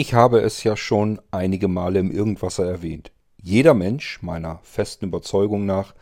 Ich 0.00 0.14
habe 0.14 0.40
es 0.40 0.64
ja 0.64 0.78
schon 0.78 1.20
einige 1.30 1.68
Male 1.68 1.98
im 1.98 2.10
Irgendwasser 2.10 2.64
erwähnt. 2.64 3.12
Jeder 3.36 3.74
Mensch, 3.74 4.22
meiner 4.22 4.58
festen 4.62 5.04
Überzeugung 5.04 5.66
nach, 5.66 5.94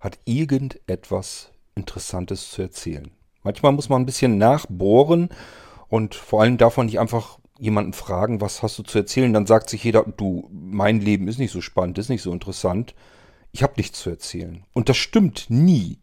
hat 0.00 0.18
irgendetwas 0.24 1.52
Interessantes 1.76 2.50
zu 2.50 2.62
erzählen. 2.62 3.12
Manchmal 3.44 3.70
muss 3.70 3.88
man 3.88 4.02
ein 4.02 4.04
bisschen 4.04 4.36
nachbohren 4.36 5.28
und 5.86 6.16
vor 6.16 6.42
allem 6.42 6.58
darf 6.58 6.76
man 6.76 6.86
nicht 6.86 6.98
einfach 6.98 7.38
jemanden 7.56 7.92
fragen, 7.92 8.40
was 8.40 8.64
hast 8.64 8.80
du 8.80 8.82
zu 8.82 8.98
erzählen. 8.98 9.32
Dann 9.32 9.46
sagt 9.46 9.70
sich 9.70 9.84
jeder, 9.84 10.02
du, 10.02 10.50
mein 10.50 11.00
Leben 11.00 11.28
ist 11.28 11.38
nicht 11.38 11.52
so 11.52 11.60
spannend, 11.60 11.98
ist 11.98 12.08
nicht 12.08 12.22
so 12.22 12.32
interessant. 12.32 12.96
Ich 13.52 13.62
habe 13.62 13.74
nichts 13.76 14.00
zu 14.00 14.10
erzählen. 14.10 14.64
Und 14.72 14.88
das 14.88 14.96
stimmt 14.96 15.46
nie. 15.50 16.00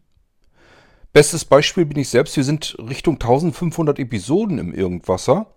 Bestes 1.12 1.44
Beispiel 1.44 1.84
bin 1.84 1.98
ich 1.98 2.08
selbst. 2.08 2.38
Wir 2.38 2.44
sind 2.44 2.74
Richtung 2.78 3.16
1500 3.16 3.98
Episoden 3.98 4.56
im 4.56 4.72
Irgendwasser. 4.72 5.53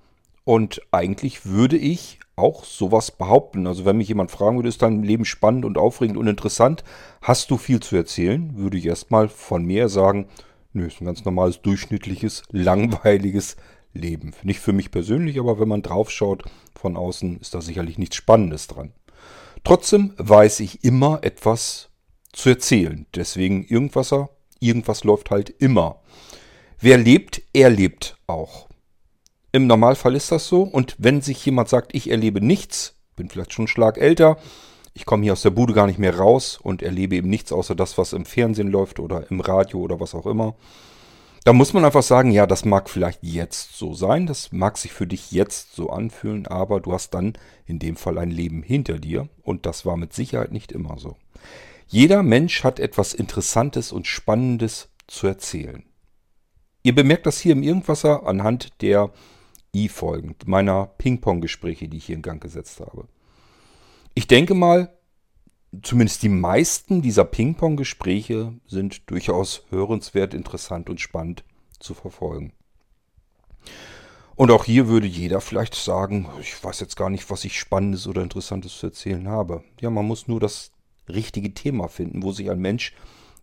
Und 0.48 0.82
eigentlich 0.92 1.46
würde 1.46 1.76
ich 1.76 2.22
auch 2.38 2.64
sowas 2.64 3.12
behaupten. 3.12 3.68
Also 3.68 3.84
wenn 3.84 3.98
mich 3.98 4.08
jemand 4.08 4.32
fragen 4.32 4.56
würde, 4.56 4.70
ist 4.70 4.82
dein 4.82 5.04
Leben 5.04 5.26
spannend 5.26 5.66
und 5.66 5.78
aufregend 5.78 6.16
und 6.16 6.28
interessant? 6.28 6.86
Hast 7.22 7.52
du 7.52 7.58
viel 7.58 7.82
zu 7.82 7.98
erzählen? 7.98 8.56
Würde 8.56 8.78
ich 8.78 8.86
erstmal 8.86 9.28
von 9.28 9.66
mir 9.66 9.90
sagen, 9.90 10.30
nö, 10.72 10.88
ist 10.88 11.02
ein 11.02 11.06
ganz 11.06 11.26
normales, 11.26 11.62
durchschnittliches, 11.64 12.44
langweiliges 12.52 13.58
Leben. 13.92 14.32
Nicht 14.44 14.62
für 14.62 14.72
mich 14.72 14.90
persönlich, 14.90 15.38
aber 15.38 15.60
wenn 15.60 15.68
man 15.68 15.82
draufschaut 15.82 16.46
von 16.80 16.96
außen, 16.96 17.42
ist 17.42 17.54
da 17.54 17.60
sicherlich 17.60 17.98
nichts 17.98 18.16
Spannendes 18.16 18.68
dran. 18.68 18.94
Trotzdem 19.66 20.14
weiß 20.16 20.62
ich 20.62 20.82
immer 20.82 21.26
etwas 21.26 21.90
zu 22.32 22.48
erzählen. 22.48 23.06
Deswegen 23.14 23.66
Irgendwasser, 23.66 24.30
irgendwas 24.62 25.04
läuft 25.04 25.30
halt 25.30 25.50
immer. 25.50 26.00
Wer 26.80 26.98
lebt, 26.98 27.42
er 27.52 27.70
lebt 27.70 28.16
auch. 28.28 28.67
Im 29.58 29.66
Normalfall 29.66 30.16
ist 30.16 30.32
das 30.32 30.48
so. 30.48 30.62
Und 30.62 30.96
wenn 31.00 31.22
sich 31.22 31.44
jemand 31.44 31.68
sagt, 31.68 31.96
ich 31.96 32.12
erlebe 32.12 32.42
nichts, 32.42 32.94
bin 33.16 33.28
vielleicht 33.28 33.54
schon 33.54 33.64
einen 33.64 33.70
Schlag 33.70 33.98
älter, 33.98 34.38
ich 34.94 35.04
komme 35.04 35.24
hier 35.24 35.34
aus 35.34 35.42
der 35.42 35.50
Bude 35.50 35.74
gar 35.74 35.88
nicht 35.88 35.98
mehr 35.98 36.16
raus 36.16 36.60
und 36.62 36.84
erlebe 36.84 37.16
eben 37.16 37.32
nichts 37.32 37.52
außer 37.52 37.74
das, 37.74 37.98
was 37.98 38.14
im 38.14 38.26
Fernsehen 38.26 38.68
läuft 38.68 39.00
oder 39.00 39.32
im 39.32 39.40
Radio 39.40 39.80
oder 39.80 40.00
was 40.00 40.14
auch 40.14 40.28
immer. 40.28 40.54
Da 41.44 41.54
muss 41.54 41.74
man 41.74 41.86
einfach 41.86 42.04
sagen, 42.04 42.30
ja, 42.30 42.46
das 42.46 42.66
mag 42.66 42.88
vielleicht 42.88 43.24
jetzt 43.24 43.76
so 43.76 43.96
sein, 43.96 44.28
das 44.28 44.52
mag 44.52 44.78
sich 44.78 44.92
für 44.94 45.08
dich 45.08 45.32
jetzt 45.32 45.76
so 45.76 45.90
anfühlen, 45.90 46.46
aber 46.46 46.80
du 46.80 46.94
hast 46.94 47.16
dann 47.16 47.34
in 47.66 47.80
dem 47.80 47.96
Fall 47.96 48.20
ein 48.20 48.30
Leben 48.30 48.62
hinter 48.62 49.00
dir 49.00 49.28
und 49.42 49.66
das 49.66 49.88
war 49.88 49.98
mit 49.98 50.14
Sicherheit 50.14 50.52
nicht 50.52 50.72
immer 50.72 51.00
so. 51.00 51.16
Jeder 51.88 52.22
Mensch 52.22 52.64
hat 52.64 52.80
etwas 52.80 53.16
Interessantes 53.16 53.92
und 53.92 54.06
Spannendes 54.06 54.90
zu 55.08 55.26
erzählen. 55.26 55.84
Ihr 56.84 56.94
bemerkt 56.94 57.26
das 57.26 57.40
hier 57.40 57.54
im 57.54 57.64
Irgendwasser 57.64 58.28
anhand 58.28 58.84
der 58.84 59.12
I 59.78 59.90
folgend, 59.90 60.48
meiner 60.48 60.88
Ping-Pong-Gespräche, 60.98 61.88
die 61.88 61.98
ich 61.98 62.06
hier 62.06 62.16
in 62.16 62.22
Gang 62.22 62.42
gesetzt 62.42 62.80
habe. 62.80 63.08
Ich 64.16 64.28
denke 64.28 64.56
mal, 64.56 64.98
zumindest 65.84 66.24
die 66.24 66.30
meisten 66.30 67.02
dieser 67.02 67.26
Ping-Pong-Gespräche 67.26 68.54
sind 68.66 69.10
durchaus 69.12 69.64
hörenswert, 69.70 70.34
interessant 70.34 70.90
und 70.90 71.00
spannend 71.00 71.44
zu 71.80 71.94
verfolgen. 71.94 72.54
Und 74.36 74.52
auch 74.52 74.66
hier 74.66 74.88
würde 74.88 75.08
jeder 75.08 75.42
vielleicht 75.42 75.76
sagen, 75.76 76.28
ich 76.42 76.64
weiß 76.64 76.80
jetzt 76.80 76.96
gar 76.96 77.10
nicht, 77.10 77.30
was 77.30 77.44
ich 77.44 77.60
Spannendes 77.60 78.08
oder 78.08 78.22
Interessantes 78.22 78.78
zu 78.78 78.88
erzählen 78.88 79.28
habe. 79.28 79.64
Ja, 79.82 79.90
man 79.90 80.06
muss 80.06 80.28
nur 80.28 80.40
das 80.40 80.72
richtige 81.10 81.54
Thema 81.54 81.88
finden, 81.88 82.24
wo 82.24 82.32
sich 82.32 82.50
ein 82.50 82.60
Mensch 82.60 82.94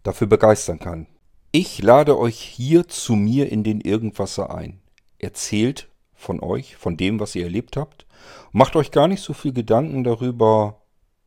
dafür 0.02 0.26
begeistern 0.26 0.78
kann. 0.78 1.06
Ich 1.50 1.82
lade 1.82 2.18
euch 2.18 2.38
hier 2.40 2.88
zu 2.88 3.14
mir 3.14 3.50
in 3.50 3.64
den 3.64 3.80
Irgendwasser 3.80 4.54
ein. 4.54 4.80
Erzählt 5.18 5.88
von 6.14 6.40
euch, 6.40 6.76
von 6.76 6.96
dem, 6.96 7.20
was 7.20 7.34
ihr 7.34 7.44
erlebt 7.44 7.76
habt. 7.76 8.06
Macht 8.52 8.76
euch 8.76 8.90
gar 8.90 9.08
nicht 9.08 9.22
so 9.22 9.32
viel 9.32 9.52
Gedanken 9.52 10.04
darüber, 10.04 10.82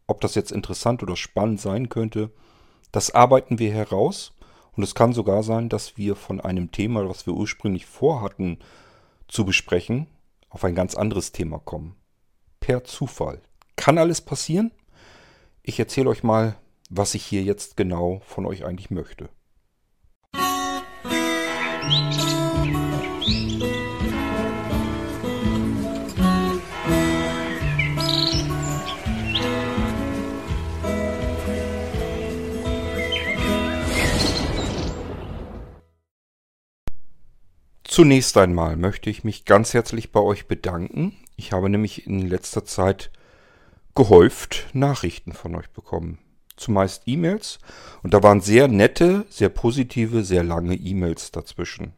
ob 0.07 0.21
das 0.21 0.35
jetzt 0.35 0.52
interessant 0.52 1.03
oder 1.03 1.16
spannend 1.16 1.59
sein 1.59 1.89
könnte. 1.89 2.31
Das 2.91 3.13
arbeiten 3.13 3.59
wir 3.59 3.71
heraus. 3.71 4.33
Und 4.77 4.83
es 4.83 4.93
kann 4.93 5.11
sogar 5.11 5.42
sein, 5.42 5.70
dass 5.70 5.98
wir 5.98 6.15
von 6.15 6.39
einem 6.39 6.71
Thema, 6.71 7.09
was 7.09 7.25
wir 7.25 7.33
ursprünglich 7.33 7.87
vorhatten 7.87 8.59
zu 9.27 9.43
besprechen, 9.43 10.05
auf 10.49 10.64
ein 10.64 10.75
ganz 10.75 10.93
anderes 10.93 11.31
Thema 11.31 11.58
kommen. 11.58 11.95
Per 12.59 12.83
Zufall. 12.83 13.42
Kann 13.75 13.98
alles 13.98 14.21
passieren? 14.21 14.71
Ich 15.64 15.80
erzähle 15.80 16.09
euch 16.09 16.23
mal, 16.23 16.58
was 16.89 17.15
ich 17.15 17.25
hier 17.25 17.43
jetzt 17.43 17.75
genau 17.75 18.21
von 18.23 18.45
euch 18.45 18.65
eigentlich 18.65 18.92
möchte. 18.92 19.30
Zunächst 37.97 38.37
einmal 38.37 38.75
möchte 38.75 39.09
ich 39.09 39.23
mich 39.23 39.43
ganz 39.43 39.73
herzlich 39.73 40.11
bei 40.11 40.19
euch 40.19 40.45
bedanken. 40.45 41.13
Ich 41.35 41.52
habe 41.52 41.67
nämlich 41.67 42.05
in 42.05 42.27
letzter 42.27 42.63
Zeit 42.63 43.09
gehäuft 43.95 44.67
Nachrichten 44.71 45.33
von 45.33 45.55
euch 45.55 45.71
bekommen. 45.71 46.19
Zumeist 46.57 47.07
E-Mails. 47.07 47.57
Und 48.03 48.13
da 48.13 48.21
waren 48.21 48.39
sehr 48.39 48.67
nette, 48.67 49.25
sehr 49.30 49.49
positive, 49.49 50.23
sehr 50.23 50.43
lange 50.43 50.75
E-Mails 50.75 51.31
dazwischen. 51.31 51.93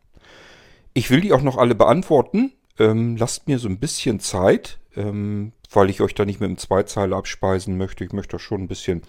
Ich 0.93 1.09
will 1.09 1.19
die 1.19 1.33
auch 1.33 1.41
noch 1.41 1.57
alle 1.57 1.75
beantworten. 1.75 2.53
Ähm, 2.79 3.17
lasst 3.17 3.49
mir 3.49 3.59
so 3.59 3.67
ein 3.67 3.79
bisschen 3.79 4.21
Zeit, 4.21 4.79
ähm, 4.95 5.51
weil 5.69 5.89
ich 5.89 5.99
euch 5.99 6.15
da 6.15 6.23
nicht 6.23 6.39
mit 6.39 6.49
dem 6.49 6.57
Zweizeiler 6.57 7.17
abspeisen 7.17 7.77
möchte. 7.77 8.05
Ich 8.05 8.13
möchte 8.13 8.37
da 8.37 8.39
schon 8.39 8.61
ein 8.61 8.67
bisschen 8.69 9.01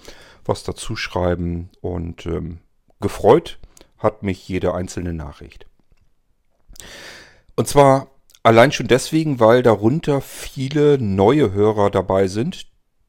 was 0.45 0.65
dazu 0.65 0.97
schreiben. 0.97 1.71
Und 1.83 2.27
ähm, 2.27 2.59
gefreut 3.01 3.61
hat 3.97 4.25
mich 4.25 4.49
jede 4.49 4.75
einzelne 4.75 5.15
Nachricht. 5.15 5.70
Und 7.57 7.69
zwar 7.69 8.09
allein 8.43 8.73
schon 8.73 8.89
deswegen, 8.89 9.41
weil 9.41 9.63
darunter 9.63 10.21
viele 10.21 10.99
neue 10.99 11.53
Hörer 11.53 11.91
dabei 11.91 12.27
sind, 12.27 12.67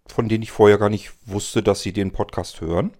von 0.08 0.28
denen 0.28 0.44
ich 0.44 0.52
vorher 0.52 0.78
gar 0.78 0.90
nicht 0.90 1.12
wusste, 1.26 1.64
dass 1.64 1.82
sie 1.82 1.94
den 1.94 2.12
Podcast 2.12 2.62
hören. 2.62 2.92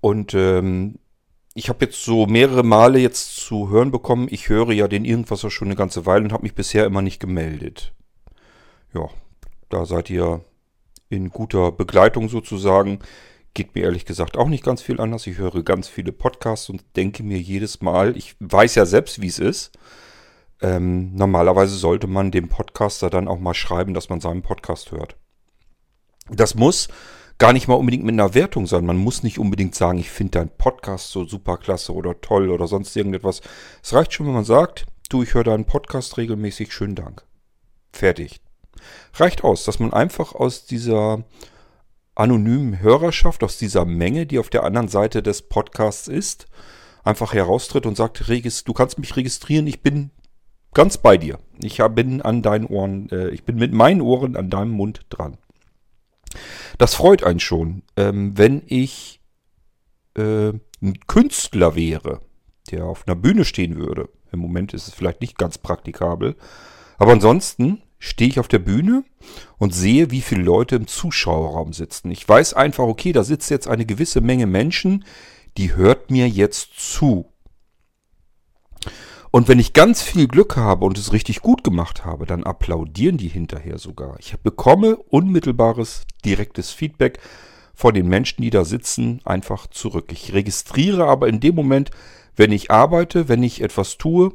Und 0.00 0.34
ähm, 0.34 0.98
ich 1.54 1.68
habe 1.68 1.84
jetzt 1.84 2.02
so 2.02 2.26
mehrere 2.26 2.62
Male 2.62 2.98
jetzt 2.98 3.36
zu 3.36 3.68
hören 3.68 3.90
bekommen, 3.90 4.26
ich 4.30 4.48
höre 4.48 4.72
ja 4.72 4.88
den 4.88 5.04
Irgendwas 5.04 5.40
schon 5.52 5.68
eine 5.68 5.76
ganze 5.76 6.06
Weile 6.06 6.24
und 6.24 6.32
habe 6.32 6.44
mich 6.44 6.54
bisher 6.54 6.86
immer 6.86 7.02
nicht 7.02 7.20
gemeldet. 7.20 7.92
Ja, 8.94 9.08
da 9.68 9.84
seid 9.84 10.10
ihr 10.10 10.44
in 11.08 11.28
guter 11.30 11.72
Begleitung 11.72 12.28
sozusagen. 12.28 13.00
Geht 13.54 13.74
mir 13.74 13.82
ehrlich 13.82 14.06
gesagt 14.06 14.36
auch 14.38 14.48
nicht 14.48 14.64
ganz 14.64 14.80
viel 14.80 15.00
anders. 15.00 15.26
Ich 15.26 15.36
höre 15.36 15.62
ganz 15.62 15.88
viele 15.88 16.12
Podcasts 16.12 16.70
und 16.70 16.84
denke 16.96 17.22
mir 17.22 17.38
jedes 17.38 17.82
Mal, 17.82 18.16
ich 18.16 18.34
weiß 18.40 18.74
ja 18.76 18.86
selbst, 18.86 19.20
wie 19.20 19.26
es 19.26 19.38
ist. 19.38 19.72
Ähm, 20.62 21.14
normalerweise 21.14 21.76
sollte 21.76 22.06
man 22.06 22.30
dem 22.30 22.48
Podcaster 22.48 23.10
dann 23.10 23.28
auch 23.28 23.38
mal 23.38 23.54
schreiben, 23.54 23.94
dass 23.94 24.08
man 24.08 24.20
seinen 24.20 24.42
Podcast 24.42 24.92
hört. 24.92 25.16
Das 26.30 26.54
muss 26.54 26.88
gar 27.38 27.52
nicht 27.52 27.66
mal 27.66 27.74
unbedingt 27.74 28.04
mit 28.04 28.12
einer 28.12 28.34
Wertung 28.34 28.66
sein. 28.66 28.86
Man 28.86 28.96
muss 28.96 29.24
nicht 29.24 29.38
unbedingt 29.38 29.74
sagen, 29.74 29.98
ich 29.98 30.10
finde 30.10 30.38
deinen 30.38 30.56
Podcast 30.56 31.10
so 31.10 31.24
super 31.24 31.56
klasse 31.56 31.92
oder 31.92 32.20
toll 32.20 32.50
oder 32.50 32.68
sonst 32.68 32.96
irgendetwas. 32.96 33.40
Es 33.82 33.92
reicht 33.92 34.12
schon, 34.12 34.26
wenn 34.26 34.34
man 34.34 34.44
sagt, 34.44 34.86
du, 35.08 35.24
ich 35.24 35.34
höre 35.34 35.44
deinen 35.44 35.64
Podcast 35.64 36.16
regelmäßig, 36.16 36.72
schönen 36.72 36.94
Dank. 36.94 37.24
Fertig. 37.92 38.40
Reicht 39.14 39.44
aus, 39.44 39.64
dass 39.64 39.80
man 39.80 39.92
einfach 39.92 40.34
aus 40.34 40.64
dieser 40.66 41.24
anonymen 42.14 42.80
Hörerschaft, 42.80 43.42
aus 43.42 43.58
dieser 43.58 43.84
Menge, 43.84 44.26
die 44.26 44.38
auf 44.38 44.50
der 44.50 44.64
anderen 44.64 44.88
Seite 44.88 45.22
des 45.22 45.42
Podcasts 45.42 46.08
ist, 46.08 46.46
einfach 47.04 47.32
heraustritt 47.32 47.86
und 47.86 47.96
sagt, 47.96 48.28
du 48.28 48.72
kannst 48.72 48.98
mich 48.98 49.16
registrieren, 49.16 49.66
ich 49.66 49.82
bin 49.82 50.10
ganz 50.74 50.98
bei 50.98 51.16
dir. 51.16 51.38
Ich 51.62 51.78
bin 51.78 52.22
an 52.22 52.42
deinen 52.42 52.66
Ohren, 52.66 53.08
äh, 53.10 53.28
ich 53.30 53.44
bin 53.44 53.56
mit 53.56 53.72
meinen 53.72 54.00
Ohren 54.00 54.36
an 54.36 54.50
deinem 54.50 54.70
Mund 54.70 55.02
dran. 55.10 55.38
Das 56.78 56.94
freut 56.94 57.22
einen 57.24 57.40
schon, 57.40 57.82
ähm, 57.96 58.36
wenn 58.38 58.62
ich 58.66 59.20
äh, 60.16 60.52
ein 60.82 61.00
Künstler 61.06 61.74
wäre, 61.74 62.20
der 62.70 62.86
auf 62.86 63.06
einer 63.06 63.16
Bühne 63.16 63.44
stehen 63.44 63.76
würde. 63.76 64.08
Im 64.32 64.38
Moment 64.38 64.72
ist 64.72 64.88
es 64.88 64.94
vielleicht 64.94 65.20
nicht 65.20 65.36
ganz 65.36 65.58
praktikabel. 65.58 66.36
Aber 66.96 67.12
ansonsten 67.12 67.82
stehe 68.02 68.28
ich 68.28 68.40
auf 68.40 68.48
der 68.48 68.58
Bühne 68.58 69.04
und 69.58 69.72
sehe, 69.72 70.10
wie 70.10 70.22
viele 70.22 70.42
Leute 70.42 70.74
im 70.74 70.88
Zuschauerraum 70.88 71.72
sitzen. 71.72 72.10
Ich 72.10 72.28
weiß 72.28 72.52
einfach, 72.54 72.82
okay, 72.82 73.12
da 73.12 73.22
sitzt 73.22 73.48
jetzt 73.48 73.68
eine 73.68 73.86
gewisse 73.86 74.20
Menge 74.20 74.48
Menschen, 74.48 75.04
die 75.56 75.76
hört 75.76 76.10
mir 76.10 76.28
jetzt 76.28 76.72
zu. 76.74 77.32
Und 79.30 79.46
wenn 79.46 79.60
ich 79.60 79.72
ganz 79.72 80.02
viel 80.02 80.26
Glück 80.26 80.56
habe 80.56 80.84
und 80.84 80.98
es 80.98 81.12
richtig 81.12 81.42
gut 81.42 81.62
gemacht 81.62 82.04
habe, 82.04 82.26
dann 82.26 82.42
applaudieren 82.42 83.18
die 83.18 83.28
hinterher 83.28 83.78
sogar. 83.78 84.16
Ich 84.18 84.36
bekomme 84.36 84.96
unmittelbares, 84.96 86.02
direktes 86.24 86.72
Feedback 86.72 87.20
von 87.72 87.94
den 87.94 88.08
Menschen, 88.08 88.42
die 88.42 88.50
da 88.50 88.64
sitzen, 88.64 89.20
einfach 89.24 89.68
zurück. 89.68 90.10
Ich 90.10 90.32
registriere 90.32 91.06
aber 91.06 91.28
in 91.28 91.38
dem 91.38 91.54
Moment, 91.54 91.92
wenn 92.34 92.50
ich 92.50 92.72
arbeite, 92.72 93.28
wenn 93.28 93.44
ich 93.44 93.60
etwas 93.60 93.96
tue, 93.96 94.32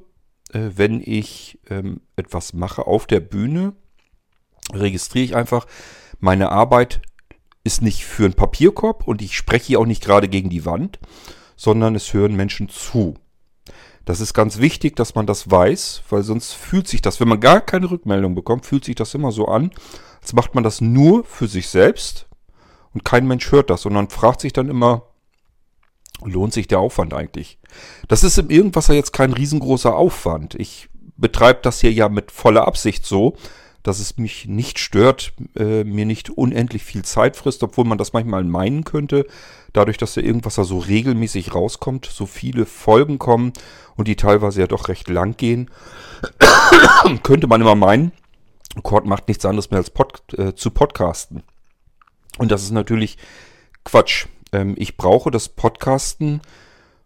wenn 0.54 1.02
ich 1.04 1.60
ähm, 1.70 2.02
etwas 2.16 2.54
mache 2.54 2.88
auf 2.88 3.08
der 3.08 3.20
Bühne, 3.20 3.74
registriere 4.74 5.26
ich 5.26 5.36
einfach, 5.36 5.68
meine 6.20 6.52
Arbeit 6.52 7.02
ist 7.64 7.82
nicht 7.82 8.06
für 8.06 8.26
einen 8.26 8.34
Papierkorb 8.34 9.08
und 9.08 9.22
ich 9.22 9.36
spreche 9.36 9.68
hier 9.68 9.80
auch 9.80 9.86
nicht 9.86 10.04
gerade 10.04 10.30
gegen 10.30 10.50
die 10.50 10.66
Wand, 10.66 11.00
sondern 11.56 11.96
es 11.96 12.14
hören 12.14 12.36
Menschen 12.36 12.70
zu. 12.70 13.16
Das 14.06 14.22
ist 14.22 14.34
ganz 14.34 14.60
wichtig, 14.60 14.96
dass 14.96 15.16
man 15.16 15.26
das 15.26 15.52
weiß, 15.52 16.04
weil 16.10 16.24
sonst 16.24 16.54
fühlt 16.54 16.88
sich 16.88 17.02
das, 17.02 17.20
wenn 17.20 17.28
man 17.28 17.42
gar 17.42 17.60
keine 17.60 17.92
Rückmeldung 17.92 18.36
bekommt, 18.36 18.66
fühlt 18.66 18.86
sich 18.86 18.96
das 18.96 19.14
immer 19.14 19.34
so 19.34 19.48
an, 19.48 19.72
als 20.22 20.32
macht 20.32 20.56
man 20.56 20.64
das 20.64 20.80
nur 20.80 21.26
für 21.26 21.48
sich 21.48 21.68
selbst 21.68 22.28
und 22.94 23.04
kein 23.04 23.28
Mensch 23.28 23.52
hört 23.52 23.70
das, 23.70 23.82
sondern 23.82 24.10
fragt 24.10 24.42
sich 24.42 24.54
dann 24.54 24.70
immer, 24.70 25.04
lohnt 26.24 26.54
sich 26.54 26.68
der 26.68 26.80
Aufwand 26.80 27.14
eigentlich? 27.14 27.60
Das 28.08 28.24
ist 28.24 28.38
im 28.38 28.50
Irgendwasser 28.50 28.94
jetzt 28.94 29.14
kein 29.14 29.34
riesengroßer 29.34 29.96
Aufwand. 29.96 30.56
Ich 30.56 30.90
betreibe 31.18 31.60
das 31.62 31.82
hier 31.82 31.92
ja 31.92 32.10
mit 32.10 32.32
voller 32.32 32.68
Absicht 32.68 33.06
so, 33.06 33.36
dass 33.84 34.00
es 34.00 34.18
mich 34.18 34.48
nicht 34.48 34.80
stört, 34.80 35.34
äh, 35.56 35.84
mir 35.84 36.06
nicht 36.06 36.30
unendlich 36.30 36.84
viel 36.84 37.06
Zeit 37.06 37.38
frisst, 37.38 37.64
obwohl 37.64 37.86
man 37.86 37.98
das 37.98 38.14
manchmal 38.14 38.44
meinen 38.44 38.84
könnte. 38.84 39.26
Dadurch, 39.72 39.98
dass 39.98 40.14
da 40.14 40.22
irgendwas 40.22 40.56
da 40.56 40.64
so 40.64 40.78
regelmäßig 40.80 41.56
rauskommt, 41.56 42.06
so 42.06 42.26
viele 42.26 42.66
Folgen 42.66 43.18
kommen 43.18 43.54
und 43.96 44.08
die 44.08 44.16
teilweise 44.16 44.60
ja 44.60 44.68
doch 44.68 44.90
recht 44.90 45.08
lang 45.08 45.38
gehen, 45.38 45.72
könnte 47.24 47.48
man 47.48 47.62
immer 47.62 47.76
meinen, 47.76 48.12
Cord 48.84 49.06
macht 49.06 49.28
nichts 49.28 49.46
anderes 49.46 49.72
mehr 49.72 49.80
als 49.80 49.90
Pod, 49.90 50.22
äh, 50.38 50.54
zu 50.54 50.72
podcasten. 50.72 51.44
Und 52.38 52.52
das 52.52 52.64
ist 52.64 52.72
natürlich 52.72 53.18
Quatsch. 53.84 54.28
Ähm, 54.52 54.76
ich 54.78 54.98
brauche 54.98 55.32
das 55.32 55.50
Podcasten, 55.50 56.42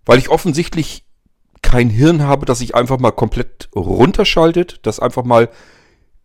weil 0.06 0.20
ich 0.20 0.30
offensichtlich 0.30 1.06
kein 1.62 1.90
Hirn 1.90 2.24
habe, 2.24 2.46
das 2.46 2.60
sich 2.60 2.76
einfach 2.76 3.00
mal 3.00 3.12
komplett 3.12 3.70
runterschaltet, 3.76 4.80
das 4.84 5.00
einfach 5.00 5.24
mal 5.24 5.50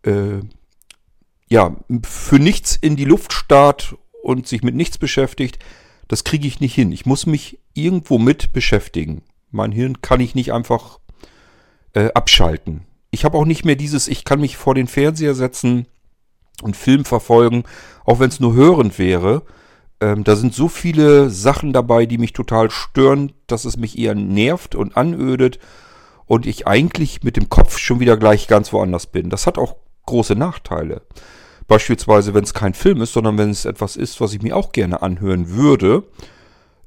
äh, 0.02 0.40
ja, 1.48 1.76
für 2.04 2.38
nichts 2.38 2.76
in 2.76 2.96
die 2.96 3.04
Luft 3.04 3.32
starrt 3.32 3.96
und 4.22 4.48
sich 4.48 4.62
mit 4.62 4.74
nichts 4.74 4.98
beschäftigt, 4.98 5.58
das 6.08 6.24
kriege 6.24 6.48
ich 6.48 6.60
nicht 6.60 6.74
hin. 6.74 6.92
Ich 6.92 7.06
muss 7.06 7.26
mich 7.26 7.58
irgendwo 7.74 8.18
mit 8.18 8.52
beschäftigen. 8.52 9.22
Mein 9.50 9.72
Hirn 9.72 10.00
kann 10.02 10.20
ich 10.20 10.34
nicht 10.34 10.52
einfach 10.52 10.98
äh, 11.94 12.12
abschalten. 12.12 12.82
Ich 13.10 13.24
habe 13.24 13.38
auch 13.38 13.44
nicht 13.44 13.64
mehr 13.64 13.76
dieses, 13.76 14.08
ich 14.08 14.24
kann 14.24 14.40
mich 14.40 14.56
vor 14.56 14.74
den 14.74 14.88
Fernseher 14.88 15.34
setzen 15.34 15.86
und 16.62 16.76
Film 16.76 17.04
verfolgen, 17.04 17.64
auch 18.04 18.18
wenn 18.18 18.28
es 18.28 18.40
nur 18.40 18.54
hörend 18.54 18.98
wäre. 18.98 19.42
Ähm, 20.00 20.24
da 20.24 20.36
sind 20.36 20.54
so 20.54 20.68
viele 20.68 21.30
Sachen 21.30 21.72
dabei, 21.72 22.06
die 22.06 22.18
mich 22.18 22.32
total 22.32 22.70
stören, 22.70 23.32
dass 23.46 23.64
es 23.64 23.76
mich 23.76 23.98
eher 23.98 24.14
nervt 24.14 24.74
und 24.74 24.96
anödet 24.96 25.58
und 26.26 26.46
ich 26.46 26.66
eigentlich 26.66 27.22
mit 27.22 27.36
dem 27.36 27.48
Kopf 27.48 27.78
schon 27.78 28.00
wieder 28.00 28.16
gleich 28.16 28.48
ganz 28.48 28.72
woanders 28.72 29.06
bin. 29.06 29.30
Das 29.30 29.46
hat 29.46 29.58
auch 29.58 29.76
große 30.04 30.34
Nachteile. 30.34 31.02
Beispielsweise, 31.66 32.34
wenn 32.34 32.44
es 32.44 32.54
kein 32.54 32.74
Film 32.74 33.00
ist, 33.00 33.12
sondern 33.12 33.38
wenn 33.38 33.50
es 33.50 33.64
etwas 33.64 33.96
ist, 33.96 34.20
was 34.20 34.32
ich 34.32 34.42
mir 34.42 34.56
auch 34.56 34.72
gerne 34.72 35.02
anhören 35.02 35.50
würde. 35.50 36.04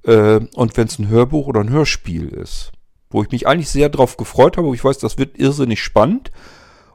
Äh, 0.03 0.39
und 0.53 0.77
wenn 0.77 0.87
es 0.87 0.99
ein 0.99 1.09
Hörbuch 1.09 1.47
oder 1.47 1.61
ein 1.61 1.69
Hörspiel 1.69 2.29
ist. 2.29 2.71
Wo 3.09 3.23
ich 3.23 3.31
mich 3.31 3.47
eigentlich 3.47 3.69
sehr 3.69 3.89
drauf 3.89 4.17
gefreut 4.17 4.55
habe, 4.55 4.67
wo 4.67 4.73
ich 4.73 4.83
weiß, 4.83 4.99
das 4.99 5.17
wird 5.17 5.37
irrsinnig 5.37 5.81
spannend. 5.83 6.31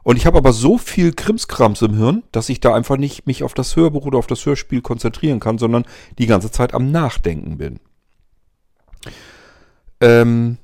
Und 0.05 0.17
ich 0.17 0.27
habe 0.27 0.37
aber 0.37 0.53
so 0.53 0.77
viel 0.77 1.13
Krimskrams 1.13 1.81
im 1.81 1.97
Hirn, 1.97 2.21
dass 2.31 2.49
ich 2.49 2.59
da 2.59 2.75
einfach 2.75 2.95
nicht 2.95 3.25
mich 3.25 3.41
auf 3.41 3.55
das 3.55 3.75
Hörbuch 3.75 4.05
oder 4.05 4.19
auf 4.19 4.27
das 4.27 4.45
Hörspiel 4.45 4.83
konzentrieren 4.83 5.39
kann, 5.39 5.57
sondern 5.57 5.83
die 6.19 6.27
ganze 6.27 6.51
Zeit 6.51 6.75
am 6.75 6.91
Nachdenken 6.91 7.57
bin. 7.57 7.79
Ähm, 9.99 10.59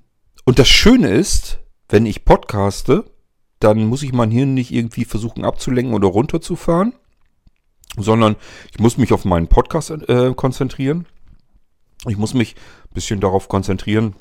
und 0.46 0.60
das 0.60 0.70
Schöne 0.70 1.10
ist, 1.10 1.58
wenn 1.90 2.06
ich 2.06 2.24
podcaste, 2.24 3.06
dann 3.58 3.88
muss 3.88 4.04
ich 4.04 4.14
mein 4.14 4.30
Hirn 4.30 4.54
nicht 4.54 4.72
irgendwie 4.72 5.06
versuchen 5.06 5.44
abzulenken 5.44 5.96
oder 5.96 6.10
runterzufahren, 6.10 6.94
sondern 7.98 8.36
ich 8.72 8.78
muss 8.78 8.98
mich 8.98 9.12
auf 9.12 9.26
meinen 9.26 9.48
Podcast 9.48 9.90
äh, 9.90 10.36
konzentrieren. 10.36 11.08
Ich 12.08 12.18
muss 12.18 12.36
mich 12.36 12.56
ein 12.92 12.94
bisschen 12.94 13.20
darauf 13.20 13.50
konzentrieren, 13.50 14.14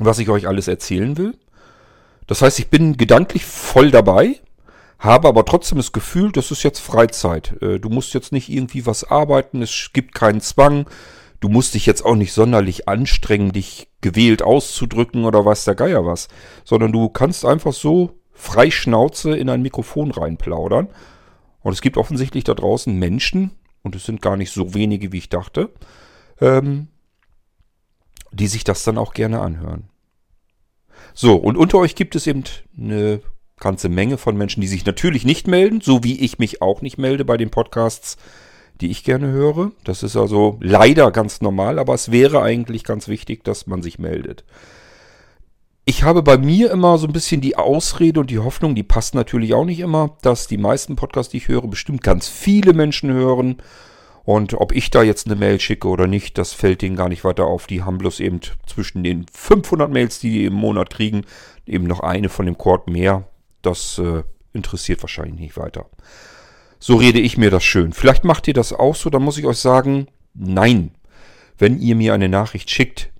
was 0.00 0.18
ich 0.18 0.28
euch 0.30 0.48
alles 0.48 0.66
erzählen 0.66 1.16
will. 1.16 1.38
Das 2.26 2.42
heißt, 2.42 2.58
ich 2.58 2.68
bin 2.68 2.96
gedanklich 2.96 3.44
voll 3.44 3.90
dabei, 3.90 4.40
habe 4.98 5.28
aber 5.28 5.44
trotzdem 5.44 5.78
das 5.78 5.92
Gefühl, 5.92 6.32
das 6.32 6.50
ist 6.50 6.62
jetzt 6.62 6.80
Freizeit. 6.80 7.60
Äh, 7.62 7.78
du 7.78 7.88
musst 7.88 8.14
jetzt 8.14 8.32
nicht 8.32 8.48
irgendwie 8.48 8.86
was 8.86 9.04
arbeiten, 9.04 9.62
es 9.62 9.90
gibt 9.92 10.14
keinen 10.14 10.40
Zwang. 10.40 10.88
Du 11.40 11.48
musst 11.48 11.74
dich 11.74 11.84
jetzt 11.84 12.04
auch 12.04 12.16
nicht 12.16 12.32
sonderlich 12.32 12.88
anstrengen, 12.88 13.52
dich 13.52 13.88
gewählt 14.00 14.42
auszudrücken 14.42 15.24
oder 15.24 15.44
weiß 15.44 15.64
der 15.64 15.74
Geier 15.74 16.06
was, 16.06 16.28
sondern 16.64 16.92
du 16.92 17.08
kannst 17.10 17.44
einfach 17.44 17.74
so 17.74 18.18
frei 18.32 18.70
Schnauze 18.70 19.36
in 19.36 19.50
ein 19.50 19.62
Mikrofon 19.62 20.10
reinplaudern. 20.10 20.88
Und 21.60 21.72
es 21.72 21.82
gibt 21.82 21.96
offensichtlich 21.96 22.44
da 22.44 22.54
draußen 22.54 22.96
Menschen, 22.96 23.50
und 23.86 23.94
es 23.94 24.04
sind 24.04 24.20
gar 24.20 24.36
nicht 24.36 24.52
so 24.52 24.74
wenige, 24.74 25.12
wie 25.12 25.18
ich 25.18 25.28
dachte, 25.28 25.70
ähm, 26.40 26.88
die 28.32 28.48
sich 28.48 28.64
das 28.64 28.82
dann 28.82 28.98
auch 28.98 29.14
gerne 29.14 29.40
anhören. 29.40 29.88
So, 31.18 31.34
und 31.34 31.56
unter 31.56 31.78
euch 31.78 31.96
gibt 31.96 32.14
es 32.14 32.28
eben 32.28 32.44
eine 32.78 33.20
ganze 33.58 33.88
Menge 33.88 34.18
von 34.18 34.36
Menschen, 34.36 34.60
die 34.60 34.68
sich 34.68 34.86
natürlich 34.86 35.24
nicht 35.24 35.48
melden, 35.48 35.80
so 35.80 36.04
wie 36.04 36.20
ich 36.20 36.38
mich 36.38 36.62
auch 36.62 36.82
nicht 36.82 36.98
melde 36.98 37.24
bei 37.24 37.36
den 37.36 37.50
Podcasts, 37.50 38.16
die 38.80 38.90
ich 38.90 39.02
gerne 39.02 39.28
höre. 39.28 39.72
Das 39.82 40.04
ist 40.04 40.16
also 40.16 40.58
leider 40.60 41.10
ganz 41.10 41.40
normal, 41.40 41.80
aber 41.80 41.94
es 41.94 42.12
wäre 42.12 42.42
eigentlich 42.42 42.84
ganz 42.84 43.08
wichtig, 43.08 43.42
dass 43.42 43.66
man 43.66 43.82
sich 43.82 43.98
meldet 43.98 44.44
ich 45.88 46.02
habe 46.02 46.22
bei 46.24 46.36
mir 46.36 46.72
immer 46.72 46.98
so 46.98 47.06
ein 47.06 47.12
bisschen 47.12 47.40
die 47.40 47.56
Ausrede 47.56 48.18
und 48.18 48.28
die 48.28 48.40
Hoffnung, 48.40 48.74
die 48.74 48.82
passt 48.82 49.14
natürlich 49.14 49.54
auch 49.54 49.64
nicht 49.64 49.78
immer, 49.78 50.16
dass 50.20 50.48
die 50.48 50.58
meisten 50.58 50.96
Podcasts, 50.96 51.30
die 51.30 51.36
ich 51.36 51.46
höre, 51.46 51.68
bestimmt 51.68 52.02
ganz 52.02 52.28
viele 52.28 52.72
Menschen 52.72 53.12
hören. 53.12 53.58
Und 54.26 54.54
ob 54.54 54.72
ich 54.72 54.90
da 54.90 55.02
jetzt 55.02 55.26
eine 55.26 55.36
Mail 55.36 55.58
schicke 55.60 55.88
oder 55.88 56.06
nicht, 56.06 56.36
das 56.36 56.52
fällt 56.52 56.82
denen 56.82 56.96
gar 56.96 57.08
nicht 57.08 57.24
weiter 57.24 57.44
auf. 57.46 57.66
Die 57.66 57.82
haben 57.82 57.96
bloß 57.96 58.20
eben 58.20 58.40
zwischen 58.66 59.04
den 59.04 59.24
500 59.32 59.90
Mails, 59.90 60.18
die 60.18 60.30
die 60.30 60.44
im 60.44 60.52
Monat 60.52 60.90
kriegen, 60.90 61.22
eben 61.64 61.84
noch 61.84 62.00
eine 62.00 62.28
von 62.28 62.44
dem 62.44 62.58
Chord 62.58 62.88
mehr. 62.88 63.24
Das 63.62 63.98
äh, 63.98 64.24
interessiert 64.52 65.02
wahrscheinlich 65.02 65.38
nicht 65.38 65.56
weiter. 65.56 65.86
So 66.78 66.96
rede 66.96 67.20
ich 67.20 67.38
mir 67.38 67.50
das 67.50 67.64
schön. 67.64 67.92
Vielleicht 67.92 68.24
macht 68.24 68.48
ihr 68.48 68.54
das 68.54 68.72
auch 68.72 68.96
so, 68.96 69.08
dann 69.08 69.22
muss 69.22 69.38
ich 69.38 69.46
euch 69.46 69.58
sagen, 69.58 70.08
nein. 70.34 70.90
Wenn 71.56 71.78
ihr 71.78 71.96
mir 71.96 72.12
eine 72.12 72.28
Nachricht 72.28 72.68
schickt, 72.68 73.10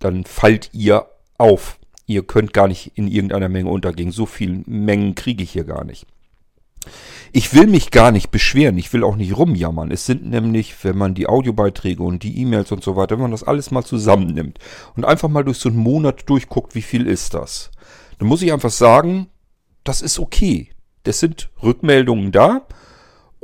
dann 0.00 0.24
fallt 0.24 0.70
ihr 0.72 1.06
auf 1.38 1.78
ihr 2.06 2.26
könnt 2.26 2.52
gar 2.52 2.68
nicht 2.68 2.92
in 2.94 3.08
irgendeiner 3.08 3.48
Menge 3.48 3.70
untergehen. 3.70 4.10
So 4.10 4.26
viele 4.26 4.62
Mengen 4.66 5.14
kriege 5.14 5.42
ich 5.42 5.52
hier 5.52 5.64
gar 5.64 5.84
nicht. 5.84 6.06
Ich 7.32 7.52
will 7.54 7.66
mich 7.66 7.90
gar 7.90 8.12
nicht 8.12 8.30
beschweren, 8.30 8.78
ich 8.78 8.92
will 8.92 9.02
auch 9.04 9.16
nicht 9.16 9.36
rumjammern. 9.36 9.90
Es 9.90 10.06
sind 10.06 10.24
nämlich, 10.24 10.84
wenn 10.84 10.96
man 10.96 11.14
die 11.14 11.26
Audiobeiträge 11.26 12.02
und 12.02 12.22
die 12.22 12.38
E-Mails 12.40 12.70
und 12.72 12.84
so 12.84 12.96
weiter, 12.96 13.16
wenn 13.16 13.22
man 13.22 13.30
das 13.32 13.42
alles 13.42 13.70
mal 13.70 13.84
zusammennimmt 13.84 14.58
und 14.96 15.04
einfach 15.04 15.28
mal 15.28 15.44
durch 15.44 15.58
so 15.58 15.68
einen 15.68 15.78
Monat 15.78 16.28
durchguckt, 16.28 16.74
wie 16.74 16.82
viel 16.82 17.06
ist 17.06 17.34
das, 17.34 17.70
dann 18.18 18.28
muss 18.28 18.42
ich 18.42 18.52
einfach 18.52 18.70
sagen, 18.70 19.28
das 19.82 20.00
ist 20.00 20.18
okay. 20.18 20.70
Das 21.02 21.18
sind 21.18 21.50
Rückmeldungen 21.62 22.32
da 22.32 22.66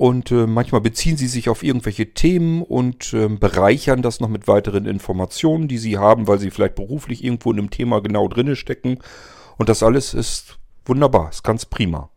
und 0.00 0.30
äh, 0.30 0.46
manchmal 0.46 0.80
beziehen 0.80 1.18
sie 1.18 1.26
sich 1.26 1.50
auf 1.50 1.62
irgendwelche 1.62 2.14
Themen 2.14 2.62
und 2.62 3.12
äh, 3.12 3.28
bereichern 3.28 4.00
das 4.00 4.18
noch 4.18 4.30
mit 4.30 4.48
weiteren 4.48 4.86
Informationen, 4.86 5.68
die 5.68 5.76
sie 5.76 5.98
haben, 5.98 6.26
weil 6.26 6.38
sie 6.38 6.50
vielleicht 6.50 6.74
beruflich 6.74 7.22
irgendwo 7.22 7.52
in 7.52 7.58
einem 7.58 7.68
Thema 7.68 8.00
genau 8.00 8.26
drinne 8.26 8.56
stecken. 8.56 8.98
Und 9.58 9.68
das 9.68 9.82
alles 9.82 10.14
ist 10.14 10.58
wunderbar, 10.86 11.28
ist 11.28 11.44
ganz 11.44 11.66
prima. 11.66 12.08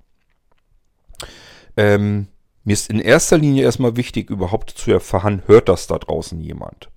Ähm, 1.78 2.28
mir 2.64 2.74
ist 2.74 2.90
in 2.90 3.00
erster 3.00 3.38
Linie 3.38 3.64
erstmal 3.64 3.98
wichtig, 3.98 4.30
überhaupt 4.30 4.70
zu 4.72 4.92
erfahren, 4.92 5.44
hört 5.48 5.70
das 5.70 5.88
da 5.88 5.98
draußen 5.98 6.40
jemand? 6.40 6.90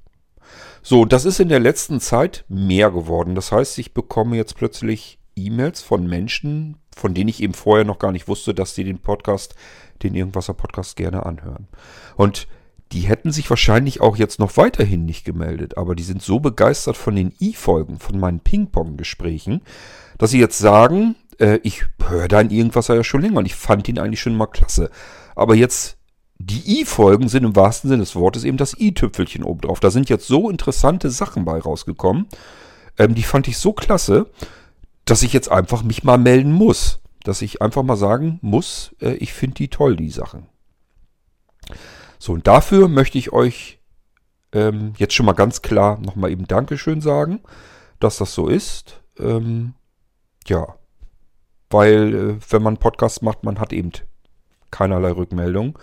So, 0.83 1.05
das 1.05 1.25
ist 1.25 1.41
in 1.41 1.49
der 1.49 1.59
letzten 1.59 1.99
Zeit 2.01 2.45
mehr 2.49 2.91
geworden. 2.93 3.35
Das 3.35 3.51
heißt, 3.51 3.79
ich 3.79 3.93
bekomme 3.93 4.37
jetzt 4.37 4.57
plötzlich 4.57 5.19
E-Mails 5.35 5.83
von 5.83 6.07
Menschen, 6.07 6.77
von 6.97 7.13
denen 7.13 7.29
ich 7.29 7.43
eben 7.43 7.55
vorher 7.55 7.85
noch 7.85 7.99
gar 7.99 8.13
nicht 8.13 8.29
wusste, 8.29 8.55
dass 8.55 8.75
sie 8.75 8.85
den 8.85 9.01
Podcast 9.01 9.55
den 10.03 10.15
Irgendwasser 10.15 10.55
Podcast 10.55 10.97
gerne 10.97 11.27
anhören. 11.27 11.69
Und 12.17 12.47
die 12.93 13.01
hätten 13.01 13.33
sich 13.33 13.51
wahrscheinlich 13.51 14.01
auch 14.01 14.17
jetzt 14.17 14.39
noch 14.39 14.57
weiterhin 14.57 15.05
nicht 15.05 15.25
gemeldet, 15.25 15.77
aber 15.77 15.95
die 15.95 16.05
sind 16.05 16.23
so 16.23 16.39
begeistert 16.39 16.97
von 16.97 17.17
den 17.17 17.35
I-Folgen, 17.41 17.99
von 17.99 18.19
meinen 18.21 18.41
Ping-Pong-Gesprächen, 18.41 19.63
dass 20.19 20.31
sie 20.31 20.39
jetzt 20.39 20.59
sagen, 20.59 21.17
äh, 21.39 21.61
ich 21.63 21.85
höre 22.07 22.29
dein 22.29 22.51
Irgendwasser 22.51 22.95
ja 22.95 23.05
schon 23.05 23.23
länger 23.23 23.39
und 23.39 23.47
ich 23.47 23.55
fand 23.55 23.89
ihn 23.89 23.99
eigentlich 23.99 24.21
schon 24.21 24.37
mal 24.37 24.47
klasse. 24.47 24.91
Aber 25.35 25.55
jetzt, 25.55 25.99
die 26.39 26.81
I-Folgen 26.81 27.29
sind 27.29 27.45
im 27.45 27.57
wahrsten 27.57 27.89
Sinne 27.89 28.03
des 28.03 28.15
Wortes 28.15 28.45
eben 28.45 28.57
das 28.57 28.79
I-Tüpfelchen 28.79 29.45
obendrauf. 29.45 29.81
Da 29.81 29.91
sind 29.91 30.09
jetzt 30.09 30.27
so 30.27 30.51
interessante 30.51 31.11
Sachen 31.11 31.45
bei 31.45 31.59
rausgekommen. 31.59 32.27
Ähm, 32.99 33.15
die 33.15 33.23
fand 33.23 33.49
ich 33.49 33.59
so 33.59 33.73
klasse, 33.73 34.27
dass 35.05 35.23
ich 35.23 35.33
jetzt 35.33 35.51
einfach 35.51 35.83
mich 35.83 36.05
mal 36.05 36.19
melden 36.19 36.53
muss 36.53 37.01
dass 37.27 37.43
ich 37.43 37.61
einfach 37.61 37.83
mal 37.83 37.97
sagen 37.97 38.39
muss, 38.41 38.95
äh, 39.01 39.15
ich 39.15 39.33
finde 39.33 39.55
die 39.55 39.69
toll, 39.69 39.97
die 39.97 40.11
Sachen. 40.11 40.47
So, 42.19 42.33
und 42.33 42.47
dafür 42.47 42.87
möchte 42.87 43.19
ich 43.19 43.33
euch 43.33 43.81
ähm, 44.53 44.95
jetzt 44.97 45.15
schon 45.15 45.27
mal 45.27 45.33
ganz 45.33 45.61
klar 45.61 45.99
nochmal 45.99 46.31
eben 46.31 46.47
Dankeschön 46.47 47.01
sagen, 47.01 47.41
dass 47.99 48.19
das 48.19 48.33
so 48.33 48.47
ist. 48.47 49.03
Ähm, 49.19 49.75
ja, 50.47 50.77
weil 51.71 52.15
äh, 52.15 52.37
wenn 52.51 52.63
man 52.63 52.77
Podcasts 52.77 53.23
macht, 53.23 53.45
man 53.45 53.59
hat 53.59 53.73
eben 53.73 53.93
keinerlei 54.71 55.11
Rückmeldung 55.11 55.79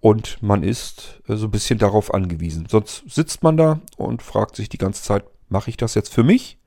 und 0.00 0.42
man 0.42 0.62
ist 0.62 1.20
äh, 1.28 1.36
so 1.36 1.46
ein 1.46 1.50
bisschen 1.50 1.78
darauf 1.78 2.12
angewiesen. 2.12 2.66
Sonst 2.68 3.04
sitzt 3.08 3.42
man 3.42 3.56
da 3.56 3.80
und 3.96 4.22
fragt 4.22 4.56
sich 4.56 4.68
die 4.68 4.78
ganze 4.78 5.02
Zeit, 5.02 5.24
mache 5.48 5.70
ich 5.70 5.76
das 5.76 5.94
jetzt 5.94 6.12
für 6.12 6.24
mich? 6.24 6.58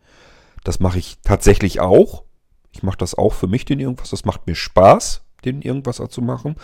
Das 0.63 0.79
mache 0.79 0.99
ich 0.99 1.17
tatsächlich 1.23 1.79
auch. 1.79 2.23
Ich 2.71 2.83
mache 2.83 2.97
das 2.97 3.15
auch 3.15 3.33
für 3.33 3.47
mich, 3.47 3.65
den 3.65 3.79
irgendwas. 3.79 4.09
Das 4.09 4.25
macht 4.25 4.47
mir 4.47 4.55
Spaß, 4.55 5.23
den 5.45 5.61
irgendwas 5.61 6.01
zu 6.09 6.21
machen. 6.21 6.55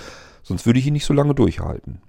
Sonst 0.43 0.65
würde 0.65 0.79
ich 0.79 0.87
ihn 0.87 0.93
nicht 0.93 1.05
so 1.05 1.13
lange 1.13 1.35
durchhalten. 1.35 2.01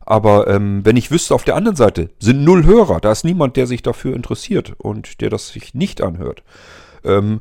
Aber 0.00 0.46
ähm, 0.46 0.84
wenn 0.84 0.96
ich 0.96 1.10
wüsste, 1.10 1.34
auf 1.34 1.42
der 1.42 1.56
anderen 1.56 1.76
Seite 1.76 2.10
sind 2.20 2.44
null 2.44 2.64
Hörer, 2.64 3.00
da 3.00 3.10
ist 3.10 3.24
niemand, 3.24 3.56
der 3.56 3.66
sich 3.66 3.82
dafür 3.82 4.14
interessiert 4.14 4.74
und 4.78 5.20
der 5.20 5.30
das 5.30 5.48
sich 5.48 5.74
nicht 5.74 6.00
anhört. 6.00 6.44
Ähm, 7.02 7.40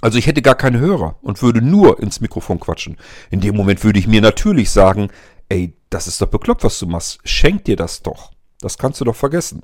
also 0.00 0.18
ich 0.18 0.26
hätte 0.26 0.42
gar 0.42 0.54
keine 0.54 0.80
Hörer 0.80 1.16
und 1.22 1.42
würde 1.42 1.62
nur 1.62 2.00
ins 2.00 2.20
Mikrofon 2.20 2.60
quatschen. 2.60 2.96
In 3.30 3.40
dem 3.40 3.56
Moment 3.56 3.84
würde 3.84 3.98
ich 3.98 4.06
mir 4.06 4.20
natürlich 4.20 4.70
sagen, 4.70 5.08
ey, 5.48 5.74
das 5.90 6.06
ist 6.06 6.20
doch 6.20 6.28
bekloppt, 6.28 6.64
was 6.64 6.78
du 6.78 6.86
machst. 6.86 7.20
Schenk 7.24 7.64
dir 7.64 7.76
das 7.76 8.02
doch. 8.02 8.32
Das 8.60 8.78
kannst 8.78 9.00
du 9.00 9.04
doch 9.04 9.16
vergessen. 9.16 9.62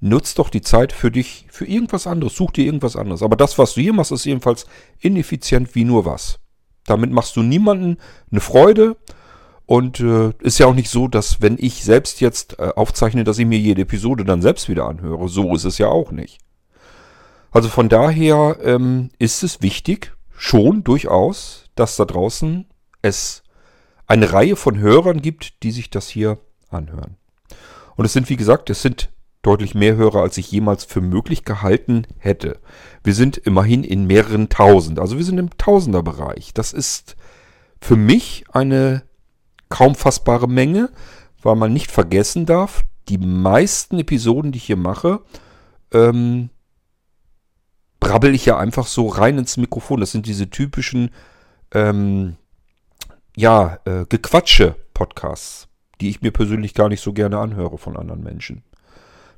Nutz 0.00 0.34
doch 0.34 0.50
die 0.50 0.62
Zeit 0.62 0.92
für 0.92 1.10
dich, 1.10 1.46
für 1.50 1.64
irgendwas 1.64 2.06
anderes. 2.06 2.34
Such 2.34 2.50
dir 2.50 2.64
irgendwas 2.64 2.96
anderes. 2.96 3.22
Aber 3.22 3.36
das, 3.36 3.56
was 3.58 3.74
du 3.74 3.80
hier 3.80 3.92
machst, 3.92 4.10
ist 4.10 4.24
jedenfalls 4.24 4.66
ineffizient 4.98 5.74
wie 5.74 5.84
nur 5.84 6.04
was. 6.04 6.40
Damit 6.84 7.12
machst 7.12 7.36
du 7.36 7.42
niemanden 7.42 7.98
eine 8.30 8.40
Freude. 8.40 8.96
Und 9.64 10.00
äh, 10.00 10.32
ist 10.40 10.58
ja 10.58 10.66
auch 10.66 10.74
nicht 10.74 10.90
so, 10.90 11.08
dass 11.08 11.40
wenn 11.40 11.56
ich 11.58 11.84
selbst 11.84 12.20
jetzt 12.20 12.58
äh, 12.58 12.72
aufzeichne, 12.74 13.24
dass 13.24 13.38
ich 13.38 13.46
mir 13.46 13.58
jede 13.58 13.82
Episode 13.82 14.24
dann 14.24 14.42
selbst 14.42 14.68
wieder 14.68 14.86
anhöre. 14.86 15.28
So 15.28 15.54
ist 15.54 15.64
es 15.64 15.78
ja 15.78 15.86
auch 15.86 16.10
nicht. 16.10 16.40
Also 17.52 17.68
von 17.68 17.88
daher 17.88 18.56
ähm, 18.62 19.10
ist 19.18 19.42
es 19.42 19.62
wichtig, 19.62 20.12
schon 20.36 20.82
durchaus, 20.82 21.66
dass 21.74 21.96
da 21.96 22.04
draußen 22.04 22.66
es 23.02 23.42
eine 24.06 24.32
Reihe 24.32 24.56
von 24.56 24.78
Hörern 24.78 25.22
gibt, 25.22 25.62
die 25.62 25.70
sich 25.70 25.90
das 25.90 26.08
hier 26.08 26.38
anhören. 26.70 27.16
Und 27.96 28.06
es 28.06 28.12
sind, 28.12 28.28
wie 28.30 28.36
gesagt, 28.36 28.70
es 28.70 28.82
sind 28.82 29.10
deutlich 29.42 29.74
mehr 29.74 29.96
Hörer, 29.96 30.22
als 30.22 30.38
ich 30.38 30.50
jemals 30.50 30.84
für 30.84 31.00
möglich 31.00 31.44
gehalten 31.44 32.06
hätte. 32.18 32.60
Wir 33.04 33.14
sind 33.14 33.36
immerhin 33.36 33.84
in 33.84 34.06
mehreren 34.06 34.48
tausend. 34.48 34.98
Also 34.98 35.18
wir 35.18 35.24
sind 35.24 35.38
im 35.38 35.50
Tausenderbereich. 35.58 36.54
Das 36.54 36.72
ist 36.72 37.16
für 37.80 37.96
mich 37.96 38.44
eine 38.52 39.02
kaum 39.68 39.94
fassbare 39.94 40.48
Menge, 40.48 40.90
weil 41.42 41.56
man 41.56 41.72
nicht 41.72 41.90
vergessen 41.90 42.46
darf, 42.46 42.84
die 43.08 43.18
meisten 43.18 43.98
Episoden, 43.98 44.52
die 44.52 44.58
ich 44.58 44.64
hier 44.64 44.76
mache, 44.76 45.20
ähm, 45.92 46.50
brabbel 48.02 48.34
ich 48.34 48.44
ja 48.44 48.58
einfach 48.58 48.88
so 48.88 49.06
rein 49.06 49.38
ins 49.38 49.56
Mikrofon. 49.56 50.00
Das 50.00 50.10
sind 50.10 50.26
diese 50.26 50.50
typischen, 50.50 51.10
ähm, 51.72 52.34
ja, 53.36 53.78
äh, 53.84 54.04
Gequatsche-Podcasts, 54.08 55.68
die 56.00 56.10
ich 56.10 56.20
mir 56.20 56.32
persönlich 56.32 56.74
gar 56.74 56.88
nicht 56.88 57.00
so 57.00 57.12
gerne 57.12 57.38
anhöre 57.38 57.78
von 57.78 57.96
anderen 57.96 58.24
Menschen. 58.24 58.64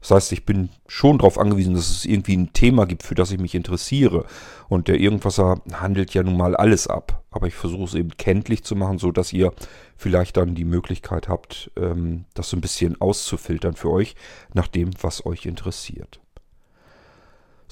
Das 0.01 0.13
heißt, 0.13 0.33
ich 0.33 0.47
bin 0.47 0.71
schon 0.87 1.19
darauf 1.19 1.39
angewiesen, 1.39 1.75
dass 1.75 1.91
es 1.91 2.07
irgendwie 2.07 2.37
ein 2.37 2.55
Thema 2.55 2.87
gibt, 2.87 3.03
für 3.03 3.15
das 3.15 3.31
ich 3.33 3.39
mich 3.39 3.55
interessiere. 3.55 4.25
Und 4.69 4.89
der 4.89 4.99
Irgendwasser 4.99 5.61
handelt 5.73 6.15
ja 6.15 6.23
nun 6.23 6.39
mal 6.39 6.57
alles 6.57 6.87
ab. 6.87 7.23
Aber 7.31 7.47
ich 7.47 7.55
versuche 7.55 7.85
es 7.85 7.95
eben 7.95 8.17
kenntlich 8.17 8.65
zu 8.65 8.77
machen, 8.77 8.99
so 8.99 9.13
dass 9.13 9.35
ihr 9.35 9.53
vielleicht 9.97 10.39
dann 10.39 10.55
die 10.55 10.65
Möglichkeit 10.65 11.29
habt, 11.29 11.71
ähm, 11.77 12.25
das 12.33 12.49
so 12.49 12.57
ein 12.57 12.63
bisschen 12.63 12.99
auszufiltern 12.99 13.75
für 13.75 13.91
euch, 13.91 14.17
nach 14.55 14.69
dem, 14.69 14.91
was 15.03 15.27
euch 15.27 15.45
interessiert. 15.45 16.21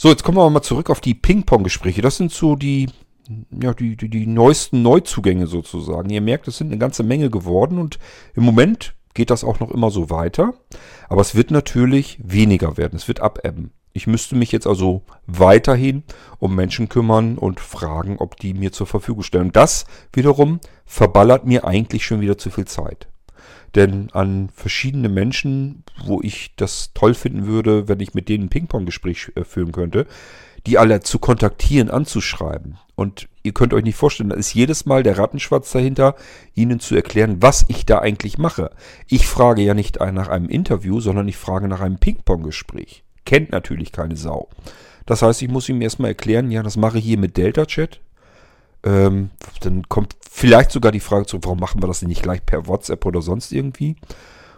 So, 0.03 0.09
jetzt 0.09 0.25
kommen 0.25 0.37
wir 0.37 0.51
mal 0.51 0.63
zurück 0.63 0.91
auf 0.91 1.01
die 1.01 1.15
Ping-Pong-Gespräche. 1.15 2.03
Das 2.03 2.17
sind 2.17 2.33
so 2.33 2.57
die, 2.57 2.89
ja, 3.53 3.73
die, 3.73 3.97
die, 3.97 4.09
die 4.09 4.27
neuesten 4.27 4.83
Neuzugänge 4.83 5.47
sozusagen. 5.47 6.11
Ihr 6.11 6.21
merkt, 6.21 6.49
es 6.49 6.57
sind 6.57 6.73
eine 6.73 6.79
ganze 6.79 7.05
Menge 7.05 7.31
geworden 7.31 7.79
und 7.79 8.01
im 8.35 8.43
Moment 8.43 8.97
geht 9.15 9.31
das 9.31 9.45
auch 9.45 9.61
noch 9.61 9.71
immer 9.71 9.93
so 9.93 10.11
weiter. 10.11 10.55
Aber 11.09 11.21
es 11.21 11.37
wird 11.37 11.53
natürlich 11.53 12.19
weniger 12.21 12.77
werden. 12.77 12.97
Es 12.97 13.07
wird 13.07 13.21
abebben. 13.21 13.71
Ich 13.93 14.09
müsste 14.09 14.35
mich 14.35 14.51
jetzt 14.51 14.67
also 14.67 15.03
weiterhin 15.29 16.03
um 16.41 16.57
Menschen 16.57 16.89
kümmern 16.89 17.39
und 17.39 17.61
fragen, 17.61 18.17
ob 18.19 18.37
die 18.39 18.55
mir 18.55 18.73
zur 18.73 18.89
Verfügung 18.89 19.23
stellen. 19.23 19.47
Und 19.47 19.57
das 19.57 19.87
wiederum 20.13 20.59
verballert 20.85 21.47
mir 21.47 21.65
eigentlich 21.65 22.05
schon 22.05 22.21
wieder 22.21 22.37
zu 22.37 22.51
viel 22.51 22.65
Zeit. 22.65 23.07
Denn 23.75 24.11
an 24.13 24.51
verschiedene 24.55 25.09
Menschen, 25.09 25.85
wo 26.05 26.21
ich 26.23 26.53
das 26.57 26.93
toll 26.95 27.15
finden 27.15 27.47
würde, 27.47 27.89
wenn 27.89 28.01
ich 28.01 28.15
mit 28.15 28.29
denen 28.29 28.45
ein 28.45 28.51
Ping-Pong-Gespräch 28.51 29.33
äh, 29.35 29.45
führen 29.45 29.73
könnte, 29.73 30.07
die 30.67 30.79
alle 30.79 31.01
zu 31.01 31.19
kontaktieren, 31.19 31.91
anzuschreiben. 31.91 32.79
Und 32.95 33.29
ihr 33.43 33.53
könnt 33.53 33.75
euch 33.75 33.83
nicht 33.83 33.97
vorstellen, 33.97 34.29
da 34.31 34.37
ist 34.37 34.55
jedes 34.55 34.87
Mal 34.87 35.03
der 35.03 35.19
Rattenschwarz 35.19 35.73
dahinter, 35.73 36.15
ihnen 36.55 36.79
zu 36.79 36.95
erklären, 36.95 37.39
was 37.41 37.65
ich 37.69 37.85
da 37.85 37.99
eigentlich 37.99 38.39
mache. 38.39 38.71
Ich 39.09 39.27
frage 39.27 39.63
ja 39.63 39.75
nicht 39.75 39.99
nach 40.01 40.29
einem 40.29 40.49
Interview, 40.49 41.01
sondern 41.01 41.27
ich 41.27 41.37
frage 41.37 41.67
nach 41.67 41.81
einem 41.81 41.99
Ping-Pong-Gespräch. 41.99 43.03
Kennt 43.25 43.51
natürlich 43.51 43.93
keine 43.93 44.17
Sau. 44.17 44.49
Das 45.07 45.23
heißt, 45.23 45.43
ich 45.43 45.49
muss 45.49 45.69
ihm 45.69 45.83
erstmal 45.83 46.11
erklären, 46.11 46.51
ja, 46.51 46.63
das 46.63 46.77
mache 46.77 46.99
ich 46.99 47.05
hier 47.05 47.19
mit 47.19 47.37
Delta 47.37 47.67
Chat. 47.67 48.01
Ähm, 48.85 49.31
dann 49.61 49.89
kommt 49.89 50.17
vielleicht 50.29 50.73
sogar 50.73 50.93
die 50.93 51.01
Frage 51.01 51.27
zu, 51.27 51.39
warum 51.43 51.61
machen 51.61 51.83
wir 51.83 51.87
das 51.87 52.01
denn 52.01 52.09
nicht 52.09 52.23
gleich 52.23 52.45
per 52.45 52.67
WhatsApp 52.67 53.05
oder 53.07 53.23
sonst 53.23 53.53
irgendwie? 53.53 53.97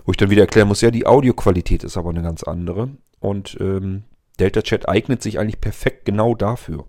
Wo 0.05 0.13
ich 0.13 0.17
dann 0.17 0.31
wieder 0.31 0.43
erklären 0.43 0.69
muss, 0.69 0.81
ja, 0.81 0.91
die 0.91 1.07
Audioqualität 1.07 1.85
ist 1.85 1.97
aber 1.97 2.11
eine 2.11 2.23
ganz 2.23 2.43
andere. 2.43 2.91
Und 3.21 3.57
ähm, 3.61 4.05
Delta 4.39 4.63
Chat 4.63 4.89
eignet 4.89 5.23
sich 5.23 5.39
eigentlich 5.39 5.61
perfekt 5.61 6.05
genau 6.05 6.35
dafür. 6.35 6.85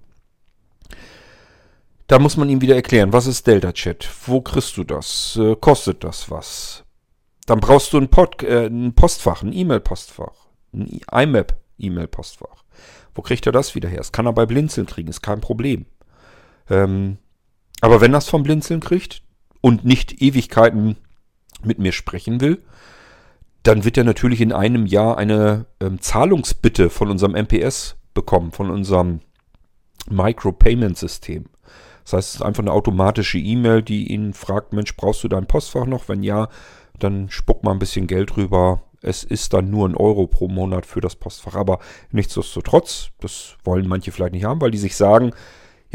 Da 2.07 2.19
muss 2.19 2.37
man 2.37 2.49
ihm 2.49 2.61
wieder 2.61 2.75
erklären, 2.75 3.13
was 3.13 3.25
ist 3.25 3.47
Delta 3.47 3.71
Chat? 3.71 4.07
Wo 4.25 4.41
kriegst 4.41 4.77
du 4.77 4.83
das? 4.83 5.37
Äh, 5.41 5.55
kostet 5.55 6.03
das 6.03 6.29
was? 6.29 6.83
Dann 7.45 7.59
brauchst 7.59 7.93
du 7.93 7.97
ein, 7.97 8.09
Pod, 8.09 8.43
äh, 8.43 8.67
ein 8.67 8.93
Postfach, 8.93 9.43
ein 9.43 9.53
E-Mail-Postfach, 9.53 10.47
ein 10.73 10.99
IMAP-E-Mail-Postfach. 11.11 12.63
Wo 13.13 13.21
kriegt 13.21 13.45
er 13.45 13.51
das 13.51 13.75
wieder 13.75 13.89
her? 13.89 13.99
Das 13.99 14.11
kann 14.11 14.25
er 14.25 14.33
bei 14.33 14.45
Blinzeln 14.45 14.87
kriegen, 14.87 15.09
ist 15.09 15.21
kein 15.21 15.41
Problem. 15.41 15.85
Ähm, 16.69 17.17
aber 17.85 18.01
wenn 18.01 18.15
es 18.15 18.27
vom 18.27 18.41
Blinzeln 18.41 18.79
kriegt 18.79 19.21
und 19.61 19.85
nicht 19.85 20.19
Ewigkeiten 20.19 20.97
mit 21.63 21.77
mir 21.77 21.91
sprechen 21.91 22.41
will, 22.41 22.63
dann 23.61 23.85
wird 23.85 23.95
er 23.95 24.03
natürlich 24.03 24.41
in 24.41 24.51
einem 24.51 24.87
Jahr 24.87 25.19
eine 25.19 25.67
ähm, 25.79 26.01
Zahlungsbitte 26.01 26.89
von 26.89 27.11
unserem 27.11 27.33
MPS 27.33 27.95
bekommen, 28.15 28.51
von 28.51 28.71
unserem 28.71 29.19
Micropayment-System. 30.09 31.45
Das 32.05 32.13
heißt, 32.13 32.29
es 32.29 32.35
ist 32.37 32.41
einfach 32.41 32.63
eine 32.63 32.71
automatische 32.71 33.37
E-Mail, 33.37 33.83
die 33.83 34.11
ihn 34.11 34.33
fragt, 34.33 34.73
Mensch, 34.73 34.95
brauchst 34.97 35.23
du 35.23 35.27
dein 35.27 35.45
Postfach 35.45 35.85
noch? 35.85 36.09
Wenn 36.09 36.23
ja, 36.23 36.49
dann 36.97 37.29
spuck 37.29 37.63
mal 37.63 37.71
ein 37.71 37.79
bisschen 37.79 38.07
Geld 38.07 38.35
rüber. 38.35 38.81
Es 39.03 39.23
ist 39.23 39.53
dann 39.53 39.69
nur 39.69 39.87
ein 39.87 39.95
Euro 39.95 40.25
pro 40.25 40.47
Monat 40.47 40.87
für 40.87 41.01
das 41.01 41.15
Postfach. 41.15 41.53
Aber 41.53 41.77
nichtsdestotrotz, 42.11 43.11
das 43.21 43.57
wollen 43.63 43.87
manche 43.87 44.11
vielleicht 44.11 44.33
nicht 44.33 44.45
haben, 44.45 44.61
weil 44.61 44.71
die 44.71 44.79
sich 44.79 44.95
sagen, 44.95 45.33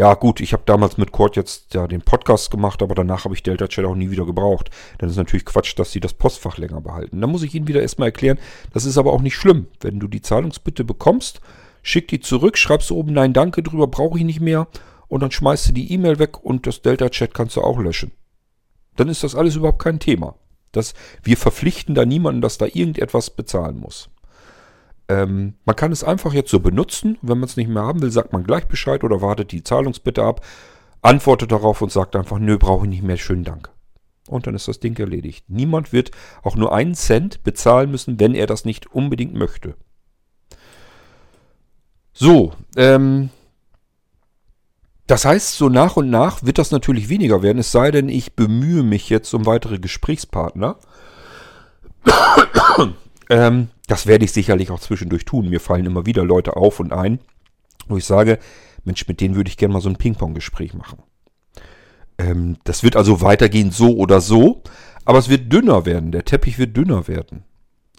ja 0.00 0.14
gut, 0.14 0.40
ich 0.40 0.54
habe 0.54 0.62
damals 0.64 0.97
mit 0.97 1.12
Kurt 1.12 1.37
jetzt 1.37 1.75
ja 1.75 1.87
den 1.87 2.00
Podcast 2.00 2.50
gemacht, 2.50 2.83
aber 2.83 2.95
danach 2.95 3.26
habe 3.26 3.35
ich 3.35 3.42
Delta 3.42 3.69
Chat 3.69 3.85
auch 3.85 3.95
nie 3.95 4.11
wieder 4.11 4.25
gebraucht. 4.25 4.71
Dann 4.97 5.11
ist 5.11 5.16
natürlich 5.16 5.45
Quatsch, 5.45 5.78
dass 5.78 5.92
sie 5.92 6.00
das 6.00 6.14
Postfach 6.14 6.57
länger 6.57 6.80
behalten. 6.80 7.21
Dann 7.21 7.28
muss 7.28 7.42
ich 7.42 7.54
Ihnen 7.54 7.69
wieder 7.69 7.83
erstmal 7.83 8.09
erklären, 8.09 8.38
das 8.73 8.87
ist 8.87 8.97
aber 8.97 9.12
auch 9.12 9.21
nicht 9.21 9.37
schlimm. 9.37 9.66
Wenn 9.83 10.00
du 10.00 10.09
die 10.09 10.23
Zahlungsbitte 10.23 10.85
bekommst, 10.85 11.42
schick 11.83 12.09
die 12.09 12.21
zurück, 12.21 12.57
schreibst 12.57 12.90
oben 12.90 13.12
Nein, 13.12 13.35
danke 13.35 13.62
drüber, 13.62 13.88
brauche 13.88 14.19
ich 14.19 14.25
nicht 14.25 14.40
mehr 14.40 14.69
und 15.09 15.21
dann 15.21 15.33
schmeißt 15.33 15.69
du 15.69 15.73
die 15.75 15.92
E-Mail 15.92 16.19
weg 16.19 16.42
und 16.42 16.66
das 16.66 16.80
Delta 16.80 17.11
Chat 17.11 17.35
kannst 17.35 17.57
du 17.57 17.61
auch 17.61 17.78
löschen. 17.78 18.12
Dann 18.97 19.09
ist 19.09 19.23
das 19.23 19.35
alles 19.35 19.57
überhaupt 19.57 19.83
kein 19.83 20.00
Thema. 20.00 20.35
Das, 20.73 20.95
wir 21.23 21.37
verpflichten 21.37 21.95
da 21.95 22.07
niemanden, 22.07 22.40
dass 22.40 22.57
da 22.57 22.64
irgendetwas 22.64 23.28
bezahlen 23.28 23.78
muss. 23.78 24.09
Ähm, 25.11 25.55
man 25.64 25.75
kann 25.75 25.90
es 25.90 26.05
einfach 26.05 26.33
jetzt 26.33 26.52
so 26.52 26.61
benutzen. 26.61 27.19
Wenn 27.21 27.38
man 27.38 27.49
es 27.49 27.57
nicht 27.57 27.69
mehr 27.69 27.83
haben 27.83 28.00
will, 28.00 28.12
sagt 28.12 28.33
man 28.33 28.45
gleich 28.45 28.69
Bescheid 28.69 29.02
oder 29.02 29.21
wartet 29.21 29.50
die 29.50 29.64
Zahlungsbitte 29.64 30.23
ab, 30.23 30.47
antwortet 31.02 31.50
darauf 31.50 31.83
und 31.83 31.90
sagt 31.90 32.14
einfach, 32.14 32.38
nö, 32.38 32.59
brauche 32.59 32.85
ich 32.85 32.90
nicht 32.90 33.02
mehr, 33.02 33.17
schönen 33.17 33.43
Dank. 33.43 33.71
Und 34.29 34.47
dann 34.47 34.55
ist 34.55 34.69
das 34.69 34.79
Ding 34.79 34.97
erledigt. 35.00 35.47
Niemand 35.49 35.93
wird 35.93 36.12
auch 36.45 36.55
nur 36.55 36.73
einen 36.73 36.95
Cent 36.95 37.43
bezahlen 37.43 37.90
müssen, 37.90 38.21
wenn 38.21 38.37
er 38.37 38.47
das 38.47 38.64
nicht 38.64 38.95
unbedingt 38.95 39.35
möchte. 39.35 39.75
So, 42.12 42.52
ähm, 42.76 43.31
das 45.09 45.25
heißt, 45.25 45.57
so 45.57 45.69
nach 45.69 45.97
und 45.97 46.09
nach 46.09 46.45
wird 46.45 46.59
das 46.59 46.71
natürlich 46.71 47.09
weniger 47.09 47.43
werden, 47.43 47.59
es 47.59 47.73
sei 47.73 47.90
denn, 47.90 48.09
ich 48.09 48.37
bemühe 48.37 48.85
mich 48.85 49.11
jetzt 49.11 49.35
um 49.35 49.45
weitere 49.45 49.81
Gesprächspartner. 49.81 50.76
ähm, 53.29 53.71
das 53.90 54.06
werde 54.06 54.25
ich 54.25 54.30
sicherlich 54.30 54.70
auch 54.70 54.78
zwischendurch 54.78 55.25
tun. 55.25 55.50
Mir 55.50 55.59
fallen 55.59 55.85
immer 55.85 56.06
wieder 56.06 56.25
Leute 56.25 56.56
auf 56.56 56.78
und 56.78 56.92
ein, 56.92 57.18
wo 57.88 57.97
ich 57.97 58.04
sage, 58.04 58.38
Mensch, 58.85 59.09
mit 59.09 59.20
denen 59.20 59.35
würde 59.35 59.49
ich 59.49 59.56
gerne 59.56 59.75
mal 59.75 59.80
so 59.80 59.88
ein 59.88 59.97
Ping-Pong-Gespräch 59.97 60.75
machen. 60.75 61.02
Ähm, 62.16 62.59
das 62.62 62.85
wird 62.85 62.94
also 62.94 63.20
weitergehen 63.20 63.73
so 63.73 63.97
oder 63.97 64.20
so, 64.20 64.62
aber 65.04 65.18
es 65.18 65.28
wird 65.28 65.52
dünner 65.52 65.87
werden. 65.87 66.12
Der 66.12 66.25
Teppich 66.25 66.56
wird 66.56 66.76
dünner 66.76 67.09
werden. 67.09 67.42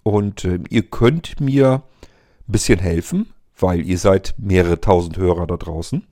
Und 0.04 0.46
äh, 0.46 0.60
ihr 0.70 0.84
könnt 0.84 1.42
mir 1.42 1.84
ein 2.48 2.52
bisschen 2.52 2.80
helfen, 2.80 3.34
weil 3.60 3.86
ihr 3.86 3.98
seid 3.98 4.34
mehrere 4.38 4.80
tausend 4.80 5.18
Hörer 5.18 5.46
da 5.46 5.58
draußen. 5.58 6.08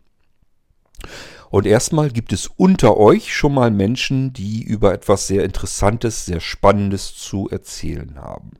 Und 1.51 1.65
erstmal 1.65 2.09
gibt 2.09 2.33
es 2.33 2.47
unter 2.47 2.97
euch 2.97 3.33
schon 3.33 3.53
mal 3.53 3.71
Menschen, 3.71 4.33
die 4.33 4.61
über 4.61 4.93
etwas 4.93 5.27
sehr 5.27 5.45
Interessantes, 5.45 6.25
sehr 6.25 6.41
Spannendes 6.41 7.15
zu 7.15 7.47
erzählen 7.49 8.17
haben. 8.17 8.51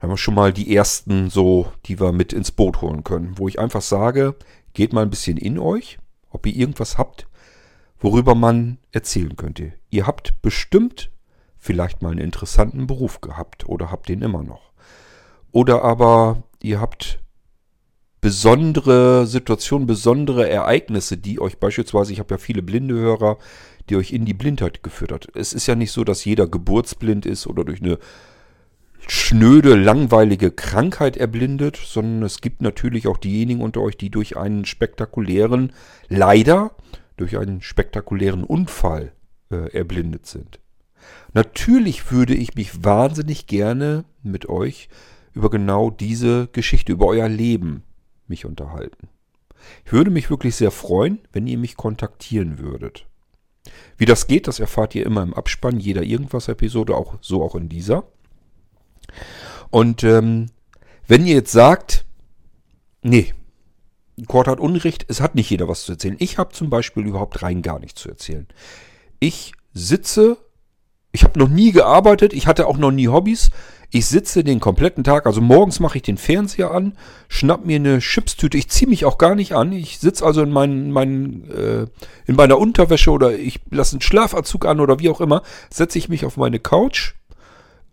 Haben 0.00 0.10
wir 0.10 0.16
schon 0.16 0.34
mal 0.34 0.52
die 0.52 0.74
ersten 0.74 1.30
so, 1.30 1.72
die 1.86 1.98
wir 1.98 2.12
mit 2.12 2.32
ins 2.32 2.52
Boot 2.52 2.82
holen 2.82 3.02
können, 3.02 3.38
wo 3.38 3.48
ich 3.48 3.58
einfach 3.58 3.82
sage, 3.82 4.34
geht 4.74 4.92
mal 4.92 5.02
ein 5.02 5.10
bisschen 5.10 5.38
in 5.38 5.58
euch, 5.58 5.98
ob 6.30 6.46
ihr 6.46 6.54
irgendwas 6.54 6.98
habt, 6.98 7.26
worüber 7.98 8.34
man 8.34 8.78
erzählen 8.92 9.36
könnte. 9.36 9.72
Ihr 9.90 10.06
habt 10.06 10.40
bestimmt 10.42 11.10
vielleicht 11.56 12.02
mal 12.02 12.10
einen 12.10 12.20
interessanten 12.20 12.86
Beruf 12.86 13.20
gehabt 13.20 13.68
oder 13.68 13.90
habt 13.90 14.08
den 14.08 14.22
immer 14.22 14.42
noch. 14.42 14.72
Oder 15.50 15.82
aber 15.82 16.42
ihr 16.62 16.80
habt 16.80 17.18
besondere 18.20 19.26
Situationen, 19.26 19.86
besondere 19.86 20.48
Ereignisse, 20.48 21.16
die 21.16 21.40
euch 21.40 21.58
beispielsweise, 21.58 22.12
ich 22.12 22.18
habe 22.18 22.34
ja 22.34 22.38
viele 22.38 22.62
blinde 22.62 22.94
Hörer, 22.94 23.38
die 23.88 23.96
euch 23.96 24.12
in 24.12 24.24
die 24.24 24.34
Blindheit 24.34 24.82
geführt 24.82 25.12
hat. 25.12 25.28
Es 25.34 25.52
ist 25.52 25.66
ja 25.66 25.74
nicht 25.74 25.92
so, 25.92 26.04
dass 26.04 26.24
jeder 26.24 26.46
geburtsblind 26.46 27.24
ist 27.24 27.46
oder 27.46 27.64
durch 27.64 27.80
eine 27.80 27.98
schnöde, 29.08 29.74
langweilige 29.74 30.50
Krankheit 30.50 31.16
erblindet, 31.16 31.76
sondern 31.76 32.22
es 32.22 32.40
gibt 32.40 32.62
natürlich 32.62 33.06
auch 33.06 33.18
diejenigen 33.18 33.60
unter 33.60 33.80
euch, 33.80 33.96
die 33.96 34.10
durch 34.10 34.36
einen 34.36 34.64
spektakulären, 34.64 35.72
leider 36.08 36.72
durch 37.16 37.38
einen 37.38 37.62
spektakulären 37.62 38.44
Unfall 38.44 39.12
äh, 39.50 39.72
erblindet 39.72 40.26
sind. 40.26 40.60
Natürlich 41.32 42.10
würde 42.10 42.34
ich 42.34 42.54
mich 42.54 42.84
wahnsinnig 42.84 43.46
gerne 43.46 44.04
mit 44.22 44.48
euch 44.48 44.88
über 45.34 45.50
genau 45.50 45.90
diese 45.90 46.48
Geschichte, 46.52 46.92
über 46.92 47.06
euer 47.06 47.28
Leben 47.28 47.84
mich 48.26 48.44
unterhalten. 48.44 49.08
Ich 49.84 49.92
würde 49.92 50.10
mich 50.10 50.30
wirklich 50.30 50.56
sehr 50.56 50.70
freuen, 50.70 51.20
wenn 51.32 51.46
ihr 51.46 51.58
mich 51.58 51.76
kontaktieren 51.76 52.58
würdet. 52.58 53.06
Wie 53.98 54.04
das 54.04 54.26
geht, 54.26 54.46
das 54.48 54.60
erfahrt 54.60 54.94
ihr 54.94 55.04
immer 55.04 55.22
im 55.22 55.34
Abspann 55.34 55.78
jeder 55.78 56.02
Irgendwas-Episode, 56.02 56.96
auch 56.96 57.16
so 57.20 57.42
auch 57.42 57.54
in 57.54 57.68
dieser. 57.68 58.04
Und 59.70 60.04
ähm, 60.04 60.46
wenn 61.06 61.26
ihr 61.26 61.34
jetzt 61.34 61.52
sagt, 61.52 62.04
nee, 63.02 63.32
Kurt 64.26 64.48
hat 64.48 64.60
Unrecht, 64.60 65.04
es 65.08 65.20
hat 65.20 65.34
nicht 65.34 65.50
jeder 65.50 65.68
was 65.68 65.84
zu 65.84 65.92
erzählen. 65.92 66.16
Ich 66.18 66.38
habe 66.38 66.52
zum 66.52 66.70
Beispiel 66.70 67.06
überhaupt 67.06 67.42
rein 67.42 67.62
gar 67.62 67.78
nichts 67.78 68.02
zu 68.02 68.08
erzählen. 68.08 68.46
Ich 69.20 69.52
sitze, 69.74 70.38
ich 71.12 71.22
habe 71.22 71.38
noch 71.38 71.48
nie 71.48 71.72
gearbeitet, 71.72 72.32
ich 72.32 72.46
hatte 72.46 72.66
auch 72.66 72.78
noch 72.78 72.90
nie 72.90 73.08
Hobbys. 73.08 73.50
Ich 73.90 74.06
sitze 74.06 74.42
den 74.42 74.58
kompletten 74.58 75.04
Tag, 75.04 75.26
also 75.26 75.40
morgens 75.40 75.78
mache 75.78 75.98
ich 75.98 76.02
den 76.02 76.18
Fernseher 76.18 76.72
an, 76.72 76.98
schnapp 77.28 77.64
mir 77.64 77.76
eine 77.76 78.00
Chipstüte, 78.00 78.58
ich 78.58 78.68
ziehe 78.68 78.90
mich 78.90 79.04
auch 79.04 79.16
gar 79.16 79.36
nicht 79.36 79.54
an. 79.54 79.70
Ich 79.70 79.98
sitze 79.98 80.24
also 80.24 80.42
in, 80.42 80.50
meinen, 80.50 80.90
meinen, 80.90 81.50
äh, 81.50 81.86
in 82.26 82.34
meiner 82.34 82.58
Unterwäsche 82.58 83.12
oder 83.12 83.38
ich 83.38 83.60
lasse 83.70 83.92
einen 83.92 84.02
Schlafanzug 84.02 84.66
an 84.66 84.80
oder 84.80 84.98
wie 84.98 85.08
auch 85.08 85.20
immer, 85.20 85.42
setze 85.70 85.98
ich 85.98 86.08
mich 86.08 86.24
auf 86.24 86.36
meine 86.36 86.58
Couch. 86.58 87.14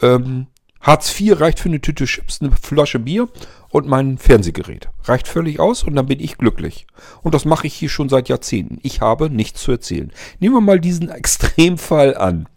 Ähm, 0.01 0.47
Hartz 0.83 1.17
IV 1.17 1.39
reicht 1.39 1.59
für 1.61 1.69
eine 1.69 1.79
Tüte 1.79 2.03
Chips, 2.03 2.41
eine 2.41 2.51
Flasche 2.51 2.99
Bier 2.99 3.29
und 3.69 3.87
mein 3.87 4.17
Fernsehgerät. 4.17 4.89
Reicht 5.05 5.29
völlig 5.29 5.61
aus 5.61 5.83
und 5.83 5.95
dann 5.95 6.07
bin 6.07 6.19
ich 6.19 6.37
glücklich. 6.37 6.87
Und 7.21 7.33
das 7.33 7.45
mache 7.45 7.67
ich 7.67 7.73
hier 7.73 7.87
schon 7.87 8.09
seit 8.09 8.27
Jahrzehnten. 8.27 8.79
Ich 8.83 8.99
habe 8.99 9.29
nichts 9.29 9.61
zu 9.61 9.71
erzählen. 9.71 10.11
Nehmen 10.39 10.55
wir 10.55 10.61
mal 10.61 10.81
diesen 10.81 11.09
Extremfall 11.09 12.17
an. 12.17 12.47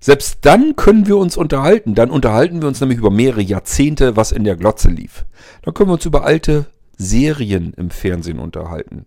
Selbst 0.00 0.38
dann 0.42 0.74
können 0.74 1.06
wir 1.06 1.18
uns 1.18 1.36
unterhalten. 1.36 1.94
Dann 1.94 2.10
unterhalten 2.10 2.62
wir 2.62 2.68
uns 2.68 2.80
nämlich 2.80 2.98
über 2.98 3.10
mehrere 3.10 3.42
Jahrzehnte, 3.42 4.16
was 4.16 4.32
in 4.32 4.42
der 4.42 4.56
Glotze 4.56 4.88
lief. 4.88 5.24
Dann 5.62 5.72
können 5.72 5.90
wir 5.90 5.94
uns 5.94 6.06
über 6.06 6.24
alte 6.24 6.66
Serien 6.96 7.74
im 7.76 7.90
Fernsehen 7.90 8.40
unterhalten. 8.40 9.06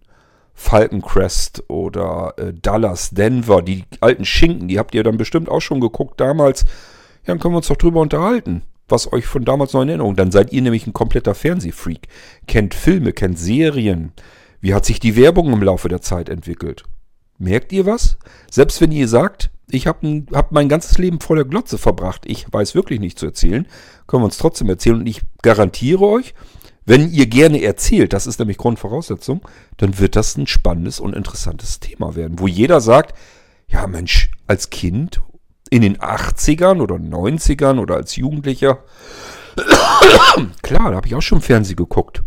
Falcon 0.54 1.02
Crest 1.02 1.64
oder 1.68 2.36
äh, 2.38 2.54
Dallas, 2.54 3.10
Denver, 3.10 3.62
die 3.62 3.84
alten 4.00 4.24
Schinken, 4.24 4.70
die 4.70 4.80
habt 4.80 4.96
ihr 4.96 5.04
dann 5.04 5.18
bestimmt 5.18 5.50
auch 5.50 5.62
schon 5.62 5.82
geguckt 5.82 6.22
damals. 6.22 6.64
Ja, 7.24 7.34
dann 7.34 7.40
können 7.40 7.54
wir 7.54 7.58
uns 7.58 7.68
doch 7.68 7.78
drüber 7.78 8.02
unterhalten, 8.02 8.64
was 8.88 9.12
euch 9.12 9.26
von 9.26 9.46
damals 9.46 9.74
noch 9.74 9.82
in 9.82 9.90
Erinnerung. 9.90 10.16
Dann 10.16 10.32
seid 10.32 10.52
ihr 10.52 10.62
nämlich 10.62 10.86
ein 10.86 10.94
kompletter 10.94 11.36
Fernsehfreak. 11.36 12.08
Kennt 12.48 12.74
Filme, 12.74 13.14
kennt 13.14 13.40
Serien. 13.40 14.12
Wie 14.60 14.74
hat 14.74 14.86
sich 14.86 15.00
die 15.00 15.16
Werbung 15.16 15.52
im 15.54 15.64
Laufe 15.64 15.90
der 15.90 16.02
Zeit 16.02 16.30
entwickelt? 16.30 16.84
Merkt 17.38 17.72
ihr 17.72 17.86
was? 17.86 18.18
Selbst 18.52 18.80
wenn 18.82 18.92
ihr 18.92 19.08
sagt, 19.08 19.52
ich 19.70 19.88
habe 19.88 20.26
hab 20.34 20.52
mein 20.52 20.70
ganzes 20.70 20.98
Leben 20.98 21.20
voller 21.20 21.46
Glotze 21.46 21.78
verbracht, 21.78 22.24
ich 22.26 22.46
weiß 22.52 22.76
wirklich 22.76 23.00
nicht 23.00 23.18
zu 23.18 23.26
erzählen, 23.26 23.68
können 24.08 24.22
wir 24.22 24.26
uns 24.26 24.38
trotzdem 24.38 24.70
erzählen. 24.70 24.98
Und 24.98 25.08
ich 25.08 25.22
garantiere 25.42 26.06
euch, 26.06 26.34
wenn 26.86 27.10
ihr 27.10 27.28
gerne 27.28 27.62
erzählt, 27.62 28.14
das 28.14 28.28
ist 28.28 28.40
nämlich 28.40 28.58
Grundvoraussetzung, 28.58 29.42
dann 29.78 30.00
wird 30.00 30.16
das 30.16 30.38
ein 30.38 30.48
spannendes 30.48 31.00
und 31.00 31.16
interessantes 31.16 31.80
Thema 31.80 32.16
werden, 32.16 32.40
wo 32.40 32.48
jeder 32.48 32.82
sagt, 32.82 33.18
ja 33.68 33.88
Mensch, 33.88 34.32
als 34.48 34.70
Kind 34.70 35.22
in 35.74 35.82
den 35.82 35.98
80ern 35.98 36.82
oder 36.82 36.98
90ern 36.98 37.80
oder 37.80 37.96
als 37.96 38.16
Jugendlicher, 38.16 38.84
klar, 40.62 40.92
da 40.92 40.98
habe 40.98 41.08
ich 41.08 41.16
auch 41.16 41.22
schon 41.24 41.42
Fernsehen 41.42 41.78
geguckt. 41.78 42.22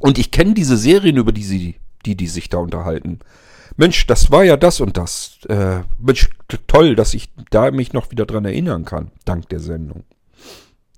Und 0.00 0.16
ich 0.18 0.30
kenne 0.30 0.54
diese 0.54 0.78
Serien, 0.78 1.18
über 1.18 1.32
die 1.32 1.42
sie, 1.42 1.76
die, 2.06 2.16
die 2.16 2.28
sich 2.28 2.48
da 2.48 2.56
unterhalten. 2.56 3.18
Mensch, 3.76 4.06
das 4.06 4.30
war 4.30 4.44
ja 4.44 4.56
das 4.56 4.80
und 4.80 4.96
das. 4.96 5.40
Äh, 5.50 5.80
Mensch, 5.98 6.30
toll, 6.66 6.96
dass 6.96 7.12
ich 7.12 7.28
da 7.50 7.70
mich 7.70 7.92
noch 7.92 8.10
wieder 8.10 8.24
dran 8.24 8.46
erinnern 8.46 8.86
kann, 8.86 9.10
dank 9.26 9.50
der 9.50 9.60
Sendung. 9.60 10.04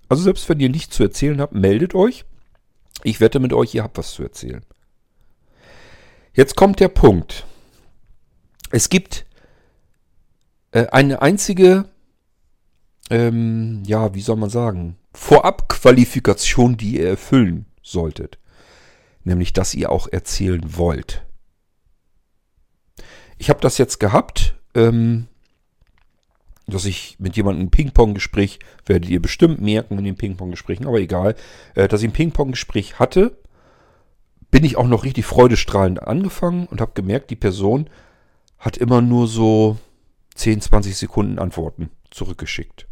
Also 0.09 0.23
selbst 0.23 0.49
wenn 0.49 0.61
ihr 0.61 0.71
nichts 0.71 0.95
zu 0.95 1.03
erzählen 1.03 1.41
habt, 1.41 1.55
meldet 1.55 1.97
euch. 1.97 2.25
Ich 3.03 3.19
wette 3.19 3.41
mit 3.41 3.53
euch, 3.53 3.75
ihr 3.75 3.83
habt 3.83 3.99
was 3.99 4.13
zu 4.13 4.23
erzählen. 4.23 4.63
Jetzt 6.35 6.55
kommt 6.55 6.79
der 6.79 6.89
Punkt. 6.89 7.45
Es 8.71 8.89
gibt 8.89 9.27
eine 10.83 11.23
einzige, 11.23 11.87
ähm, 13.11 13.83
ja, 13.87 14.15
wie 14.15 14.21
soll 14.21 14.37
man 14.37 14.51
sagen, 14.51 14.97
Vorabqualifikation, 15.15 16.77
die 16.77 16.99
ihr 16.99 17.09
erfüllen 17.09 17.67
solltet. 17.83 18.39
Nämlich, 19.23 19.53
dass 19.53 19.75
ihr 19.75 19.91
auch 19.91 20.09
erzählen 20.11 20.77
wollt. 20.77 21.25
Ich 23.39 23.49
habe 23.49 23.61
das 23.61 23.79
jetzt 23.79 24.01
gehabt, 24.01 24.55
ähm, 24.75 25.29
dass 26.67 26.85
ich 26.85 27.17
mit 27.19 27.37
jemandem 27.37 27.67
ein 27.67 27.71
Ping-Pong-Gespräch, 27.71 28.59
werdet 28.87 29.09
ihr 29.09 29.21
bestimmt 29.21 29.61
merken 29.61 29.99
in 29.99 30.05
den 30.05 30.17
Ping-Pong-Gesprächen, 30.17 30.87
aber 30.87 30.99
egal, 30.99 31.35
äh, 31.75 31.89
dass 31.89 32.03
ich 32.03 32.09
ein 32.09 32.13
Ping-Pong-Gespräch 32.13 32.99
hatte, 32.99 33.37
bin 34.51 34.65
ich 34.65 34.77
auch 34.77 34.87
noch 34.87 35.05
richtig 35.05 35.27
freudestrahlend 35.27 36.03
angefangen 36.03 36.67
und 36.67 36.81
habe 36.81 36.93
gemerkt, 36.95 37.31
die 37.31 37.37
Person 37.37 37.91
hat 38.59 38.77
immer 38.77 39.03
nur 39.03 39.27
so 39.27 39.79
10, 40.35 40.61
20 40.61 40.97
Sekunden 40.97 41.39
Antworten 41.39 41.91
zurückgeschickt. 42.11 42.87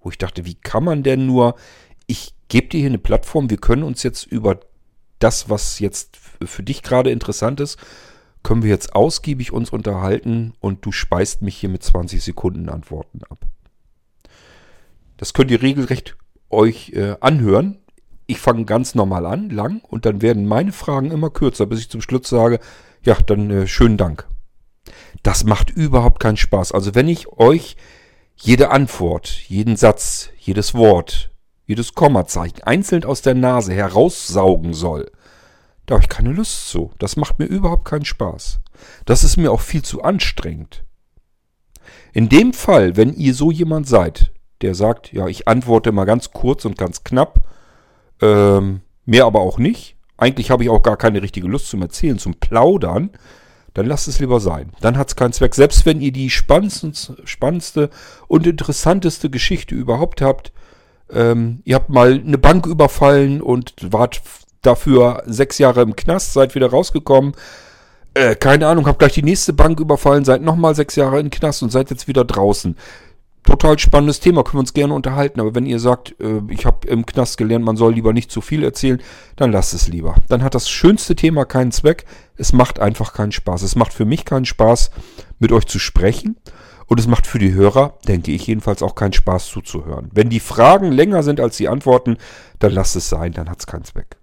Wo 0.00 0.10
ich 0.10 0.18
dachte, 0.18 0.44
wie 0.44 0.54
kann 0.54 0.84
man 0.84 1.02
denn 1.02 1.26
nur, 1.26 1.54
ich 2.06 2.34
gebe 2.48 2.68
dir 2.68 2.80
hier 2.80 2.88
eine 2.88 2.98
Plattform, 2.98 3.50
wir 3.50 3.58
können 3.58 3.82
uns 3.82 4.02
jetzt 4.02 4.24
über 4.24 4.60
das, 5.18 5.50
was 5.50 5.78
jetzt 5.80 6.16
für 6.16 6.62
dich 6.62 6.82
gerade 6.82 7.10
interessant 7.10 7.60
ist, 7.60 7.78
können 8.42 8.62
wir 8.62 8.70
jetzt 8.70 8.94
ausgiebig 8.94 9.52
uns 9.52 9.70
unterhalten 9.70 10.54
und 10.60 10.84
du 10.84 10.92
speist 10.92 11.42
mich 11.42 11.56
hier 11.56 11.68
mit 11.68 11.82
20 11.82 12.22
Sekunden 12.22 12.68
Antworten 12.68 13.20
ab. 13.28 13.46
Das 15.16 15.34
könnt 15.34 15.50
ihr 15.50 15.60
regelrecht 15.60 16.16
euch 16.48 16.90
äh, 16.90 17.16
anhören. 17.20 17.78
Ich 18.26 18.38
fange 18.38 18.64
ganz 18.64 18.94
normal 18.94 19.26
an, 19.26 19.50
lang, 19.50 19.82
und 19.82 20.06
dann 20.06 20.22
werden 20.22 20.46
meine 20.46 20.72
Fragen 20.72 21.10
immer 21.10 21.30
kürzer, 21.30 21.66
bis 21.66 21.80
ich 21.80 21.90
zum 21.90 22.00
Schluss 22.00 22.28
sage, 22.28 22.60
ja, 23.02 23.14
dann 23.26 23.50
äh, 23.50 23.66
schönen 23.66 23.96
Dank. 23.96 24.28
Das 25.22 25.44
macht 25.44 25.70
überhaupt 25.70 26.20
keinen 26.20 26.36
Spaß. 26.36 26.72
Also 26.72 26.94
wenn 26.94 27.08
ich 27.08 27.28
euch 27.28 27.76
jede 28.36 28.70
Antwort, 28.70 29.28
jeden 29.48 29.76
Satz, 29.76 30.30
jedes 30.38 30.74
Wort, 30.74 31.30
jedes 31.66 31.94
Kommazeichen 31.94 32.62
einzeln 32.62 33.04
aus 33.04 33.22
der 33.22 33.34
Nase 33.34 33.74
heraussaugen 33.74 34.74
soll, 34.74 35.10
da 35.86 35.94
habe 35.94 36.04
ich 36.04 36.08
keine 36.08 36.32
Lust 36.32 36.68
zu. 36.68 36.92
Das 36.98 37.16
macht 37.16 37.38
mir 37.38 37.46
überhaupt 37.46 37.84
keinen 37.86 38.04
Spaß. 38.04 38.60
Das 39.06 39.24
ist 39.24 39.36
mir 39.36 39.50
auch 39.50 39.60
viel 39.60 39.82
zu 39.82 40.02
anstrengend. 40.02 40.84
In 42.12 42.28
dem 42.28 42.52
Fall, 42.52 42.96
wenn 42.96 43.14
ihr 43.14 43.34
so 43.34 43.50
jemand 43.50 43.88
seid, 43.88 44.32
der 44.60 44.74
sagt, 44.74 45.12
ja, 45.12 45.26
ich 45.28 45.48
antworte 45.48 45.92
mal 45.92 46.04
ganz 46.04 46.30
kurz 46.30 46.64
und 46.64 46.76
ganz 46.76 47.04
knapp, 47.04 47.40
ähm, 48.20 48.82
mehr 49.04 49.24
aber 49.24 49.40
auch 49.40 49.58
nicht, 49.58 49.96
eigentlich 50.16 50.50
habe 50.50 50.64
ich 50.64 50.70
auch 50.70 50.82
gar 50.82 50.96
keine 50.96 51.22
richtige 51.22 51.46
Lust 51.46 51.68
zum 51.68 51.80
Erzählen, 51.80 52.18
zum 52.18 52.34
Plaudern, 52.34 53.10
dann 53.74 53.86
lasst 53.86 54.08
es 54.08 54.18
lieber 54.18 54.40
sein. 54.40 54.72
Dann 54.80 54.98
hat 54.98 55.08
es 55.08 55.16
keinen 55.16 55.32
Zweck. 55.32 55.54
Selbst 55.54 55.86
wenn 55.86 56.00
ihr 56.00 56.12
die 56.12 56.30
spannendste 56.30 57.90
und 58.26 58.46
interessanteste 58.46 59.30
Geschichte 59.30 59.74
überhaupt 59.74 60.20
habt, 60.20 60.52
ähm, 61.10 61.60
ihr 61.64 61.74
habt 61.76 61.88
mal 61.88 62.12
eine 62.12 62.38
Bank 62.38 62.66
überfallen 62.66 63.40
und 63.40 63.74
wart 63.80 64.20
dafür 64.62 65.22
sechs 65.26 65.58
Jahre 65.58 65.82
im 65.82 65.96
Knast, 65.96 66.32
seid 66.32 66.54
wieder 66.54 66.70
rausgekommen. 66.70 67.32
Äh, 68.14 68.34
keine 68.34 68.66
Ahnung, 68.66 68.86
habt 68.86 68.98
gleich 68.98 69.14
die 69.14 69.22
nächste 69.22 69.52
Bank 69.52 69.80
überfallen, 69.80 70.24
seid 70.24 70.42
nochmal 70.42 70.74
sechs 70.74 70.96
Jahre 70.96 71.20
im 71.20 71.30
Knast 71.30 71.62
und 71.62 71.70
seid 71.70 71.90
jetzt 71.90 72.08
wieder 72.08 72.24
draußen. 72.24 72.76
Total 73.48 73.78
spannendes 73.78 74.20
Thema, 74.20 74.44
können 74.44 74.58
wir 74.58 74.60
uns 74.60 74.74
gerne 74.74 74.92
unterhalten. 74.92 75.40
Aber 75.40 75.54
wenn 75.54 75.66
ihr 75.66 75.80
sagt, 75.80 76.14
äh, 76.20 76.40
ich 76.50 76.66
habe 76.66 76.86
im 76.86 77.06
Knast 77.06 77.38
gelernt, 77.38 77.64
man 77.64 77.76
soll 77.76 77.94
lieber 77.94 78.12
nicht 78.12 78.30
zu 78.30 78.40
viel 78.40 78.62
erzählen, 78.62 79.00
dann 79.36 79.52
lasst 79.52 79.72
es 79.72 79.88
lieber. 79.88 80.16
Dann 80.28 80.42
hat 80.42 80.54
das 80.54 80.68
schönste 80.68 81.16
Thema 81.16 81.44
keinen 81.44 81.72
Zweck. 81.72 82.04
Es 82.36 82.52
macht 82.52 82.78
einfach 82.78 83.14
keinen 83.14 83.32
Spaß. 83.32 83.62
Es 83.62 83.74
macht 83.74 83.94
für 83.94 84.04
mich 84.04 84.24
keinen 84.24 84.44
Spaß, 84.44 84.90
mit 85.38 85.50
euch 85.52 85.66
zu 85.66 85.78
sprechen. 85.78 86.36
Und 86.86 87.00
es 87.00 87.06
macht 87.06 87.26
für 87.26 87.38
die 87.38 87.52
Hörer, 87.52 87.98
denke 88.06 88.32
ich 88.32 88.46
jedenfalls, 88.46 88.82
auch 88.82 88.94
keinen 88.94 89.12
Spaß 89.12 89.48
zuzuhören. 89.48 90.10
Wenn 90.12 90.30
die 90.30 90.40
Fragen 90.40 90.92
länger 90.92 91.22
sind 91.22 91.40
als 91.40 91.56
die 91.56 91.68
Antworten, 91.68 92.16
dann 92.58 92.72
lasst 92.72 92.96
es 92.96 93.08
sein, 93.08 93.32
dann 93.32 93.50
hat 93.50 93.60
es 93.60 93.66
keinen 93.66 93.84
Zweck. 93.84 94.16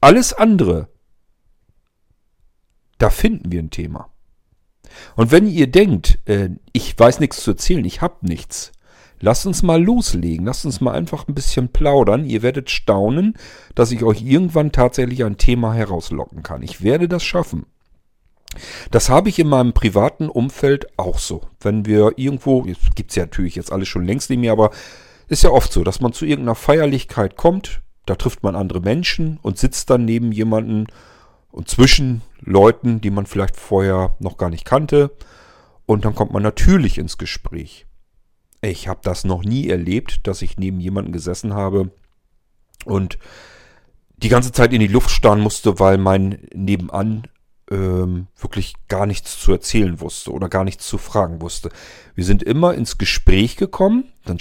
Alles 0.00 0.32
andere, 0.32 0.88
da 2.98 3.10
finden 3.10 3.52
wir 3.52 3.60
ein 3.60 3.70
Thema. 3.70 4.10
Und 5.16 5.30
wenn 5.30 5.46
ihr 5.46 5.66
denkt, 5.66 6.18
äh, 6.26 6.50
ich 6.72 6.98
weiß 6.98 7.20
nichts 7.20 7.42
zu 7.42 7.52
erzählen, 7.52 7.84
ich 7.84 8.00
habe 8.00 8.16
nichts, 8.22 8.72
lasst 9.20 9.46
uns 9.46 9.62
mal 9.62 9.82
loslegen, 9.82 10.46
lasst 10.46 10.64
uns 10.64 10.80
mal 10.80 10.92
einfach 10.92 11.28
ein 11.28 11.34
bisschen 11.34 11.68
plaudern. 11.68 12.24
Ihr 12.24 12.42
werdet 12.42 12.70
staunen, 12.70 13.34
dass 13.74 13.92
ich 13.92 14.02
euch 14.04 14.22
irgendwann 14.22 14.72
tatsächlich 14.72 15.24
ein 15.24 15.38
Thema 15.38 15.74
herauslocken 15.74 16.42
kann. 16.42 16.62
Ich 16.62 16.82
werde 16.82 17.08
das 17.08 17.24
schaffen. 17.24 17.66
Das 18.90 19.10
habe 19.10 19.28
ich 19.28 19.38
in 19.38 19.48
meinem 19.48 19.72
privaten 19.72 20.28
Umfeld 20.28 20.86
auch 20.98 21.18
so. 21.18 21.42
Wenn 21.60 21.84
wir 21.84 22.12
irgendwo, 22.16 22.64
jetzt 22.64 22.96
gibt 22.96 23.10
es 23.10 23.16
ja 23.16 23.24
natürlich 23.24 23.56
jetzt 23.56 23.72
alles 23.72 23.88
schon 23.88 24.06
längst 24.06 24.30
nicht 24.30 24.38
mehr, 24.38 24.52
aber 24.52 24.70
ist 25.28 25.42
ja 25.42 25.50
oft 25.50 25.72
so, 25.72 25.84
dass 25.84 26.00
man 26.00 26.12
zu 26.12 26.24
irgendeiner 26.24 26.54
Feierlichkeit 26.54 27.36
kommt, 27.36 27.82
da 28.06 28.14
trifft 28.14 28.42
man 28.42 28.56
andere 28.56 28.80
Menschen 28.80 29.38
und 29.42 29.58
sitzt 29.58 29.90
dann 29.90 30.06
neben 30.06 30.32
jemanden 30.32 30.86
und 31.50 31.68
zwischen 31.68 32.22
Leuten, 32.40 33.00
die 33.00 33.10
man 33.10 33.26
vielleicht 33.26 33.56
vorher 33.56 34.16
noch 34.20 34.36
gar 34.36 34.50
nicht 34.50 34.64
kannte. 34.64 35.10
Und 35.86 36.04
dann 36.04 36.14
kommt 36.14 36.32
man 36.32 36.42
natürlich 36.42 36.98
ins 36.98 37.18
Gespräch. 37.18 37.86
Ich 38.60 38.88
habe 38.88 39.00
das 39.02 39.24
noch 39.24 39.44
nie 39.44 39.68
erlebt, 39.68 40.26
dass 40.26 40.42
ich 40.42 40.58
neben 40.58 40.80
jemanden 40.80 41.12
gesessen 41.12 41.54
habe 41.54 41.90
und 42.84 43.18
die 44.16 44.28
ganze 44.28 44.52
Zeit 44.52 44.72
in 44.72 44.80
die 44.80 44.88
Luft 44.88 45.10
starren 45.10 45.40
musste, 45.40 45.78
weil 45.78 45.96
mein 45.96 46.48
Nebenan 46.52 47.28
ähm, 47.70 48.26
wirklich 48.36 48.74
gar 48.88 49.06
nichts 49.06 49.38
zu 49.38 49.52
erzählen 49.52 50.00
wusste 50.00 50.32
oder 50.32 50.48
gar 50.48 50.64
nichts 50.64 50.86
zu 50.88 50.98
fragen 50.98 51.40
wusste. 51.40 51.70
Wir 52.14 52.24
sind 52.24 52.42
immer 52.42 52.74
ins 52.74 52.98
Gespräch 52.98 53.56
gekommen, 53.56 54.12
dann 54.24 54.38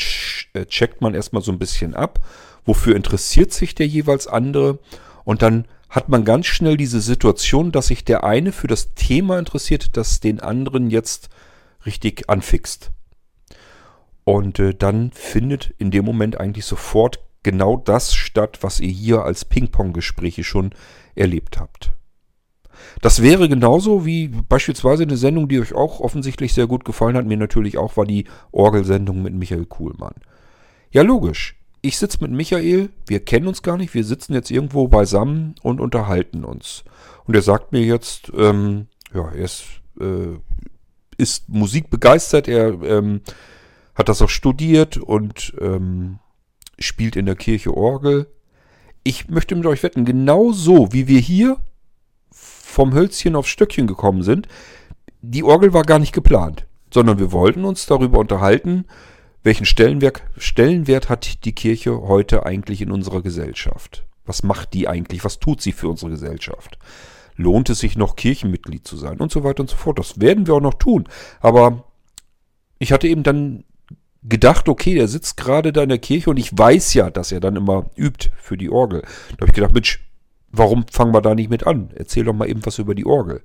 äh, 0.53 0.65
checkt 0.65 1.01
man 1.01 1.13
erstmal 1.13 1.43
so 1.43 1.51
ein 1.51 1.59
bisschen 1.59 1.93
ab, 1.93 2.19
wofür 2.65 2.95
interessiert 2.95 3.53
sich 3.53 3.75
der 3.75 3.87
jeweils 3.87 4.27
andere 4.27 4.79
und 5.23 5.41
dann 5.41 5.65
hat 5.89 6.09
man 6.09 6.25
ganz 6.25 6.45
schnell 6.47 6.77
diese 6.77 7.01
Situation, 7.01 7.71
dass 7.71 7.87
sich 7.87 8.03
der 8.03 8.23
eine 8.23 8.51
für 8.51 8.67
das 8.67 8.93
Thema 8.93 9.39
interessiert, 9.39 9.95
das 9.95 10.19
den 10.19 10.39
anderen 10.39 10.89
jetzt 10.89 11.29
richtig 11.85 12.29
anfixt. 12.29 12.91
Und 14.23 14.59
äh, 14.59 14.73
dann 14.73 15.11
findet 15.11 15.73
in 15.77 15.91
dem 15.91 16.03
Moment 16.03 16.39
eigentlich 16.39 16.65
sofort 16.65 17.19
genau 17.43 17.77
das 17.77 18.13
statt, 18.13 18.59
was 18.61 18.81
ihr 18.81 18.89
hier 18.89 19.23
als 19.23 19.45
Ping-Pong-Gespräche 19.45 20.43
schon 20.43 20.71
erlebt 21.15 21.59
habt. 21.59 21.93
Das 23.01 23.21
wäre 23.21 23.47
genauso 23.47 24.05
wie 24.05 24.27
beispielsweise 24.27 25.03
eine 25.03 25.17
Sendung, 25.17 25.47
die 25.47 25.59
euch 25.59 25.73
auch 25.73 26.01
offensichtlich 26.01 26.53
sehr 26.53 26.67
gut 26.67 26.83
gefallen 26.83 27.15
hat, 27.15 27.25
mir 27.25 27.37
natürlich 27.37 27.77
auch, 27.77 27.95
war 27.95 28.05
die 28.05 28.25
Orgelsendung 28.51 29.21
mit 29.21 29.33
Michael 29.33 29.65
Kuhlmann. 29.65 30.15
Ja, 30.91 31.03
logisch 31.03 31.57
ich 31.87 31.97
sitze 31.97 32.17
mit 32.21 32.31
Michael, 32.31 32.89
wir 33.07 33.21
kennen 33.21 33.47
uns 33.47 33.61
gar 33.61 33.77
nicht, 33.77 33.93
wir 33.93 34.03
sitzen 34.03 34.33
jetzt 34.33 34.51
irgendwo 34.51 34.87
beisammen 34.89 35.55
und 35.61 35.79
unterhalten 35.79 36.43
uns. 36.43 36.83
Und 37.25 37.35
er 37.35 37.41
sagt 37.41 37.71
mir 37.71 37.81
jetzt, 37.81 38.31
ähm, 38.35 38.87
ja, 39.13 39.29
er 39.29 39.45
ist, 39.45 39.63
äh, 39.99 40.37
ist 41.17 41.47
musikbegeistert, 41.47 42.47
er 42.49 42.81
ähm, 42.83 43.21
hat 43.95 44.09
das 44.09 44.21
auch 44.21 44.29
studiert 44.29 44.97
und 44.97 45.53
ähm, 45.61 46.19
spielt 46.77 47.15
in 47.15 47.25
der 47.25 47.35
Kirche 47.35 47.75
Orgel. 47.75 48.27
Ich 49.03 49.29
möchte 49.29 49.55
mit 49.55 49.65
euch 49.65 49.81
wetten, 49.81 50.03
genau 50.03 50.51
so 50.51 50.91
wie 50.91 51.07
wir 51.07 51.19
hier 51.19 51.57
vom 52.31 52.93
Hölzchen 52.93 53.35
aufs 53.35 53.49
Stöckchen 53.49 53.87
gekommen 53.87 54.23
sind, 54.23 54.47
die 55.21 55.43
Orgel 55.43 55.73
war 55.73 55.83
gar 55.83 55.99
nicht 55.99 56.13
geplant, 56.13 56.67
sondern 56.93 57.17
wir 57.17 57.31
wollten 57.31 57.63
uns 57.63 57.85
darüber 57.85 58.19
unterhalten, 58.19 58.85
welchen 59.47 59.65
Stellenwert, 59.65 60.23
Stellenwert 60.37 61.07
hat 61.07 61.45
die 61.45 61.53
Kirche 61.53 62.01
heute 62.01 62.45
eigentlich 62.45 62.81
in 62.81 62.91
unserer 62.91 63.21
Gesellschaft? 63.21 64.05
Was 64.25 64.43
macht 64.43 64.73
die 64.73 64.89
eigentlich? 64.89 65.23
Was 65.23 65.39
tut 65.39 65.61
sie 65.61 65.71
für 65.71 65.87
unsere 65.87 66.11
Gesellschaft? 66.11 66.77
Lohnt 67.37 67.69
es 67.69 67.79
sich 67.79 67.97
noch 67.97 68.17
Kirchenmitglied 68.17 68.85
zu 68.85 68.97
sein? 68.97 69.19
Und 69.19 69.31
so 69.31 69.45
weiter 69.45 69.61
und 69.61 69.69
so 69.69 69.77
fort. 69.77 69.99
Das 69.99 70.19
werden 70.19 70.47
wir 70.47 70.55
auch 70.55 70.61
noch 70.61 70.73
tun. 70.73 71.07
Aber 71.39 71.85
ich 72.77 72.91
hatte 72.91 73.07
eben 73.07 73.23
dann 73.23 73.63
gedacht, 74.21 74.67
okay, 74.67 74.95
der 74.95 75.07
sitzt 75.07 75.37
gerade 75.37 75.71
da 75.71 75.83
in 75.83 75.89
der 75.89 75.99
Kirche 75.99 76.29
und 76.29 76.37
ich 76.37 76.55
weiß 76.55 76.93
ja, 76.95 77.09
dass 77.09 77.31
er 77.31 77.39
dann 77.39 77.55
immer 77.55 77.89
übt 77.95 78.31
für 78.35 78.57
die 78.57 78.69
Orgel. 78.69 79.01
Da 79.01 79.37
habe 79.37 79.45
ich 79.45 79.53
gedacht, 79.53 79.73
Mensch, 79.73 80.05
warum 80.51 80.85
fangen 80.91 81.13
wir 81.13 81.21
da 81.21 81.35
nicht 81.35 81.49
mit 81.49 81.65
an? 81.65 81.91
Erzähl 81.95 82.25
doch 82.25 82.33
mal 82.33 82.49
eben 82.49 82.65
was 82.65 82.79
über 82.79 82.95
die 82.95 83.05
Orgel. 83.05 83.43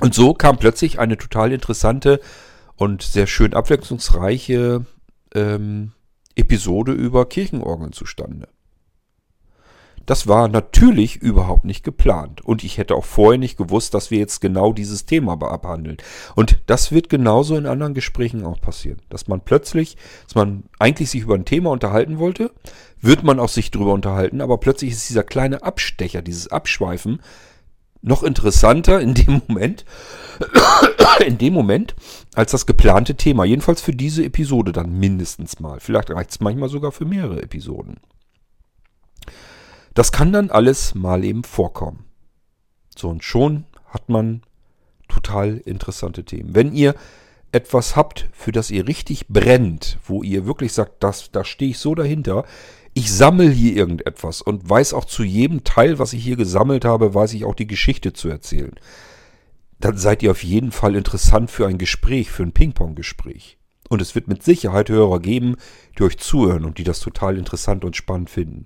Und 0.00 0.14
so 0.14 0.32
kam 0.32 0.58
plötzlich 0.58 1.00
eine 1.00 1.16
total 1.16 1.52
interessante 1.52 2.20
und 2.76 3.02
sehr 3.02 3.26
schön 3.26 3.54
abwechslungsreiche 3.54 4.84
ähm, 5.34 5.92
Episode 6.34 6.92
über 6.92 7.26
Kirchenorgeln 7.26 7.92
zustande. 7.92 8.48
Das 10.06 10.28
war 10.28 10.46
natürlich 10.46 11.16
überhaupt 11.16 11.64
nicht 11.64 11.82
geplant. 11.82 12.40
Und 12.40 12.62
ich 12.62 12.78
hätte 12.78 12.94
auch 12.94 13.04
vorher 13.04 13.38
nicht 13.38 13.58
gewusst, 13.58 13.92
dass 13.92 14.12
wir 14.12 14.18
jetzt 14.18 14.40
genau 14.40 14.72
dieses 14.72 15.04
Thema 15.04 15.32
abhandeln. 15.32 15.96
Und 16.36 16.60
das 16.66 16.92
wird 16.92 17.08
genauso 17.08 17.56
in 17.56 17.66
anderen 17.66 17.92
Gesprächen 17.92 18.44
auch 18.44 18.60
passieren. 18.60 19.02
Dass 19.08 19.26
man 19.26 19.40
plötzlich, 19.40 19.96
dass 20.24 20.36
man 20.36 20.62
eigentlich 20.78 21.10
sich 21.10 21.22
über 21.22 21.34
ein 21.34 21.44
Thema 21.44 21.70
unterhalten 21.70 22.20
wollte, 22.20 22.52
wird 23.00 23.24
man 23.24 23.40
auch 23.40 23.48
sich 23.48 23.72
drüber 23.72 23.92
unterhalten, 23.92 24.40
aber 24.40 24.58
plötzlich 24.58 24.92
ist 24.92 25.08
dieser 25.08 25.24
kleine 25.24 25.62
Abstecher, 25.62 26.22
dieses 26.22 26.48
Abschweifen 26.48 27.20
noch 28.06 28.22
interessanter 28.22 29.00
in 29.00 29.14
dem 29.14 29.42
Moment, 29.48 29.84
in 31.26 31.38
dem 31.38 31.52
Moment, 31.52 31.96
als 32.34 32.52
das 32.52 32.64
geplante 32.64 33.16
Thema. 33.16 33.44
Jedenfalls 33.44 33.82
für 33.82 33.92
diese 33.92 34.24
Episode 34.24 34.72
dann 34.72 34.92
mindestens 34.92 35.58
mal. 35.58 35.80
Vielleicht 35.80 36.10
reicht 36.10 36.30
es 36.30 36.40
manchmal 36.40 36.68
sogar 36.68 36.92
für 36.92 37.04
mehrere 37.04 37.42
Episoden. 37.42 37.96
Das 39.92 40.12
kann 40.12 40.32
dann 40.32 40.50
alles 40.50 40.94
mal 40.94 41.24
eben 41.24 41.42
vorkommen. 41.42 42.04
So 42.96 43.08
und 43.08 43.24
schon 43.24 43.64
hat 43.86 44.08
man 44.08 44.42
total 45.08 45.56
interessante 45.56 46.24
Themen. 46.24 46.54
Wenn 46.54 46.72
ihr 46.72 46.94
etwas 47.50 47.96
habt, 47.96 48.28
für 48.32 48.52
das 48.52 48.70
ihr 48.70 48.86
richtig 48.86 49.26
brennt, 49.28 49.98
wo 50.04 50.22
ihr 50.22 50.46
wirklich 50.46 50.72
sagt, 50.72 51.02
das, 51.02 51.32
da 51.32 51.44
stehe 51.44 51.72
ich 51.72 51.78
so 51.78 51.94
dahinter, 51.94 52.44
ich 52.96 53.12
sammle 53.12 53.50
hier 53.50 53.76
irgendetwas 53.76 54.40
und 54.40 54.70
weiß 54.70 54.94
auch 54.94 55.04
zu 55.04 55.22
jedem 55.22 55.64
Teil, 55.64 55.98
was 55.98 56.14
ich 56.14 56.24
hier 56.24 56.36
gesammelt 56.36 56.86
habe, 56.86 57.12
weiß 57.12 57.34
ich 57.34 57.44
auch 57.44 57.54
die 57.54 57.66
Geschichte 57.66 58.14
zu 58.14 58.30
erzählen. 58.30 58.74
Dann 59.78 59.98
seid 59.98 60.22
ihr 60.22 60.30
auf 60.30 60.42
jeden 60.42 60.72
Fall 60.72 60.96
interessant 60.96 61.50
für 61.50 61.66
ein 61.66 61.76
Gespräch, 61.76 62.30
für 62.30 62.42
ein 62.42 62.52
Ping-Pong-Gespräch. 62.52 63.58
Und 63.90 64.00
es 64.00 64.14
wird 64.14 64.28
mit 64.28 64.42
Sicherheit 64.42 64.88
Hörer 64.88 65.20
geben, 65.20 65.56
die 65.98 66.04
euch 66.04 66.16
zuhören 66.16 66.64
und 66.64 66.78
die 66.78 66.84
das 66.84 67.00
total 67.00 67.36
interessant 67.36 67.84
und 67.84 67.96
spannend 67.96 68.30
finden. 68.30 68.64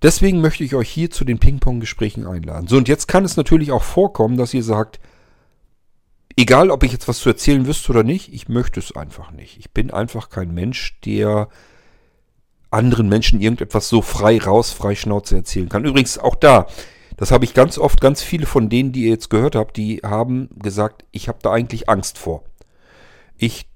Deswegen 0.00 0.40
möchte 0.40 0.62
ich 0.62 0.76
euch 0.76 0.88
hier 0.88 1.10
zu 1.10 1.24
den 1.24 1.40
Ping-Pong-Gesprächen 1.40 2.28
einladen. 2.28 2.68
So, 2.68 2.76
und 2.76 2.86
jetzt 2.86 3.08
kann 3.08 3.24
es 3.24 3.36
natürlich 3.36 3.72
auch 3.72 3.82
vorkommen, 3.82 4.36
dass 4.36 4.54
ihr 4.54 4.62
sagt, 4.62 5.00
egal 6.36 6.70
ob 6.70 6.84
ich 6.84 6.92
jetzt 6.92 7.08
was 7.08 7.18
zu 7.18 7.28
erzählen 7.28 7.66
wüsste 7.66 7.90
oder 7.90 8.04
nicht, 8.04 8.32
ich 8.32 8.48
möchte 8.48 8.78
es 8.78 8.94
einfach 8.94 9.32
nicht. 9.32 9.58
Ich 9.58 9.72
bin 9.72 9.90
einfach 9.90 10.28
kein 10.28 10.54
Mensch, 10.54 11.00
der 11.00 11.48
anderen 12.74 13.08
Menschen 13.08 13.40
irgendetwas 13.40 13.88
so 13.88 14.02
frei 14.02 14.38
raus, 14.38 14.72
frei 14.72 14.94
Schnauze 14.94 15.36
erzählen 15.36 15.68
kann. 15.68 15.84
Übrigens 15.84 16.18
auch 16.18 16.34
da, 16.34 16.66
das 17.16 17.30
habe 17.30 17.44
ich 17.44 17.54
ganz 17.54 17.78
oft, 17.78 18.00
ganz 18.00 18.22
viele 18.22 18.46
von 18.46 18.68
denen, 18.68 18.92
die 18.92 19.04
ihr 19.04 19.10
jetzt 19.10 19.30
gehört 19.30 19.54
habt, 19.54 19.76
die 19.76 20.00
haben 20.04 20.50
gesagt, 20.56 21.04
ich 21.12 21.28
habe 21.28 21.38
da 21.42 21.52
eigentlich 21.52 21.88
Angst 21.88 22.18
vor. 22.18 22.44
Ich 23.36 23.68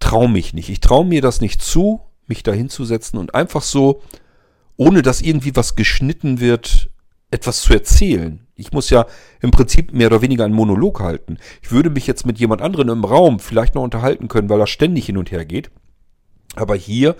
traue 0.00 0.28
mich 0.28 0.54
nicht. 0.54 0.68
Ich 0.68 0.80
traue 0.80 1.04
mir 1.04 1.20
das 1.20 1.40
nicht 1.40 1.60
zu, 1.60 2.00
mich 2.26 2.42
da 2.42 2.52
hinzusetzen 2.52 3.18
und 3.18 3.34
einfach 3.34 3.62
so, 3.62 4.02
ohne 4.76 5.02
dass 5.02 5.20
irgendwie 5.20 5.56
was 5.56 5.76
geschnitten 5.76 6.40
wird, 6.40 6.90
etwas 7.30 7.62
zu 7.62 7.72
erzählen. 7.72 8.46
Ich 8.54 8.72
muss 8.72 8.90
ja 8.90 9.06
im 9.40 9.50
Prinzip 9.50 9.92
mehr 9.92 10.06
oder 10.06 10.22
weniger 10.22 10.44
einen 10.44 10.54
Monolog 10.54 11.00
halten. 11.00 11.38
Ich 11.62 11.72
würde 11.72 11.90
mich 11.90 12.06
jetzt 12.06 12.24
mit 12.24 12.38
jemand 12.38 12.62
anderem 12.62 12.88
im 12.88 13.04
Raum 13.04 13.40
vielleicht 13.40 13.74
noch 13.74 13.82
unterhalten 13.82 14.28
können, 14.28 14.48
weil 14.48 14.60
er 14.60 14.68
ständig 14.68 15.06
hin 15.06 15.16
und 15.16 15.32
her 15.32 15.44
geht. 15.44 15.70
Aber 16.54 16.76
hier 16.76 17.16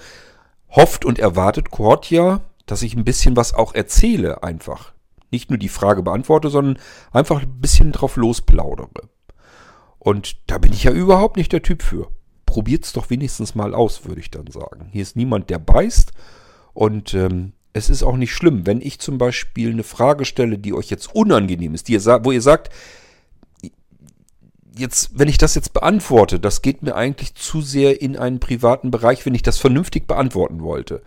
hofft 0.75 1.05
und 1.05 1.19
erwartet 1.19 1.71
Kortja, 1.71 2.41
dass 2.67 2.83
ich 2.83 2.95
ein 2.95 3.05
bisschen 3.05 3.37
was 3.37 3.55
auch 3.55 3.75
erzähle 3.75 4.43
einfach. 4.43 4.93
Nicht 5.31 5.51
nur 5.51 5.59
die 5.59 5.69
Frage 5.69 6.03
beantworte, 6.03 6.49
sondern 6.49 6.79
einfach 7.13 7.43
ein 7.43 7.61
bisschen 7.61 7.93
drauf 7.93 8.17
losplaudere. 8.17 9.09
Und 9.99 10.37
da 10.47 10.59
bin 10.59 10.73
ich 10.73 10.85
ja 10.85 10.93
überhaupt 10.93 11.37
nicht 11.37 11.53
der 11.53 11.63
Typ 11.63 11.83
für. 11.83 12.09
Probiert's 12.47 12.93
doch 12.93 13.11
wenigstens 13.11 13.55
mal 13.55 13.75
aus, 13.75 14.05
würde 14.05 14.21
ich 14.21 14.31
dann 14.31 14.47
sagen. 14.49 14.89
Hier 14.93 15.03
ist 15.03 15.17
niemand, 15.17 15.51
der 15.51 15.59
beißt. 15.59 16.13
Und 16.73 17.15
ähm, 17.15 17.53
es 17.73 17.91
ist 17.91 18.03
auch 18.03 18.17
nicht 18.17 18.33
schlimm, 18.33 18.67
wenn 18.67 18.81
ich 18.81 19.01
zum 19.01 19.19
Beispiel 19.19 19.71
eine 19.71 19.83
Frage 19.83 20.25
stelle, 20.25 20.59
die 20.59 20.73
euch 20.73 20.91
jetzt 20.91 21.15
unangenehm 21.15 21.75
ist, 21.75 21.89
ihr 21.89 22.01
wo 22.23 22.31
ihr 22.31 22.43
sagt, 22.43 22.73
jetzt, 24.77 25.19
wenn 25.19 25.29
ich 25.29 25.39
das 25.39 25.55
jetzt 25.55 25.73
beantworte, 25.73 26.41
das 26.41 26.63
geht 26.63 26.83
mir 26.83 26.95
eigentlich 26.95 27.35
zu 27.35 27.61
sehr 27.61 28.01
in 28.01 28.17
einen 28.17 28.41
privaten 28.41 28.91
Bereich, 28.91 29.25
wenn 29.27 29.35
ich 29.35 29.43
das 29.43 29.59
vernünftig 29.59 30.07
beantworten 30.07 30.63
wollte. 30.63 31.03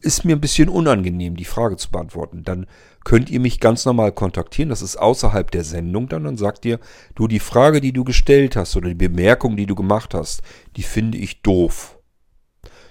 Ist 0.00 0.24
mir 0.24 0.34
ein 0.34 0.40
bisschen 0.40 0.70
unangenehm, 0.70 1.36
die 1.36 1.44
Frage 1.44 1.76
zu 1.76 1.90
beantworten. 1.90 2.42
Dann 2.42 2.66
könnt 3.04 3.28
ihr 3.28 3.40
mich 3.40 3.60
ganz 3.60 3.84
normal 3.84 4.12
kontaktieren. 4.12 4.70
Das 4.70 4.80
ist 4.80 4.96
außerhalb 4.96 5.50
der 5.50 5.64
Sendung 5.64 6.08
dann. 6.08 6.24
Dann 6.24 6.38
sagt 6.38 6.64
ihr, 6.64 6.80
du, 7.14 7.28
die 7.28 7.40
Frage, 7.40 7.82
die 7.82 7.92
du 7.92 8.04
gestellt 8.04 8.56
hast 8.56 8.76
oder 8.76 8.88
die 8.88 8.94
Bemerkung, 8.94 9.56
die 9.56 9.66
du 9.66 9.74
gemacht 9.74 10.14
hast, 10.14 10.42
die 10.76 10.82
finde 10.82 11.18
ich 11.18 11.42
doof. 11.42 11.98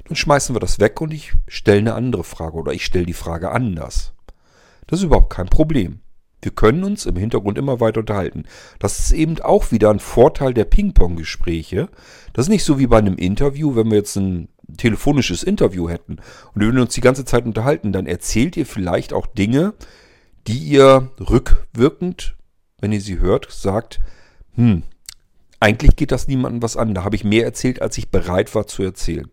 Dann 0.05 0.15
schmeißen 0.15 0.55
wir 0.55 0.59
das 0.59 0.79
weg 0.79 1.01
und 1.01 1.11
ich 1.11 1.33
stelle 1.47 1.79
eine 1.79 1.93
andere 1.95 2.23
Frage 2.23 2.57
oder 2.57 2.73
ich 2.73 2.85
stelle 2.85 3.05
die 3.05 3.13
Frage 3.13 3.51
anders. 3.51 4.13
Das 4.85 4.99
ist 4.99 5.05
überhaupt 5.05 5.31
kein 5.31 5.49
Problem. 5.49 6.01
Wir 6.41 6.51
können 6.51 6.83
uns 6.83 7.05
im 7.05 7.15
Hintergrund 7.15 7.57
immer 7.57 7.79
weiter 7.79 7.99
unterhalten. 7.99 8.43
Das 8.79 8.99
ist 8.99 9.11
eben 9.11 9.39
auch 9.41 9.71
wieder 9.71 9.89
ein 9.89 9.99
Vorteil 9.99 10.53
der 10.53 10.65
Ping-Pong-Gespräche. 10.65 11.89
Das 12.33 12.45
ist 12.45 12.49
nicht 12.49 12.63
so 12.63 12.79
wie 12.79 12.87
bei 12.87 12.97
einem 12.97 13.15
Interview, 13.15 13.75
wenn 13.75 13.89
wir 13.89 13.97
jetzt 13.97 14.15
ein 14.15 14.47
telefonisches 14.77 15.43
Interview 15.43 15.89
hätten 15.89 16.17
und 16.53 16.61
wir 16.61 16.67
würden 16.67 16.79
uns 16.79 16.93
die 16.93 17.01
ganze 17.01 17.25
Zeit 17.25 17.45
unterhalten, 17.45 17.91
dann 17.91 18.05
erzählt 18.05 18.55
ihr 18.55 18.65
vielleicht 18.65 19.13
auch 19.13 19.25
Dinge, 19.25 19.73
die 20.47 20.59
ihr 20.59 21.11
rückwirkend, 21.19 22.35
wenn 22.79 22.91
ihr 22.91 23.01
sie 23.01 23.19
hört, 23.19 23.51
sagt, 23.51 23.99
hm, 24.55 24.83
eigentlich 25.59 25.95
geht 25.95 26.11
das 26.11 26.27
niemandem 26.27 26.61
was 26.61 26.77
an. 26.77 26.93
Da 26.93 27.03
habe 27.03 27.15
ich 27.15 27.23
mehr 27.23 27.43
erzählt, 27.43 27.81
als 27.81 27.97
ich 27.97 28.09
bereit 28.09 28.53
war 28.55 28.67
zu 28.67 28.83
erzählen. 28.83 29.29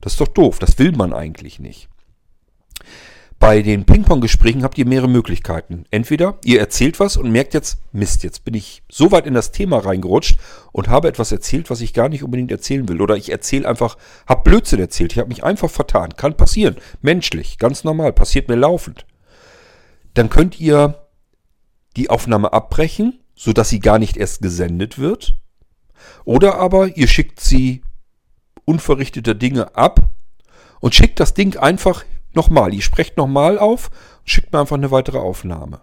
Das 0.00 0.12
ist 0.12 0.20
doch 0.20 0.28
doof, 0.28 0.58
das 0.58 0.78
will 0.78 0.92
man 0.92 1.12
eigentlich 1.12 1.58
nicht. 1.58 1.89
Bei 3.40 3.62
den 3.62 3.86
Ping-Pong-Gesprächen 3.86 4.64
habt 4.64 4.76
ihr 4.76 4.86
mehrere 4.86 5.08
Möglichkeiten. 5.08 5.86
Entweder 5.90 6.38
ihr 6.44 6.60
erzählt 6.60 7.00
was 7.00 7.16
und 7.16 7.32
merkt 7.32 7.54
jetzt, 7.54 7.78
Mist, 7.90 8.22
jetzt 8.22 8.44
bin 8.44 8.52
ich 8.52 8.82
so 8.90 9.12
weit 9.12 9.26
in 9.26 9.32
das 9.32 9.50
Thema 9.50 9.78
reingerutscht 9.78 10.38
und 10.72 10.88
habe 10.88 11.08
etwas 11.08 11.32
erzählt, 11.32 11.70
was 11.70 11.80
ich 11.80 11.94
gar 11.94 12.10
nicht 12.10 12.22
unbedingt 12.22 12.50
erzählen 12.50 12.86
will. 12.86 13.00
Oder 13.00 13.16
ich 13.16 13.32
erzähle 13.32 13.66
einfach, 13.66 13.96
hab 14.26 14.44
Blödsinn 14.44 14.78
erzählt, 14.78 15.12
ich 15.12 15.18
habe 15.18 15.30
mich 15.30 15.42
einfach 15.42 15.70
vertan. 15.70 16.16
Kann 16.16 16.36
passieren. 16.36 16.76
Menschlich, 17.00 17.56
ganz 17.56 17.82
normal, 17.82 18.12
passiert 18.12 18.48
mir 18.48 18.56
laufend. 18.56 19.06
Dann 20.12 20.28
könnt 20.28 20.60
ihr 20.60 21.06
die 21.96 22.10
Aufnahme 22.10 22.52
abbrechen, 22.52 23.20
sodass 23.34 23.70
sie 23.70 23.80
gar 23.80 23.98
nicht 23.98 24.18
erst 24.18 24.42
gesendet 24.42 24.98
wird. 24.98 25.40
Oder 26.26 26.56
aber 26.56 26.94
ihr 26.94 27.08
schickt 27.08 27.40
sie 27.40 27.80
unverrichteter 28.66 29.34
Dinge 29.34 29.74
ab 29.76 30.10
und 30.80 30.94
schickt 30.94 31.20
das 31.20 31.32
Ding 31.32 31.56
einfach 31.56 32.04
nochmal. 32.36 32.74
Ihr 32.74 32.82
sprecht 32.82 33.16
nochmal 33.16 33.58
auf 33.58 33.90
und 34.20 34.30
schickt 34.30 34.52
mir 34.52 34.60
einfach 34.60 34.76
eine 34.76 34.90
weitere 34.90 35.18
Aufnahme. 35.18 35.82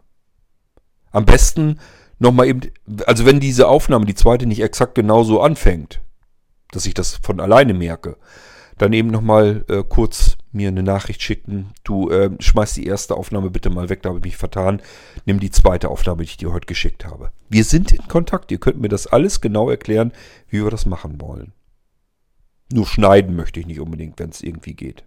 Am 1.11 1.25
besten 1.25 1.79
nochmal 2.19 2.47
eben, 2.47 2.61
also 3.05 3.25
wenn 3.25 3.39
diese 3.39 3.67
Aufnahme, 3.67 4.05
die 4.05 4.15
zweite, 4.15 4.45
nicht 4.45 4.61
exakt 4.61 4.95
genauso 4.95 5.41
anfängt, 5.41 6.01
dass 6.71 6.85
ich 6.85 6.93
das 6.93 7.19
von 7.21 7.39
alleine 7.39 7.73
merke, 7.73 8.17
dann 8.77 8.93
eben 8.93 9.09
nochmal 9.09 9.65
äh, 9.69 9.83
kurz 9.87 10.37
mir 10.51 10.67
eine 10.67 10.83
Nachricht 10.83 11.21
schicken. 11.21 11.71
Du 11.83 12.09
äh, 12.09 12.29
schmeißt 12.39 12.77
die 12.77 12.85
erste 12.85 13.15
Aufnahme 13.15 13.49
bitte 13.49 13.69
mal 13.69 13.89
weg, 13.89 14.01
da 14.01 14.09
habe 14.09 14.19
ich 14.19 14.25
mich 14.25 14.37
vertan. 14.37 14.81
Nimm 15.25 15.39
die 15.39 15.51
zweite 15.51 15.89
Aufnahme, 15.89 16.23
die 16.23 16.29
ich 16.29 16.37
dir 16.37 16.51
heute 16.51 16.67
geschickt 16.67 17.05
habe. 17.05 17.31
Wir 17.49 17.63
sind 17.63 17.91
in 17.91 18.07
Kontakt. 18.07 18.51
Ihr 18.51 18.59
könnt 18.59 18.79
mir 18.79 18.89
das 18.89 19.07
alles 19.07 19.41
genau 19.41 19.69
erklären, 19.69 20.11
wie 20.49 20.63
wir 20.63 20.71
das 20.71 20.85
machen 20.85 21.19
wollen. 21.21 21.53
Nur 22.71 22.85
schneiden 22.85 23.35
möchte 23.35 23.59
ich 23.59 23.65
nicht 23.65 23.79
unbedingt, 23.79 24.19
wenn 24.19 24.29
es 24.29 24.41
irgendwie 24.41 24.73
geht. 24.73 25.03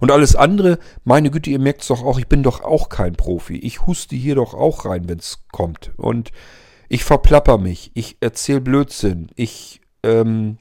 Und 0.00 0.10
alles 0.10 0.36
andere, 0.36 0.78
meine 1.04 1.30
Güte, 1.30 1.50
ihr 1.50 1.58
merkt 1.58 1.82
es 1.82 1.88
doch 1.88 2.02
auch, 2.04 2.18
ich 2.18 2.28
bin 2.28 2.42
doch 2.42 2.62
auch 2.62 2.88
kein 2.88 3.14
Profi. 3.14 3.56
Ich 3.56 3.86
huste 3.86 4.14
hier 4.14 4.34
doch 4.34 4.54
auch 4.54 4.84
rein, 4.84 5.08
wenn 5.08 5.18
es 5.18 5.44
kommt. 5.52 5.92
Und 5.96 6.30
ich 6.88 7.04
verplapper 7.04 7.58
mich, 7.58 7.90
ich 7.94 8.16
erzähle 8.20 8.60
Blödsinn, 8.60 9.30
ich 9.34 9.80
ähm, 10.02 10.58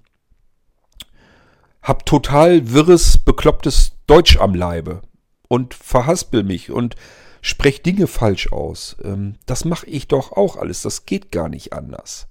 hab 1.81 2.05
total 2.05 2.71
wirres, 2.71 3.17
beklopptes 3.17 3.91
Deutsch 4.07 4.37
am 4.37 4.55
Leibe 4.55 5.01
und 5.47 5.73
verhaspel 5.73 6.43
mich 6.43 6.71
und 6.71 6.95
sprech 7.41 7.83
Dinge 7.83 8.07
falsch 8.07 8.51
aus. 8.51 8.97
Ähm, 9.03 9.35
das 9.45 9.65
mache 9.65 9.85
ich 9.85 10.07
doch 10.07 10.31
auch 10.31 10.55
alles, 10.55 10.81
das 10.81 11.05
geht 11.05 11.31
gar 11.31 11.49
nicht 11.49 11.73
anders. 11.73 12.27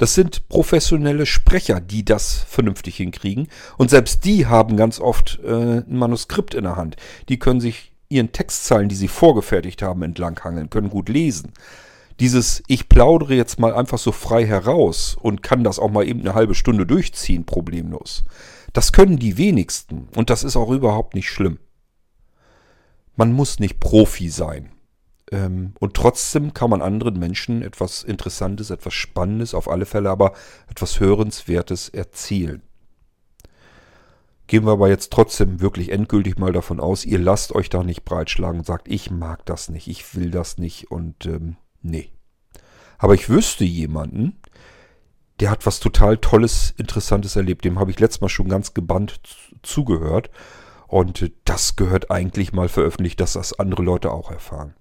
Das 0.00 0.14
sind 0.14 0.48
professionelle 0.48 1.26
Sprecher, 1.26 1.78
die 1.78 2.06
das 2.06 2.46
vernünftig 2.48 2.96
hinkriegen. 2.96 3.48
Und 3.76 3.90
selbst 3.90 4.24
die 4.24 4.46
haben 4.46 4.78
ganz 4.78 4.98
oft 4.98 5.38
äh, 5.44 5.80
ein 5.80 5.98
Manuskript 5.98 6.54
in 6.54 6.64
der 6.64 6.76
Hand. 6.76 6.96
Die 7.28 7.38
können 7.38 7.60
sich 7.60 7.92
ihren 8.08 8.32
Textzeilen, 8.32 8.88
die 8.88 8.94
sie 8.94 9.08
vorgefertigt 9.08 9.82
haben, 9.82 10.02
entlanghangeln, 10.02 10.70
können 10.70 10.88
gut 10.88 11.10
lesen. 11.10 11.52
Dieses 12.18 12.62
Ich 12.66 12.88
plaudere 12.88 13.34
jetzt 13.34 13.60
mal 13.60 13.74
einfach 13.74 13.98
so 13.98 14.10
frei 14.10 14.46
heraus 14.46 15.18
und 15.20 15.42
kann 15.42 15.64
das 15.64 15.78
auch 15.78 15.90
mal 15.90 16.08
eben 16.08 16.20
eine 16.20 16.32
halbe 16.32 16.54
Stunde 16.54 16.86
durchziehen, 16.86 17.44
problemlos. 17.44 18.24
Das 18.72 18.92
können 18.92 19.18
die 19.18 19.36
wenigsten 19.36 20.08
und 20.16 20.30
das 20.30 20.44
ist 20.44 20.56
auch 20.56 20.70
überhaupt 20.70 21.14
nicht 21.14 21.28
schlimm. 21.28 21.58
Man 23.16 23.34
muss 23.34 23.58
nicht 23.58 23.80
Profi 23.80 24.30
sein. 24.30 24.70
Ähm, 25.30 25.74
und 25.78 25.94
trotzdem 25.94 26.54
kann 26.54 26.70
man 26.70 26.82
anderen 26.82 27.18
Menschen 27.18 27.62
etwas 27.62 28.02
Interessantes, 28.02 28.70
etwas 28.70 28.94
Spannendes, 28.94 29.54
auf 29.54 29.68
alle 29.68 29.86
Fälle 29.86 30.10
aber 30.10 30.32
etwas 30.68 31.00
Hörenswertes 31.00 31.88
erzählen. 31.88 32.62
Gehen 34.46 34.64
wir 34.66 34.72
aber 34.72 34.88
jetzt 34.88 35.12
trotzdem 35.12 35.60
wirklich 35.60 35.92
endgültig 35.92 36.36
mal 36.36 36.52
davon 36.52 36.80
aus, 36.80 37.04
ihr 37.04 37.20
lasst 37.20 37.54
euch 37.54 37.68
da 37.68 37.84
nicht 37.84 38.04
breitschlagen 38.04 38.60
und 38.60 38.66
sagt, 38.66 38.88
ich 38.88 39.10
mag 39.10 39.46
das 39.46 39.68
nicht, 39.68 39.86
ich 39.86 40.16
will 40.16 40.32
das 40.32 40.58
nicht 40.58 40.90
und 40.90 41.26
ähm, 41.26 41.56
nee. 41.82 42.10
Aber 42.98 43.14
ich 43.14 43.28
wüsste 43.28 43.64
jemanden, 43.64 44.40
der 45.40 45.50
hat 45.50 45.64
was 45.66 45.80
total 45.80 46.18
Tolles, 46.18 46.74
Interessantes 46.76 47.34
erlebt. 47.34 47.64
Dem 47.64 47.78
habe 47.78 47.90
ich 47.90 47.98
letztes 47.98 48.20
Mal 48.20 48.28
schon 48.28 48.48
ganz 48.48 48.74
gebannt 48.74 49.20
zugehört. 49.62 50.30
Und 50.86 51.32
das 51.44 51.76
gehört 51.76 52.10
eigentlich 52.10 52.52
mal 52.52 52.68
veröffentlicht, 52.68 53.20
dass 53.20 53.32
das 53.32 53.58
andere 53.58 53.82
Leute 53.82 54.10
auch 54.10 54.30
erfahren. 54.30 54.74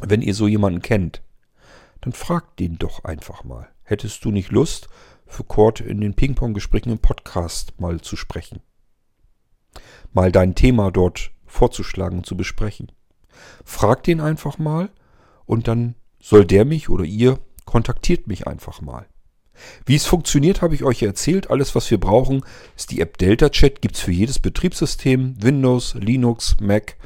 Wenn 0.00 0.22
ihr 0.22 0.34
so 0.34 0.48
jemanden 0.48 0.82
kennt, 0.82 1.22
dann 2.00 2.12
fragt 2.12 2.58
den 2.58 2.78
doch 2.78 3.04
einfach 3.04 3.44
mal. 3.44 3.68
Hättest 3.82 4.24
du 4.24 4.30
nicht 4.30 4.50
Lust, 4.50 4.88
für 5.26 5.44
Kurt 5.44 5.80
in 5.80 6.00
den 6.00 6.14
Ping-Pong-Gesprächen 6.14 6.90
im 6.90 6.98
Podcast 6.98 7.80
mal 7.80 8.00
zu 8.00 8.16
sprechen? 8.16 8.60
Mal 10.12 10.30
dein 10.30 10.54
Thema 10.54 10.90
dort 10.90 11.30
vorzuschlagen 11.46 12.18
und 12.18 12.26
zu 12.26 12.36
besprechen. 12.36 12.92
Fragt 13.64 14.06
den 14.06 14.20
einfach 14.20 14.58
mal 14.58 14.90
und 15.46 15.68
dann 15.68 15.94
soll 16.20 16.44
der 16.44 16.64
mich 16.64 16.88
oder 16.88 17.04
ihr 17.04 17.38
kontaktiert 17.64 18.26
mich 18.26 18.46
einfach 18.46 18.80
mal. 18.80 19.06
Wie 19.84 19.96
es 19.96 20.06
funktioniert, 20.06 20.62
habe 20.62 20.74
ich 20.74 20.84
euch 20.84 21.02
erzählt. 21.02 21.50
Alles, 21.50 21.74
was 21.74 21.90
wir 21.90 21.98
brauchen, 21.98 22.44
ist 22.76 22.90
die 22.90 23.00
App 23.00 23.18
Delta 23.18 23.48
Chat. 23.50 23.80
Gibt 23.82 23.96
es 23.96 24.02
für 24.02 24.12
jedes 24.12 24.38
Betriebssystem. 24.38 25.36
Windows, 25.42 25.94
Linux, 25.94 26.56
Mac, 26.60 26.96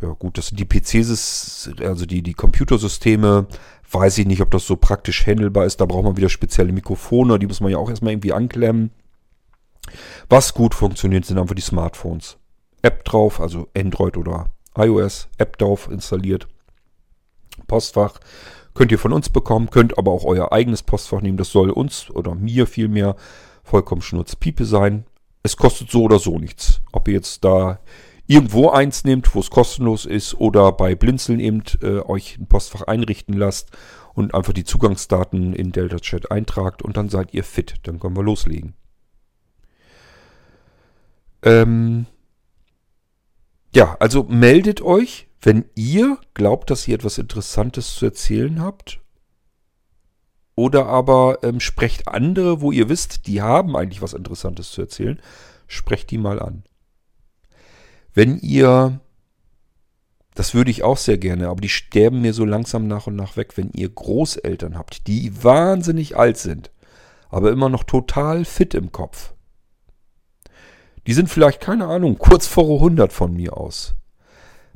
ja 0.00 0.08
gut, 0.08 0.38
das 0.38 0.48
sind 0.48 0.60
die 0.60 0.64
PCs, 0.66 1.70
also 1.80 2.06
die, 2.06 2.22
die 2.22 2.34
Computersysteme. 2.34 3.46
Weiß 3.90 4.18
ich 4.18 4.26
nicht, 4.26 4.42
ob 4.42 4.50
das 4.50 4.66
so 4.66 4.76
praktisch 4.76 5.26
handelbar 5.26 5.66
ist. 5.66 5.80
Da 5.80 5.86
braucht 5.86 6.04
man 6.04 6.16
wieder 6.16 6.28
spezielle 6.28 6.72
Mikrofone. 6.72 7.38
Die 7.38 7.46
muss 7.46 7.60
man 7.60 7.70
ja 7.70 7.78
auch 7.78 7.88
erstmal 7.88 8.12
irgendwie 8.12 8.32
anklemmen. 8.32 8.90
Was 10.28 10.54
gut 10.54 10.74
funktioniert, 10.74 11.24
sind 11.24 11.38
einfach 11.38 11.54
die 11.54 11.62
Smartphones. 11.62 12.38
App 12.82 13.04
drauf, 13.04 13.40
also 13.40 13.68
Android 13.76 14.16
oder 14.16 14.50
iOS, 14.76 15.28
App 15.38 15.56
drauf 15.58 15.88
installiert. 15.90 16.48
Postfach 17.66 18.18
könnt 18.74 18.92
ihr 18.92 18.98
von 18.98 19.12
uns 19.12 19.28
bekommen, 19.28 19.70
könnt 19.70 19.96
aber 19.96 20.10
auch 20.10 20.24
euer 20.24 20.52
eigenes 20.52 20.82
Postfach 20.82 21.20
nehmen. 21.20 21.38
Das 21.38 21.50
soll 21.50 21.70
uns 21.70 22.10
oder 22.10 22.34
mir 22.34 22.66
vielmehr 22.66 23.16
vollkommen 23.62 24.02
schnurzpiepe 24.02 24.64
sein. 24.64 25.04
Es 25.42 25.56
kostet 25.56 25.90
so 25.90 26.02
oder 26.02 26.18
so 26.18 26.38
nichts. 26.38 26.80
Ob 26.92 27.08
ihr 27.08 27.14
jetzt 27.14 27.44
da 27.44 27.78
irgendwo 28.26 28.70
eins 28.70 29.04
nehmt, 29.04 29.34
wo 29.34 29.40
es 29.40 29.50
kostenlos 29.50 30.06
ist 30.06 30.34
oder 30.34 30.72
bei 30.72 30.94
Blinzeln 30.94 31.40
eben 31.40 31.62
äh, 31.82 32.00
euch 32.00 32.38
ein 32.38 32.46
Postfach 32.46 32.82
einrichten 32.82 33.34
lasst 33.34 33.70
und 34.14 34.34
einfach 34.34 34.52
die 34.52 34.64
Zugangsdaten 34.64 35.52
in 35.52 35.72
Delta 35.72 35.98
Chat 35.98 36.30
eintragt 36.30 36.82
und 36.82 36.96
dann 36.96 37.08
seid 37.08 37.34
ihr 37.34 37.44
fit. 37.44 37.74
Dann 37.82 37.98
können 37.98 38.16
wir 38.16 38.22
loslegen. 38.22 38.74
Ähm 41.42 42.06
ja, 43.74 43.96
also 43.98 44.22
meldet 44.22 44.80
euch, 44.80 45.28
wenn 45.42 45.64
ihr 45.74 46.18
glaubt, 46.32 46.70
dass 46.70 46.88
ihr 46.88 46.94
etwas 46.94 47.18
Interessantes 47.18 47.94
zu 47.94 48.06
erzählen 48.06 48.62
habt. 48.62 49.00
Oder 50.56 50.86
aber 50.86 51.38
ähm, 51.42 51.58
sprecht 51.58 52.06
andere, 52.06 52.60
wo 52.60 52.70
ihr 52.70 52.88
wisst, 52.88 53.26
die 53.26 53.42
haben 53.42 53.76
eigentlich 53.76 54.00
was 54.00 54.14
Interessantes 54.14 54.70
zu 54.70 54.80
erzählen. 54.80 55.20
Sprecht 55.66 56.10
die 56.12 56.18
mal 56.18 56.40
an. 56.40 56.62
Wenn 58.14 58.38
ihr, 58.38 59.00
das 60.34 60.54
würde 60.54 60.70
ich 60.70 60.84
auch 60.84 60.96
sehr 60.96 61.18
gerne, 61.18 61.48
aber 61.48 61.60
die 61.60 61.68
sterben 61.68 62.20
mir 62.20 62.32
so 62.32 62.44
langsam 62.44 62.86
nach 62.86 63.08
und 63.08 63.16
nach 63.16 63.36
weg, 63.36 63.56
wenn 63.56 63.70
ihr 63.74 63.88
Großeltern 63.88 64.78
habt, 64.78 65.08
die 65.08 65.42
wahnsinnig 65.42 66.16
alt 66.16 66.38
sind, 66.38 66.70
aber 67.28 67.50
immer 67.50 67.68
noch 67.68 67.82
total 67.82 68.44
fit 68.44 68.74
im 68.74 68.92
Kopf. 68.92 69.34
Die 71.06 71.12
sind 71.12 71.28
vielleicht, 71.28 71.60
keine 71.60 71.86
Ahnung, 71.86 72.16
kurz 72.16 72.46
vor 72.46 72.76
100 72.76 73.12
von 73.12 73.34
mir 73.34 73.56
aus. 73.56 73.94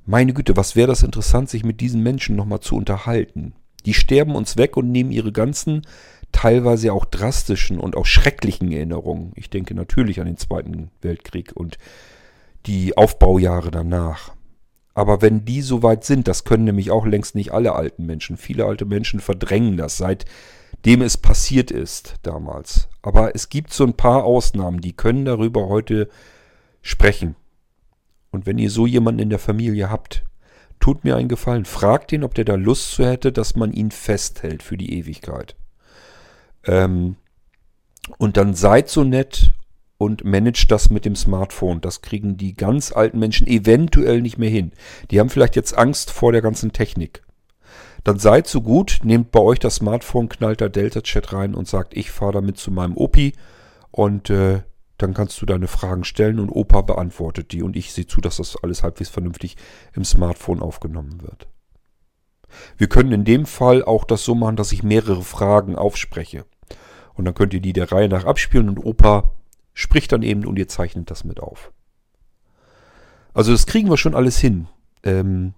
Meine 0.04 0.34
Güte, 0.34 0.56
was 0.56 0.74
wäre 0.74 0.88
das 0.88 1.02
interessant, 1.02 1.48
sich 1.48 1.64
mit 1.64 1.80
diesen 1.80 2.02
Menschen 2.02 2.34
nochmal 2.34 2.60
zu 2.60 2.76
unterhalten. 2.76 3.54
Die 3.86 3.94
sterben 3.94 4.34
uns 4.34 4.56
weg 4.56 4.76
und 4.76 4.90
nehmen 4.90 5.12
ihre 5.12 5.32
ganzen 5.32 5.86
teilweise 6.32 6.92
auch 6.92 7.04
drastischen 7.04 7.78
und 7.78 7.96
auch 7.96 8.04
schrecklichen 8.04 8.70
Erinnerungen. 8.72 9.32
Ich 9.36 9.48
denke 9.48 9.74
natürlich 9.74 10.20
an 10.20 10.26
den 10.26 10.36
Zweiten 10.36 10.90
Weltkrieg 11.00 11.52
und 11.54 11.78
die 12.66 12.96
Aufbaujahre 12.96 13.70
danach. 13.70 14.32
Aber 14.94 15.22
wenn 15.22 15.44
die 15.44 15.62
so 15.62 15.82
weit 15.82 16.04
sind, 16.04 16.26
das 16.26 16.44
können 16.44 16.64
nämlich 16.64 16.90
auch 16.90 17.06
längst 17.06 17.34
nicht 17.34 17.52
alle 17.52 17.74
alten 17.74 18.04
Menschen. 18.04 18.36
Viele 18.36 18.64
alte 18.64 18.84
Menschen 18.84 19.20
verdrängen 19.20 19.76
das, 19.76 19.96
seitdem 19.96 21.02
es 21.02 21.16
passiert 21.16 21.70
ist 21.70 22.16
damals. 22.22 22.88
Aber 23.00 23.34
es 23.34 23.48
gibt 23.48 23.72
so 23.72 23.84
ein 23.84 23.94
paar 23.94 24.24
Ausnahmen, 24.24 24.80
die 24.80 24.92
können 24.92 25.24
darüber 25.24 25.68
heute 25.68 26.08
sprechen. 26.82 27.36
Und 28.30 28.46
wenn 28.46 28.58
ihr 28.58 28.70
so 28.70 28.86
jemanden 28.86 29.20
in 29.20 29.30
der 29.30 29.38
Familie 29.38 29.88
habt, 29.88 30.24
tut 30.80 31.04
mir 31.04 31.16
einen 31.16 31.28
Gefallen. 31.28 31.64
Fragt 31.64 32.12
ihn, 32.12 32.24
ob 32.24 32.34
der 32.34 32.44
da 32.44 32.56
Lust 32.56 32.90
zu 32.90 33.06
hätte, 33.06 33.32
dass 33.32 33.56
man 33.56 33.72
ihn 33.72 33.90
festhält 33.90 34.62
für 34.62 34.76
die 34.76 34.98
Ewigkeit. 34.98 35.56
Ähm, 36.66 37.16
und 38.16 38.36
dann 38.36 38.54
seid 38.54 38.88
so 38.88 39.04
nett 39.04 39.52
und 39.98 40.24
managt 40.24 40.70
das 40.70 40.90
mit 40.90 41.04
dem 41.04 41.16
Smartphone. 41.16 41.80
Das 41.80 42.02
kriegen 42.02 42.36
die 42.36 42.54
ganz 42.54 42.92
alten 42.92 43.18
Menschen 43.18 43.46
eventuell 43.46 44.22
nicht 44.22 44.38
mehr 44.38 44.48
hin. 44.48 44.72
Die 45.10 45.20
haben 45.20 45.28
vielleicht 45.28 45.56
jetzt 45.56 45.76
Angst 45.76 46.10
vor 46.10 46.32
der 46.32 46.40
ganzen 46.40 46.72
Technik. 46.72 47.22
Dann 48.04 48.18
seid 48.18 48.46
so 48.46 48.62
gut, 48.62 49.00
nehmt 49.02 49.32
bei 49.32 49.40
euch 49.40 49.58
das 49.58 49.76
Smartphone, 49.76 50.28
knallt 50.28 50.60
da 50.60 50.68
Delta-Chat 50.68 51.32
rein 51.32 51.54
und 51.54 51.66
sagt, 51.66 51.96
ich 51.96 52.12
fahre 52.12 52.32
damit 52.32 52.56
zu 52.56 52.70
meinem 52.70 52.96
Opi 52.96 53.34
und 53.90 54.30
äh, 54.30 54.62
dann 54.98 55.14
kannst 55.14 55.40
du 55.42 55.46
deine 55.46 55.68
Fragen 55.68 56.04
stellen 56.04 56.38
und 56.38 56.50
Opa 56.50 56.82
beantwortet 56.82 57.52
die 57.52 57.62
und 57.62 57.76
ich 57.76 57.92
sehe 57.92 58.06
zu, 58.06 58.20
dass 58.20 58.36
das 58.36 58.56
alles 58.62 58.82
halbwegs 58.82 59.10
vernünftig 59.10 59.56
im 59.94 60.04
Smartphone 60.04 60.60
aufgenommen 60.60 61.22
wird. 61.22 61.48
Wir 62.76 62.88
können 62.88 63.12
in 63.12 63.24
dem 63.24 63.46
Fall 63.46 63.84
auch 63.84 64.04
das 64.04 64.24
so 64.24 64.34
machen, 64.34 64.56
dass 64.56 64.72
ich 64.72 64.82
mehrere 64.82 65.22
Fragen 65.22 65.76
aufspreche. 65.76 66.44
Und 67.14 67.24
dann 67.24 67.34
könnt 67.34 67.52
ihr 67.52 67.60
die 67.60 67.72
der 67.72 67.90
Reihe 67.90 68.08
nach 68.08 68.24
abspielen 68.24 68.68
und 68.68 68.78
Opa 68.78 69.34
spricht 69.78 70.10
dann 70.10 70.22
eben 70.22 70.44
und 70.44 70.58
ihr 70.58 70.66
zeichnet 70.66 71.08
das 71.08 71.22
mit 71.22 71.38
auf. 71.38 71.72
Also 73.32 73.52
das 73.52 73.64
kriegen 73.64 73.88
wir 73.88 73.96
schon 73.96 74.16
alles 74.16 74.36
hin. 74.36 74.66
Ähm 75.04 75.54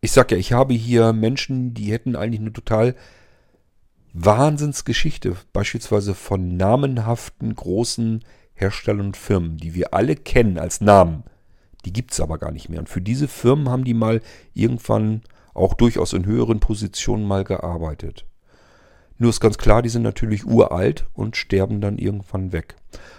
ich 0.00 0.10
sag 0.10 0.32
ja, 0.32 0.36
ich 0.36 0.52
habe 0.52 0.74
hier 0.74 1.12
Menschen, 1.12 1.72
die 1.72 1.92
hätten 1.92 2.16
eigentlich 2.16 2.40
eine 2.40 2.52
total 2.52 2.96
Wahnsinnsgeschichte, 4.12 5.36
beispielsweise 5.52 6.16
von 6.16 6.56
namenhaften 6.56 7.54
großen 7.54 8.24
Herstellern 8.54 9.06
und 9.06 9.16
Firmen, 9.16 9.56
die 9.56 9.74
wir 9.74 9.94
alle 9.94 10.16
kennen 10.16 10.58
als 10.58 10.80
Namen. 10.80 11.22
Die 11.84 11.92
gibt 11.92 12.10
es 12.10 12.18
aber 12.18 12.38
gar 12.38 12.50
nicht 12.50 12.68
mehr. 12.68 12.80
Und 12.80 12.88
für 12.88 13.00
diese 13.00 13.28
Firmen 13.28 13.68
haben 13.68 13.84
die 13.84 13.94
mal 13.94 14.20
irgendwann 14.52 15.22
auch 15.54 15.74
durchaus 15.74 16.12
in 16.12 16.26
höheren 16.26 16.58
Positionen 16.58 17.24
mal 17.24 17.44
gearbeitet. 17.44 18.26
Nur 19.24 19.30
ist 19.30 19.40
ganz 19.40 19.56
klar, 19.56 19.80
die 19.80 19.88
sind 19.88 20.02
natürlich 20.02 20.44
uralt 20.44 21.06
und 21.14 21.34
sterben 21.34 21.80
dann 21.80 21.96
irgendwann 21.96 22.52
weg. 22.52 22.76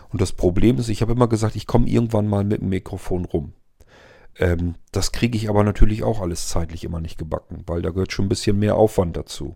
Und 0.10 0.22
das 0.22 0.34
Problem 0.34 0.78
ist, 0.78 0.88
ich 0.88 1.02
habe 1.02 1.13
immer 1.13 1.28
gesagt, 1.28 1.56
ich 1.56 1.65
komme 1.65 1.88
irgendwann 1.88 2.28
mal 2.28 2.44
mit 2.44 2.62
dem 2.62 2.70
Mikrofon 2.70 3.26
rum. 3.26 3.54
Ähm, 4.38 4.76
das 4.91 5.12
kriege 5.12 5.36
ich 5.36 5.50
aber 5.50 5.63
natürlich 5.63 6.04
auch 6.04 6.22
alles 6.22 6.48
zeitlich 6.48 6.84
immer 6.84 7.02
nicht 7.02 7.18
gebacken, 7.18 7.63
weil 7.65 7.82
da 7.82 7.89
gehört 7.89 8.12
schon 8.12 8.26
ein 8.26 8.30
bisschen 8.30 8.60
mehr 8.60 8.76
Aufwand 8.76 9.18
dazu. 9.18 9.56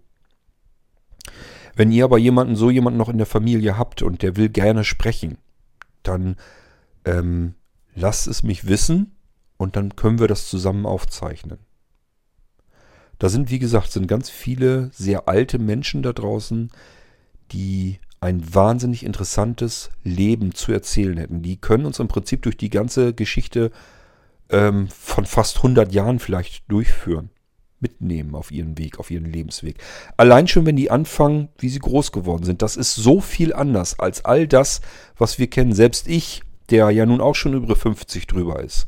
Wenn 1.75 1.91
ihr 1.91 2.03
aber 2.03 2.17
jemanden, 2.17 2.55
so 2.55 2.71
jemanden 2.71 2.97
noch 2.97 3.09
in 3.09 3.19
der 3.19 3.27
Familie 3.27 3.77
habt 3.77 4.01
und 4.01 4.23
der 4.23 4.35
will 4.35 4.49
gerne 4.49 4.83
sprechen, 4.83 5.37
dann 6.01 6.35
ähm, 7.05 7.53
lasst 7.93 8.25
es 8.25 8.41
mich 8.41 8.67
wissen 8.67 9.15
und 9.57 9.75
dann 9.75 9.95
können 9.95 10.17
wir 10.17 10.27
das 10.27 10.49
zusammen 10.49 10.87
aufzeichnen. 10.87 11.59
Da 13.19 13.29
sind, 13.29 13.51
wie 13.51 13.59
gesagt, 13.59 13.91
sind 13.91 14.07
ganz 14.07 14.29
viele 14.29 14.89
sehr 14.93 15.27
alte 15.27 15.59
Menschen 15.59 16.01
da 16.01 16.13
draußen, 16.13 16.71
die 17.51 17.99
ein 18.21 18.53
wahnsinnig 18.53 19.05
interessantes 19.05 19.91
Leben 20.03 20.53
zu 20.53 20.71
erzählen 20.71 21.17
hätten. 21.17 21.41
Die 21.41 21.57
können 21.57 21.85
uns 21.85 21.99
im 21.99 22.07
Prinzip 22.07 22.41
durch 22.41 22.57
die 22.57 22.69
ganze 22.69 23.13
Geschichte 23.13 23.71
ähm, 24.49 24.87
von 24.89 25.25
fast 25.25 25.57
100 25.57 25.93
Jahren 25.93 26.19
vielleicht 26.19 26.69
durchführen 26.71 27.29
mitnehmen 27.81 28.35
auf 28.35 28.51
ihren 28.51 28.77
Weg, 28.77 28.99
auf 28.99 29.09
ihren 29.11 29.25
Lebensweg. 29.25 29.77
Allein 30.17 30.47
schon, 30.47 30.65
wenn 30.65 30.75
die 30.75 30.91
anfangen, 30.91 31.49
wie 31.57 31.69
sie 31.69 31.79
groß 31.79 32.11
geworden 32.11 32.43
sind. 32.43 32.61
Das 32.61 32.75
ist 32.75 32.95
so 32.95 33.21
viel 33.21 33.53
anders 33.53 33.99
als 33.99 34.25
all 34.25 34.47
das, 34.47 34.81
was 35.17 35.39
wir 35.39 35.49
kennen. 35.49 35.73
Selbst 35.73 36.07
ich, 36.07 36.41
der 36.69 36.89
ja 36.91 37.05
nun 37.05 37.21
auch 37.21 37.35
schon 37.35 37.53
über 37.53 37.75
50 37.75 38.27
drüber 38.27 38.61
ist. 38.61 38.85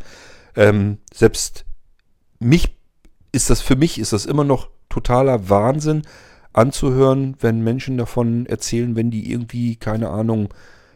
Ähm, 0.56 0.98
selbst 1.14 1.66
mich 2.40 2.76
ist 3.32 3.50
das, 3.50 3.62
für 3.62 3.76
mich 3.76 4.00
ist 4.00 4.14
das 4.14 4.26
immer 4.26 4.44
noch 4.44 4.70
totaler 4.90 5.50
Wahnsinn 5.50 6.04
anzuhören, 6.54 7.36
wenn 7.40 7.62
Menschen 7.62 7.98
davon 7.98 8.46
erzählen, 8.46 8.96
wenn 8.96 9.10
die 9.10 9.32
irgendwie, 9.32 9.78
keine 9.78 10.10
Ahnung, 10.10 10.50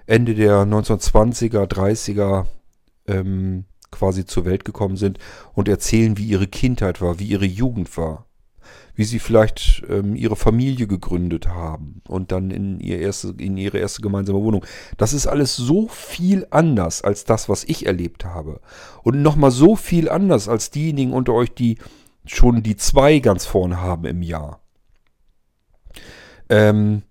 Ende 0.06 0.36
der 0.36 0.64
1920er, 0.66 1.66
30er 1.66 2.46
ähm, 3.08 3.66
quasi 3.92 4.26
zur 4.26 4.46
Welt 4.46 4.66
gekommen 4.66 4.98
sind 4.98 5.18
und 5.54 5.68
erzählen, 5.68 6.18
wie 6.18 6.26
ihre 6.26 6.48
Kindheit 6.48 7.02
war, 7.02 7.20
wie 7.20 7.26
ihre 7.26 7.46
Jugend 7.46 7.98
war, 7.98 8.26
wie 8.94 9.06
sie 9.06 9.20
vielleicht 9.20 9.84
ähm, 9.90 10.16
ihre 10.16 10.36
Familie 10.36 10.88
gegründet 10.88 11.48
haben 11.48 12.02
und 12.08 12.32
dann 12.32 12.52
in, 12.52 12.80
ihr 12.82 13.00
erste, 13.00 13.34
in 13.38 13.58
ihre 13.58 13.78
erste 13.78 14.02
gemeinsame 14.02 14.42
Wohnung. 14.42 14.66
Das 14.98 15.14
ist 15.14 15.28
alles 15.28 15.56
so 15.56 15.88
viel 15.88 16.46
anders 16.52 17.02
als 17.02 17.24
das, 17.24 17.48
was 17.48 17.64
ich 17.64 17.86
erlebt 17.86 18.26
habe. 18.26 18.60
Und 19.04 19.22
nochmal 19.22 19.52
so 19.52 19.76
viel 19.76 20.10
anders 20.10 20.50
als 20.50 20.70
diejenigen 20.70 21.14
unter 21.14 21.34
euch, 21.34 21.54
die 21.54 21.78
schon 22.28 22.64
die 22.64 22.76
zwei 22.76 23.20
ganz 23.20 23.46
vorne 23.46 23.82
haben 23.82 24.06
im 24.06 24.22
Jahr. 24.22 24.62
Ähm, 26.50 27.04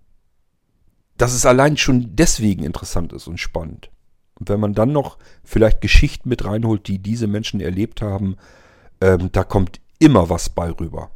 dass 1.17 1.33
es 1.33 1.45
allein 1.45 1.77
schon 1.77 2.15
deswegen 2.15 2.63
interessant 2.63 3.13
ist 3.13 3.27
und 3.27 3.39
spannend. 3.39 3.89
Und 4.39 4.49
wenn 4.49 4.59
man 4.59 4.73
dann 4.73 4.91
noch 4.91 5.17
vielleicht 5.43 5.81
Geschichten 5.81 6.29
mit 6.29 6.43
reinholt, 6.43 6.87
die 6.87 6.99
diese 6.99 7.27
Menschen 7.27 7.61
erlebt 7.61 8.01
haben, 8.01 8.35
ähm, 9.01 9.31
da 9.31 9.43
kommt 9.43 9.79
immer 9.99 10.29
was 10.29 10.49
bei 10.49 10.69
rüber. 10.71 11.11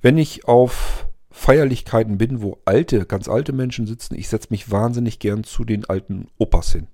Wenn 0.00 0.18
ich 0.18 0.46
auf 0.46 1.08
Feierlichkeiten 1.30 2.18
bin, 2.18 2.42
wo 2.42 2.58
alte, 2.64 3.06
ganz 3.06 3.28
alte 3.28 3.52
Menschen 3.52 3.86
sitzen, 3.86 4.14
ich 4.14 4.28
setze 4.28 4.48
mich 4.50 4.70
wahnsinnig 4.70 5.18
gern 5.18 5.44
zu 5.44 5.64
den 5.64 5.84
alten 5.84 6.28
Opas 6.38 6.72
hin. 6.72 6.88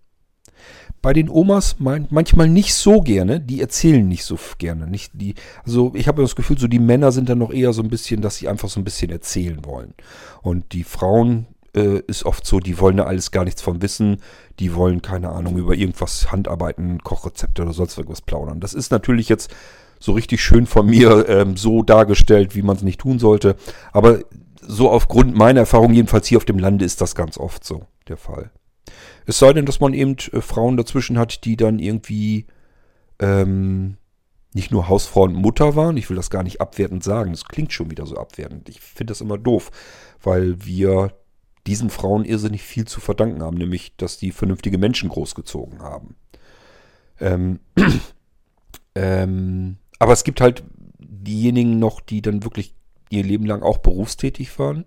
Bei 1.00 1.12
den 1.12 1.28
Omas 1.28 1.76
manchmal 1.78 2.48
nicht 2.48 2.74
so 2.74 3.00
gerne, 3.00 3.40
die 3.40 3.60
erzählen 3.60 4.06
nicht 4.06 4.24
so 4.24 4.38
gerne. 4.58 4.86
Nicht 4.86 5.12
die, 5.14 5.34
also 5.64 5.92
ich 5.94 6.08
habe 6.08 6.22
das 6.22 6.34
Gefühl, 6.34 6.58
so 6.58 6.66
die 6.66 6.80
Männer 6.80 7.12
sind 7.12 7.28
dann 7.28 7.38
noch 7.38 7.52
eher 7.52 7.72
so 7.72 7.82
ein 7.82 7.88
bisschen, 7.88 8.20
dass 8.20 8.36
sie 8.36 8.48
einfach 8.48 8.68
so 8.68 8.80
ein 8.80 8.84
bisschen 8.84 9.10
erzählen 9.10 9.64
wollen. 9.64 9.94
Und 10.42 10.72
die 10.72 10.84
Frauen 10.84 11.46
äh, 11.74 12.00
ist 12.06 12.24
oft 12.24 12.46
so, 12.46 12.58
die 12.58 12.80
wollen 12.80 12.96
da 12.96 13.04
alles 13.04 13.30
gar 13.30 13.44
nichts 13.44 13.62
von 13.62 13.80
wissen. 13.80 14.18
Die 14.58 14.74
wollen, 14.74 15.02
keine 15.02 15.30
Ahnung, 15.30 15.56
über 15.56 15.74
irgendwas 15.74 16.32
Handarbeiten, 16.32 17.02
Kochrezepte 17.02 17.62
oder 17.62 17.72
sonst 17.72 17.96
irgendwas 17.96 18.22
plaudern. 18.22 18.60
Das 18.60 18.74
ist 18.74 18.90
natürlich 18.90 19.28
jetzt 19.28 19.54
so 20.00 20.12
richtig 20.12 20.42
schön 20.42 20.66
von 20.66 20.86
mir 20.86 21.28
ähm, 21.28 21.56
so 21.56 21.82
dargestellt, 21.82 22.54
wie 22.54 22.62
man 22.62 22.76
es 22.76 22.82
nicht 22.82 23.00
tun 23.00 23.18
sollte. 23.18 23.56
Aber 23.92 24.20
so 24.60 24.90
aufgrund 24.90 25.36
meiner 25.36 25.60
Erfahrung, 25.60 25.92
jedenfalls 25.92 26.26
hier 26.26 26.38
auf 26.38 26.44
dem 26.44 26.58
Lande, 26.58 26.84
ist 26.84 27.00
das 27.00 27.14
ganz 27.14 27.38
oft 27.38 27.64
so 27.64 27.82
der 28.08 28.16
Fall. 28.16 28.50
Es 29.28 29.38
sei 29.38 29.52
denn, 29.52 29.66
dass 29.66 29.78
man 29.78 29.92
eben 29.92 30.16
äh, 30.32 30.40
Frauen 30.40 30.78
dazwischen 30.78 31.18
hat, 31.18 31.44
die 31.44 31.58
dann 31.58 31.78
irgendwie 31.78 32.46
ähm, 33.18 33.98
nicht 34.54 34.70
nur 34.70 34.88
Hausfrau 34.88 35.24
und 35.24 35.34
Mutter 35.34 35.76
waren. 35.76 35.98
Ich 35.98 36.08
will 36.08 36.16
das 36.16 36.30
gar 36.30 36.42
nicht 36.42 36.62
abwertend 36.62 37.04
sagen. 37.04 37.32
Das 37.32 37.44
klingt 37.44 37.74
schon 37.74 37.90
wieder 37.90 38.06
so 38.06 38.16
abwertend. 38.16 38.70
Ich 38.70 38.80
finde 38.80 39.10
das 39.10 39.20
immer 39.20 39.36
doof, 39.36 39.70
weil 40.22 40.64
wir 40.64 41.12
diesen 41.66 41.90
Frauen 41.90 42.24
irrsinnig 42.24 42.62
viel 42.62 42.86
zu 42.86 43.00
verdanken 43.00 43.42
haben, 43.42 43.58
nämlich 43.58 43.94
dass 43.98 44.16
die 44.16 44.30
vernünftige 44.30 44.78
Menschen 44.78 45.10
großgezogen 45.10 45.80
haben. 45.82 46.16
Ähm, 47.20 47.60
ähm, 48.94 49.76
aber 49.98 50.14
es 50.14 50.24
gibt 50.24 50.40
halt 50.40 50.64
diejenigen 50.98 51.78
noch, 51.78 52.00
die 52.00 52.22
dann 52.22 52.44
wirklich 52.44 52.74
ihr 53.10 53.24
Leben 53.24 53.44
lang 53.44 53.62
auch 53.62 53.76
berufstätig 53.76 54.58
waren. 54.58 54.86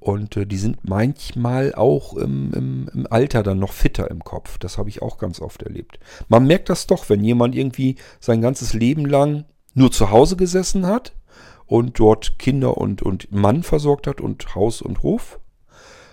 Und 0.00 0.36
äh, 0.36 0.46
die 0.46 0.58
sind 0.58 0.88
manchmal 0.88 1.74
auch 1.74 2.14
im, 2.14 2.52
im, 2.54 2.90
im, 2.94 3.06
Alter 3.10 3.42
dann 3.42 3.58
noch 3.58 3.72
fitter 3.72 4.10
im 4.10 4.22
Kopf. 4.22 4.58
Das 4.58 4.78
habe 4.78 4.88
ich 4.88 5.02
auch 5.02 5.18
ganz 5.18 5.40
oft 5.40 5.62
erlebt. 5.62 5.98
Man 6.28 6.46
merkt 6.46 6.68
das 6.68 6.86
doch, 6.86 7.08
wenn 7.08 7.24
jemand 7.24 7.54
irgendwie 7.54 7.96
sein 8.20 8.40
ganzes 8.40 8.74
Leben 8.74 9.06
lang 9.06 9.44
nur 9.74 9.90
zu 9.90 10.10
Hause 10.10 10.36
gesessen 10.36 10.86
hat 10.86 11.14
und 11.66 11.98
dort 11.98 12.38
Kinder 12.38 12.78
und, 12.78 13.02
und 13.02 13.32
Mann 13.32 13.62
versorgt 13.62 14.06
hat 14.06 14.20
und 14.20 14.54
Haus 14.54 14.82
und 14.82 15.02
Hof 15.02 15.40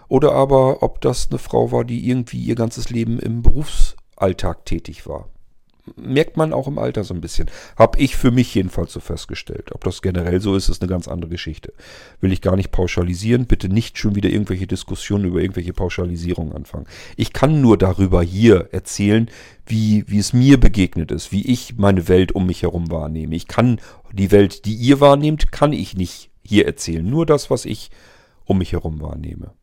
oder 0.08 0.34
aber 0.34 0.84
ob 0.84 1.02
das 1.02 1.30
eine 1.30 1.40
Frau 1.40 1.72
war, 1.72 1.84
die 1.84 2.08
irgendwie 2.08 2.40
ihr 2.40 2.56
ganzes 2.56 2.90
Leben 2.90 3.20
im 3.20 3.42
Berufsalltag 3.42 4.66
tätig 4.66 5.08
war. 5.08 5.30
Merkt 5.96 6.36
man 6.36 6.52
auch 6.52 6.68
im 6.68 6.80
Alter 6.80 7.04
so 7.04 7.14
ein 7.14 7.22
bisschen. 7.22 7.50
Hab 7.76 8.00
ich 8.00 8.16
für 8.16 8.32
mich 8.32 8.54
jedenfalls 8.56 8.94
so 8.94 9.00
festgestellt. 9.00 9.72
Ob 9.72 9.84
das 9.84 10.02
generell 10.02 10.42
so 10.42 10.56
ist, 10.56 10.68
ist 10.68 10.82
eine 10.82 10.90
ganz 10.90 11.08
andere 11.08 11.30
Geschichte. 11.30 11.74
Will 12.22 12.32
ich 12.32 12.42
gar 12.42 12.56
nicht 12.56 12.72
pauschalisieren. 12.72 13.46
Bitte 13.46 13.70
nicht 13.70 13.98
schon 13.98 14.16
wieder 14.16 14.30
irgendwelche 14.30 14.66
Diskussionen 14.66 15.26
über 15.26 15.42
irgendwelche 15.42 15.74
Pauschalisierungen 15.74 16.54
anfangen. 16.54 16.88
Ich 17.18 17.34
kann 17.34 17.62
nur 17.62 17.78
darüber 17.78 18.24
hier 18.24 18.70
erzählen, 18.72 19.30
wie, 19.68 20.06
wie 20.08 20.20
es 20.20 20.34
mir 20.34 20.60
begegnet 20.60 21.12
ist, 21.12 21.32
wie 21.32 21.46
ich 21.46 21.78
meine 21.78 22.08
Welt 22.08 22.32
um 22.32 22.48
mich 22.48 22.64
herum 22.64 22.90
wahrnehme. 22.90 23.36
Ich 23.36 23.48
kann 23.48 23.80
die 24.12 24.32
Welt, 24.32 24.66
die 24.66 24.74
ihr 24.74 25.00
wahrnehmt, 25.00 25.52
kann 25.52 25.74
ich 25.74 25.96
nicht 25.96 26.32
hier 26.44 26.66
erzählen. 26.66 27.08
Nur 27.08 27.26
das, 27.26 27.50
was 27.50 27.66
ich 27.66 27.92
um 28.46 28.60
mich 28.60 28.72
herum 28.72 29.02
wahrnehme. 29.02 29.54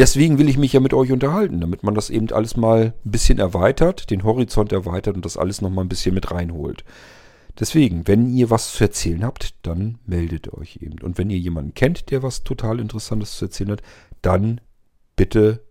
Deswegen 0.00 0.38
will 0.38 0.48
ich 0.48 0.56
mich 0.56 0.72
ja 0.72 0.80
mit 0.80 0.94
euch 0.94 1.12
unterhalten, 1.12 1.60
damit 1.60 1.82
man 1.82 1.94
das 1.94 2.08
eben 2.08 2.32
alles 2.32 2.56
mal 2.56 2.94
ein 3.04 3.10
bisschen 3.10 3.38
erweitert, 3.38 4.08
den 4.08 4.24
Horizont 4.24 4.72
erweitert 4.72 5.14
und 5.14 5.26
das 5.26 5.36
alles 5.36 5.60
nochmal 5.60 5.84
ein 5.84 5.90
bisschen 5.90 6.14
mit 6.14 6.30
reinholt. 6.30 6.84
Deswegen, 7.58 8.08
wenn 8.08 8.26
ihr 8.26 8.48
was 8.48 8.72
zu 8.72 8.84
erzählen 8.84 9.22
habt, 9.22 9.54
dann 9.60 9.98
meldet 10.06 10.54
euch 10.54 10.78
eben. 10.80 11.02
Und 11.02 11.18
wenn 11.18 11.28
ihr 11.28 11.36
jemanden 11.36 11.74
kennt, 11.74 12.10
der 12.10 12.22
was 12.22 12.44
total 12.44 12.80
Interessantes 12.80 13.36
zu 13.36 13.44
erzählen 13.44 13.72
hat, 13.72 13.82
dann 14.22 14.62
bitte 15.16 15.66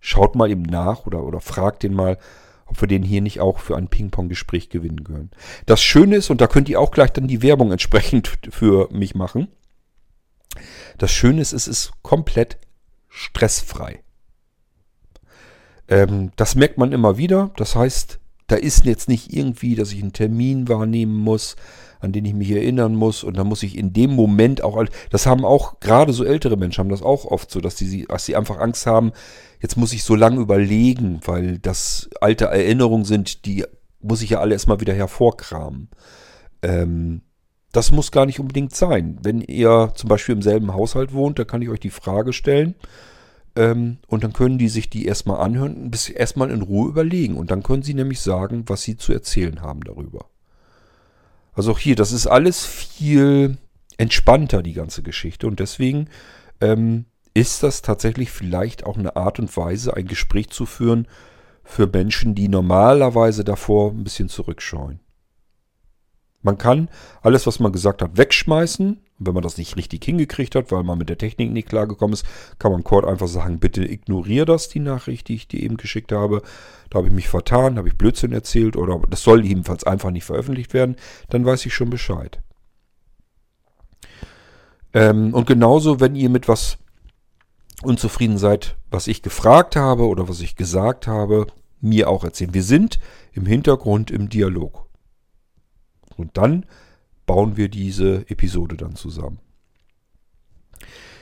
schaut 0.00 0.34
mal 0.34 0.50
eben 0.50 0.62
nach 0.62 1.06
oder, 1.06 1.22
oder 1.22 1.38
fragt 1.40 1.84
den 1.84 1.94
mal, 1.94 2.18
ob 2.66 2.80
wir 2.80 2.88
den 2.88 3.04
hier 3.04 3.20
nicht 3.20 3.40
auch 3.40 3.60
für 3.60 3.76
ein 3.76 3.86
Ping-Pong-Gespräch 3.86 4.70
gewinnen 4.70 5.04
können. 5.04 5.30
Das 5.66 5.80
Schöne 5.80 6.16
ist, 6.16 6.30
und 6.30 6.40
da 6.40 6.48
könnt 6.48 6.68
ihr 6.68 6.80
auch 6.80 6.90
gleich 6.90 7.12
dann 7.12 7.28
die 7.28 7.42
Werbung 7.42 7.70
entsprechend 7.70 8.40
für 8.50 8.88
mich 8.90 9.14
machen. 9.14 9.46
Das 10.98 11.12
Schöne 11.12 11.40
ist, 11.40 11.52
es 11.52 11.68
ist 11.68 11.92
komplett 12.02 12.58
stressfrei. 13.12 14.02
Ähm, 15.86 16.32
das 16.36 16.54
merkt 16.54 16.78
man 16.78 16.92
immer 16.92 17.18
wieder. 17.18 17.50
Das 17.56 17.76
heißt, 17.76 18.18
da 18.46 18.56
ist 18.56 18.84
jetzt 18.84 19.08
nicht 19.08 19.32
irgendwie, 19.32 19.74
dass 19.74 19.92
ich 19.92 20.02
einen 20.02 20.12
Termin 20.12 20.68
wahrnehmen 20.68 21.14
muss, 21.14 21.56
an 22.00 22.12
den 22.12 22.24
ich 22.24 22.34
mich 22.34 22.50
erinnern 22.50 22.96
muss 22.96 23.22
und 23.22 23.36
dann 23.36 23.46
muss 23.46 23.62
ich 23.62 23.78
in 23.78 23.92
dem 23.92 24.10
Moment 24.10 24.64
auch, 24.64 24.84
das 25.10 25.26
haben 25.26 25.44
auch 25.44 25.78
gerade 25.78 26.12
so 26.12 26.24
ältere 26.24 26.56
Menschen 26.56 26.80
haben 26.80 26.88
das 26.88 27.02
auch 27.02 27.26
oft 27.26 27.50
so, 27.50 27.60
dass 27.60 27.76
die, 27.76 28.06
dass 28.06 28.24
sie 28.24 28.34
einfach 28.34 28.58
Angst 28.58 28.86
haben, 28.86 29.12
jetzt 29.60 29.76
muss 29.76 29.92
ich 29.92 30.02
so 30.02 30.16
lange 30.16 30.40
überlegen, 30.40 31.20
weil 31.24 31.58
das 31.58 32.10
alte 32.20 32.46
Erinnerungen 32.46 33.04
sind, 33.04 33.46
die 33.46 33.64
muss 34.00 34.22
ich 34.22 34.30
ja 34.30 34.40
alle 34.40 34.54
erstmal 34.54 34.80
wieder 34.80 34.94
hervorkramen. 34.94 35.90
Ähm, 36.62 37.22
das 37.72 37.90
muss 37.90 38.12
gar 38.12 38.26
nicht 38.26 38.38
unbedingt 38.38 38.74
sein. 38.74 39.18
Wenn 39.22 39.40
ihr 39.40 39.92
zum 39.94 40.08
Beispiel 40.08 40.34
im 40.34 40.42
selben 40.42 40.74
Haushalt 40.74 41.12
wohnt, 41.12 41.38
da 41.38 41.44
kann 41.44 41.62
ich 41.62 41.70
euch 41.70 41.80
die 41.80 41.90
Frage 41.90 42.32
stellen. 42.32 42.74
Ähm, 43.56 43.98
und 44.06 44.24
dann 44.24 44.32
können 44.34 44.58
die 44.58 44.68
sich 44.68 44.90
die 44.90 45.06
erstmal 45.06 45.40
anhören, 45.40 45.90
bis 45.90 46.08
erstmal 46.08 46.50
in 46.50 46.62
Ruhe 46.62 46.88
überlegen. 46.88 47.36
Und 47.36 47.50
dann 47.50 47.62
können 47.62 47.82
sie 47.82 47.94
nämlich 47.94 48.20
sagen, 48.20 48.64
was 48.66 48.82
sie 48.82 48.96
zu 48.96 49.12
erzählen 49.12 49.62
haben 49.62 49.80
darüber. 49.82 50.26
Also 51.54 51.72
auch 51.72 51.78
hier, 51.78 51.96
das 51.96 52.12
ist 52.12 52.26
alles 52.26 52.64
viel 52.64 53.56
entspannter, 53.96 54.62
die 54.62 54.72
ganze 54.74 55.02
Geschichte. 55.02 55.46
Und 55.46 55.58
deswegen 55.60 56.08
ähm, 56.60 57.06
ist 57.34 57.62
das 57.62 57.80
tatsächlich 57.82 58.30
vielleicht 58.30 58.84
auch 58.84 58.98
eine 58.98 59.16
Art 59.16 59.38
und 59.38 59.54
Weise, 59.56 59.96
ein 59.96 60.06
Gespräch 60.06 60.50
zu 60.50 60.66
führen 60.66 61.08
für 61.64 61.86
Menschen, 61.86 62.34
die 62.34 62.48
normalerweise 62.48 63.44
davor 63.44 63.92
ein 63.92 64.04
bisschen 64.04 64.28
zurückscheuen. 64.28 65.00
Man 66.42 66.58
kann 66.58 66.88
alles, 67.22 67.46
was 67.46 67.60
man 67.60 67.72
gesagt 67.72 68.02
hat, 68.02 68.16
wegschmeißen. 68.16 68.88
Und 68.90 69.26
wenn 69.26 69.34
man 69.34 69.42
das 69.42 69.58
nicht 69.58 69.76
richtig 69.76 70.04
hingekriegt 70.04 70.54
hat, 70.56 70.72
weil 70.72 70.82
man 70.82 70.98
mit 70.98 71.08
der 71.08 71.18
Technik 71.18 71.52
nicht 71.52 71.68
klargekommen 71.68 72.14
ist, 72.14 72.26
kann 72.58 72.72
man 72.72 72.82
Cord 72.82 73.04
einfach 73.04 73.28
sagen, 73.28 73.60
bitte 73.60 73.84
ignoriere 73.84 74.44
das, 74.44 74.68
die 74.68 74.80
Nachricht, 74.80 75.28
die 75.28 75.36
ich 75.36 75.48
dir 75.48 75.62
eben 75.62 75.76
geschickt 75.76 76.10
habe. 76.12 76.42
Da 76.90 76.98
habe 76.98 77.08
ich 77.08 77.14
mich 77.14 77.28
vertan, 77.28 77.78
habe 77.78 77.88
ich 77.88 77.96
Blödsinn 77.96 78.32
erzählt 78.32 78.76
oder 78.76 79.00
das 79.08 79.22
soll 79.22 79.44
jedenfalls 79.44 79.84
einfach 79.84 80.10
nicht 80.10 80.24
veröffentlicht 80.24 80.74
werden. 80.74 80.96
Dann 81.30 81.46
weiß 81.46 81.64
ich 81.66 81.74
schon 81.74 81.90
Bescheid. 81.90 82.40
Ähm, 84.92 85.32
und 85.32 85.46
genauso, 85.46 86.00
wenn 86.00 86.16
ihr 86.16 86.28
mit 86.28 86.48
was 86.48 86.78
unzufrieden 87.82 88.38
seid, 88.38 88.76
was 88.90 89.06
ich 89.06 89.22
gefragt 89.22 89.76
habe 89.76 90.06
oder 90.06 90.28
was 90.28 90.40
ich 90.40 90.56
gesagt 90.56 91.06
habe, 91.06 91.46
mir 91.80 92.08
auch 92.08 92.24
erzählen. 92.24 92.54
Wir 92.54 92.62
sind 92.62 92.98
im 93.32 93.46
Hintergrund 93.46 94.10
im 94.10 94.28
Dialog. 94.28 94.86
Und 96.16 96.36
dann 96.36 96.66
bauen 97.26 97.56
wir 97.56 97.68
diese 97.68 98.28
Episode 98.28 98.76
dann 98.76 98.96
zusammen. 98.96 99.38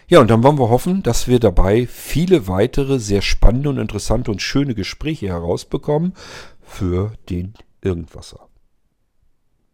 Ja, 0.08 0.20
und 0.20 0.28
dann 0.28 0.42
wollen 0.42 0.58
wir 0.58 0.70
hoffen, 0.70 1.04
dass 1.04 1.28
wir 1.28 1.38
dabei 1.38 1.86
viele 1.86 2.48
weitere 2.48 2.98
sehr 2.98 3.22
spannende 3.22 3.68
und 3.68 3.78
interessante 3.78 4.32
und 4.32 4.42
schöne 4.42 4.74
Gespräche 4.74 5.28
herausbekommen 5.28 6.14
für 6.62 7.12
den 7.28 7.54
Irgendwasser. 7.80 8.48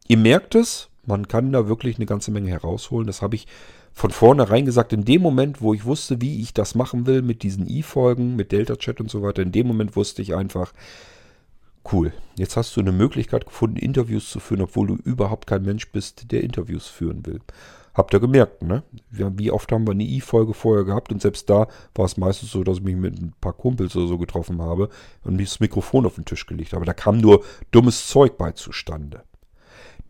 Ihr 0.08 0.18
merkt 0.18 0.54
es, 0.54 0.90
man 1.06 1.26
kann 1.26 1.52
da 1.52 1.68
wirklich 1.68 1.96
eine 1.96 2.06
ganze 2.06 2.30
Menge 2.30 2.50
herausholen. 2.50 3.06
Das 3.06 3.22
habe 3.22 3.36
ich 3.36 3.46
von 3.92 4.10
vornherein 4.10 4.66
gesagt, 4.66 4.92
in 4.92 5.06
dem 5.06 5.22
Moment, 5.22 5.62
wo 5.62 5.72
ich 5.72 5.86
wusste, 5.86 6.20
wie 6.20 6.42
ich 6.42 6.52
das 6.52 6.74
machen 6.74 7.06
will 7.06 7.22
mit 7.22 7.42
diesen 7.42 7.66
i-Folgen, 7.66 8.36
mit 8.36 8.52
Delta 8.52 8.76
Chat 8.76 9.00
und 9.00 9.10
so 9.10 9.22
weiter, 9.22 9.40
in 9.40 9.52
dem 9.52 9.66
Moment 9.66 9.96
wusste 9.96 10.20
ich 10.20 10.34
einfach, 10.34 10.74
cool, 11.92 12.12
jetzt 12.36 12.56
hast 12.56 12.76
du 12.76 12.80
eine 12.80 12.92
Möglichkeit 12.92 13.46
gefunden, 13.46 13.76
Interviews 13.76 14.30
zu 14.30 14.40
führen, 14.40 14.62
obwohl 14.62 14.86
du 14.86 14.94
überhaupt 14.96 15.46
kein 15.46 15.62
Mensch 15.62 15.90
bist, 15.90 16.30
der 16.32 16.42
Interviews 16.42 16.86
führen 16.86 17.24
will. 17.26 17.40
Habt 17.94 18.12
ihr 18.12 18.20
gemerkt, 18.20 18.62
ne? 18.62 18.82
Wie 19.10 19.50
oft 19.50 19.72
haben 19.72 19.86
wir 19.86 19.92
eine 19.92 20.04
i-Folge 20.04 20.52
vorher 20.52 20.84
gehabt 20.84 21.12
und 21.12 21.22
selbst 21.22 21.48
da 21.48 21.66
war 21.94 22.04
es 22.04 22.18
meistens 22.18 22.50
so, 22.50 22.62
dass 22.62 22.76
ich 22.76 22.84
mich 22.84 22.96
mit 22.96 23.18
ein 23.18 23.32
paar 23.40 23.54
Kumpels 23.54 23.96
oder 23.96 24.06
so 24.06 24.18
getroffen 24.18 24.60
habe 24.60 24.90
und 25.24 25.36
mich 25.36 25.48
das 25.48 25.60
Mikrofon 25.60 26.04
auf 26.04 26.16
den 26.16 26.26
Tisch 26.26 26.44
gelegt 26.44 26.74
habe. 26.74 26.84
Da 26.84 26.92
kam 26.92 27.16
nur 27.16 27.42
dummes 27.70 28.06
Zeug 28.06 28.36
bei 28.36 28.52
zustande. 28.52 29.22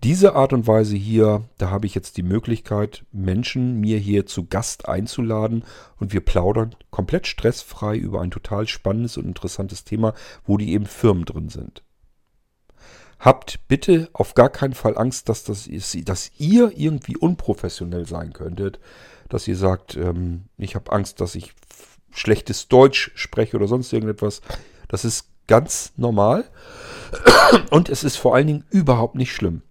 Diese 0.03 0.35
Art 0.35 0.53
und 0.53 0.67
Weise 0.67 0.97
hier, 0.97 1.45
da 1.59 1.71
habe 1.71 1.87
ich 1.87 1.95
jetzt 1.95 2.17
die 2.17 2.23
Möglichkeit, 2.23 3.05
Menschen 3.13 3.81
mir 3.81 3.99
hier 3.99 4.27
zu 4.27 4.47
Gast 4.47 4.89
einzuladen 4.89 5.65
und 5.99 6.13
wir 6.13 6.21
plaudern 6.21 6.75
komplett 6.91 7.27
stressfrei 7.27 7.97
über 7.97 8.21
ein 8.21 8.31
total 8.31 8.69
spannendes 8.69 9.17
und 9.17 9.25
interessantes 9.27 9.85
Thema, 9.85 10.15
wo 10.45 10.59
die 10.59 10.73
eben 10.73 10.87
Firmen 10.87 11.25
drin 11.25 11.49
sind. 11.49 11.83
Habt 13.19 13.67
bitte 13.69 14.11
auf 14.13 14.35
gar 14.35 14.51
keinen 14.51 14.75
Fall 14.75 14.99
Angst, 14.99 15.29
dass, 15.31 15.45
das 15.45 15.67
ist, 15.67 15.97
dass 16.09 16.31
ihr 16.37 16.73
irgendwie 16.77 17.17
unprofessionell 17.17 18.07
sein 18.07 18.35
könntet, 18.35 18.79
dass 19.31 19.49
ihr 19.49 19.57
sagt, 19.57 19.97
ähm, 19.97 20.45
ich 20.59 20.75
habe 20.75 20.93
Angst, 20.93 21.21
dass 21.21 21.35
ich 21.35 21.55
schlechtes 22.11 22.69
Deutsch 22.69 23.11
spreche 23.15 23.57
oder 23.57 23.67
sonst 23.67 23.93
irgendetwas. 23.93 24.43
Das 24.89 25.05
ist 25.05 25.29
ganz 25.47 25.93
normal 25.97 26.45
und 27.71 27.89
es 27.89 28.05
ist 28.05 28.17
vor 28.17 28.35
allen 28.35 28.47
Dingen 28.47 28.65
überhaupt 28.71 29.15
nicht 29.15 29.33
schlimm. 29.33 29.63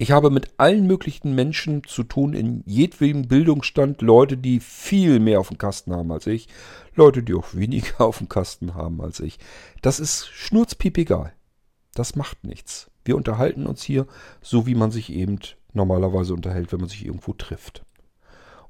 Ich 0.00 0.12
habe 0.12 0.30
mit 0.30 0.48
allen 0.56 0.86
möglichen 0.86 1.34
Menschen 1.34 1.84
zu 1.84 2.04
tun, 2.04 2.32
in 2.32 2.62
jedwedem 2.64 3.28
Bildungsstand, 3.28 4.00
Leute, 4.00 4.38
die 4.38 4.58
viel 4.58 5.20
mehr 5.20 5.38
auf 5.40 5.48
dem 5.48 5.58
Kasten 5.58 5.92
haben 5.92 6.10
als 6.10 6.26
ich, 6.26 6.48
Leute, 6.94 7.22
die 7.22 7.34
auch 7.34 7.52
weniger 7.52 8.00
auf 8.06 8.16
dem 8.16 8.30
Kasten 8.30 8.74
haben 8.74 9.02
als 9.02 9.20
ich. 9.20 9.38
Das 9.82 10.00
ist 10.00 10.26
schnurzpiep 10.28 10.96
egal. 10.96 11.34
Das 11.92 12.16
macht 12.16 12.44
nichts. 12.44 12.90
Wir 13.04 13.14
unterhalten 13.14 13.66
uns 13.66 13.82
hier 13.82 14.06
so, 14.40 14.66
wie 14.66 14.74
man 14.74 14.90
sich 14.90 15.12
eben 15.12 15.38
normalerweise 15.74 16.32
unterhält, 16.32 16.72
wenn 16.72 16.80
man 16.80 16.88
sich 16.88 17.04
irgendwo 17.04 17.34
trifft. 17.34 17.84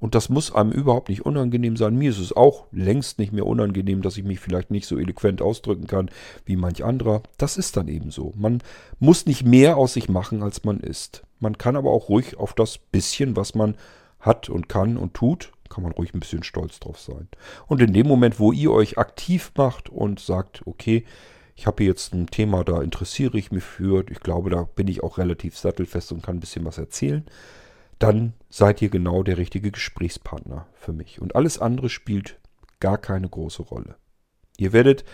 Und 0.00 0.14
das 0.14 0.30
muss 0.30 0.52
einem 0.52 0.72
überhaupt 0.72 1.10
nicht 1.10 1.26
unangenehm 1.26 1.76
sein. 1.76 1.96
Mir 1.96 2.10
ist 2.10 2.18
es 2.18 2.34
auch 2.34 2.66
längst 2.72 3.18
nicht 3.18 3.32
mehr 3.32 3.46
unangenehm, 3.46 4.00
dass 4.00 4.16
ich 4.16 4.24
mich 4.24 4.40
vielleicht 4.40 4.70
nicht 4.70 4.86
so 4.86 4.98
eloquent 4.98 5.42
ausdrücken 5.42 5.86
kann 5.86 6.10
wie 6.46 6.56
manch 6.56 6.82
anderer. 6.82 7.22
Das 7.36 7.58
ist 7.58 7.76
dann 7.76 7.86
eben 7.86 8.10
so. 8.10 8.32
Man 8.34 8.62
muss 8.98 9.26
nicht 9.26 9.44
mehr 9.44 9.76
aus 9.76 9.92
sich 9.92 10.08
machen, 10.08 10.42
als 10.42 10.64
man 10.64 10.80
ist. 10.80 11.22
Man 11.38 11.58
kann 11.58 11.76
aber 11.76 11.90
auch 11.90 12.08
ruhig 12.08 12.38
auf 12.38 12.54
das 12.54 12.78
bisschen, 12.78 13.36
was 13.36 13.54
man 13.54 13.76
hat 14.18 14.48
und 14.48 14.68
kann 14.68 14.96
und 14.96 15.14
tut, 15.14 15.52
kann 15.68 15.84
man 15.84 15.92
ruhig 15.92 16.14
ein 16.14 16.20
bisschen 16.20 16.42
stolz 16.42 16.80
drauf 16.80 16.98
sein. 16.98 17.28
Und 17.66 17.82
in 17.82 17.92
dem 17.92 18.06
Moment, 18.06 18.40
wo 18.40 18.52
ihr 18.52 18.72
euch 18.72 18.98
aktiv 18.98 19.52
macht 19.56 19.90
und 19.90 20.18
sagt, 20.18 20.62
okay, 20.66 21.04
ich 21.56 21.66
habe 21.66 21.84
jetzt 21.84 22.14
ein 22.14 22.26
Thema, 22.26 22.64
da 22.64 22.80
interessiere 22.80 23.36
ich 23.36 23.52
mich 23.52 23.64
für, 23.64 24.04
ich 24.10 24.20
glaube, 24.20 24.48
da 24.48 24.62
bin 24.62 24.88
ich 24.88 25.02
auch 25.02 25.18
relativ 25.18 25.58
sattelfest 25.58 26.10
und 26.12 26.22
kann 26.22 26.36
ein 26.36 26.40
bisschen 26.40 26.64
was 26.64 26.78
erzählen, 26.78 27.26
dann 28.00 28.32
seid 28.48 28.82
ihr 28.82 28.88
genau 28.88 29.22
der 29.22 29.36
richtige 29.36 29.70
Gesprächspartner 29.70 30.66
für 30.72 30.92
mich. 30.92 31.20
Und 31.20 31.36
alles 31.36 31.58
andere 31.58 31.88
spielt 31.88 32.40
gar 32.80 32.98
keine 32.98 33.28
große 33.28 33.62
Rolle. 33.62 33.96
Ihr 34.56 34.72
werdet 34.72 35.04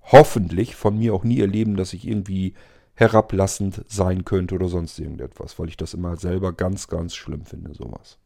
hoffentlich 0.00 0.76
von 0.76 0.96
mir 0.96 1.14
auch 1.14 1.24
nie 1.24 1.40
erleben, 1.40 1.76
dass 1.76 1.92
ich 1.92 2.06
irgendwie 2.06 2.54
herablassend 2.94 3.84
sein 3.88 4.24
könnte 4.24 4.54
oder 4.54 4.68
sonst 4.68 4.98
irgendetwas, 4.98 5.58
weil 5.58 5.68
ich 5.68 5.76
das 5.76 5.94
immer 5.94 6.16
selber 6.16 6.52
ganz, 6.52 6.86
ganz 6.86 7.14
schlimm 7.14 7.44
finde, 7.44 7.74
sowas. 7.74 8.18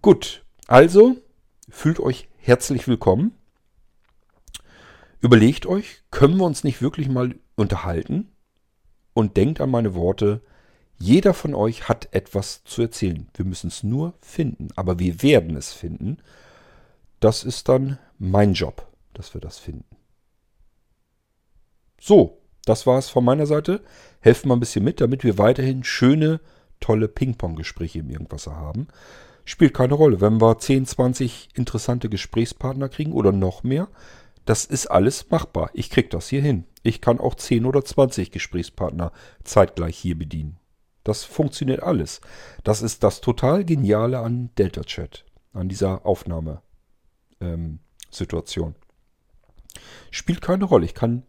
Gut, 0.00 0.44
also 0.66 1.16
fühlt 1.68 2.00
euch 2.00 2.28
herzlich 2.38 2.88
willkommen. 2.88 3.32
Überlegt 5.20 5.66
euch, 5.66 6.02
können 6.10 6.38
wir 6.38 6.44
uns 6.44 6.64
nicht 6.64 6.80
wirklich 6.80 7.08
mal 7.08 7.34
unterhalten? 7.54 8.32
Und 9.14 9.36
denkt 9.36 9.60
an 9.60 9.70
meine 9.70 9.94
Worte, 9.94 10.40
jeder 11.02 11.34
von 11.34 11.52
euch 11.56 11.88
hat 11.88 12.08
etwas 12.12 12.62
zu 12.62 12.80
erzählen. 12.80 13.26
Wir 13.34 13.44
müssen 13.44 13.66
es 13.66 13.82
nur 13.82 14.14
finden. 14.20 14.68
Aber 14.76 15.00
wir 15.00 15.20
werden 15.20 15.56
es 15.56 15.72
finden. 15.72 16.18
Das 17.18 17.42
ist 17.42 17.68
dann 17.68 17.98
mein 18.18 18.52
Job, 18.52 18.86
dass 19.12 19.34
wir 19.34 19.40
das 19.40 19.58
finden. 19.58 19.96
So, 22.00 22.40
das 22.66 22.86
war 22.86 22.98
es 22.98 23.08
von 23.08 23.24
meiner 23.24 23.46
Seite. 23.46 23.82
Helft 24.20 24.46
mal 24.46 24.54
ein 24.54 24.60
bisschen 24.60 24.84
mit, 24.84 25.00
damit 25.00 25.24
wir 25.24 25.38
weiterhin 25.38 25.82
schöne, 25.82 26.40
tolle 26.78 27.08
Ping-Pong-Gespräche 27.08 27.98
im 27.98 28.10
Irgendwasser 28.10 28.54
haben. 28.54 28.86
Spielt 29.44 29.74
keine 29.74 29.94
Rolle. 29.94 30.20
Wenn 30.20 30.40
wir 30.40 30.56
10, 30.56 30.86
20 30.86 31.48
interessante 31.56 32.10
Gesprächspartner 32.10 32.88
kriegen 32.88 33.12
oder 33.12 33.32
noch 33.32 33.64
mehr, 33.64 33.88
das 34.44 34.64
ist 34.64 34.86
alles 34.86 35.28
machbar. 35.30 35.70
Ich 35.74 35.90
kriege 35.90 36.10
das 36.10 36.28
hier 36.28 36.42
hin. 36.42 36.62
Ich 36.84 37.00
kann 37.00 37.18
auch 37.18 37.34
10 37.34 37.66
oder 37.66 37.84
20 37.84 38.30
Gesprächspartner 38.30 39.10
zeitgleich 39.42 39.98
hier 39.98 40.16
bedienen. 40.16 40.61
Das 41.04 41.24
funktioniert 41.24 41.82
alles. 41.82 42.20
Das 42.64 42.82
ist 42.82 43.02
das 43.02 43.20
total 43.20 43.64
Geniale 43.64 44.18
an 44.18 44.50
Delta 44.56 44.82
Chat, 44.82 45.24
an 45.52 45.68
dieser 45.68 46.06
Aufnahmesituation. 46.06 46.60
Ähm, 47.40 48.74
Spielt 50.10 50.42
keine 50.42 50.64
Rolle. 50.64 50.84
Ich 50.84 50.94
kann 50.94 51.24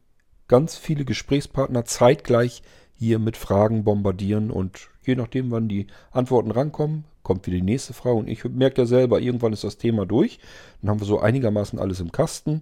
ganz 0.47 0.75
viele 0.75 1.05
Gesprächspartner 1.05 1.85
zeitgleich 1.85 2.61
hier 2.97 3.19
mit 3.19 3.37
Fragen 3.37 3.83
bombardieren 3.83 4.51
und 4.51 4.89
je 5.05 5.15
nachdem, 5.15 5.51
wann 5.51 5.67
die 5.67 5.87
Antworten 6.11 6.51
rankommen, 6.51 7.05
kommt 7.23 7.47
wieder 7.47 7.57
die 7.57 7.63
nächste 7.63 7.93
Frage. 7.93 8.17
Und 8.17 8.27
ich 8.27 8.43
merke 8.43 8.81
ja 8.81 8.85
selber, 8.85 9.19
irgendwann 9.19 9.53
ist 9.53 9.63
das 9.63 9.77
Thema 9.77 10.05
durch. 10.05 10.39
Dann 10.81 10.91
haben 10.91 10.99
wir 10.99 11.07
so 11.07 11.19
einigermaßen 11.19 11.79
alles 11.79 11.99
im 11.99 12.11
Kasten 12.11 12.61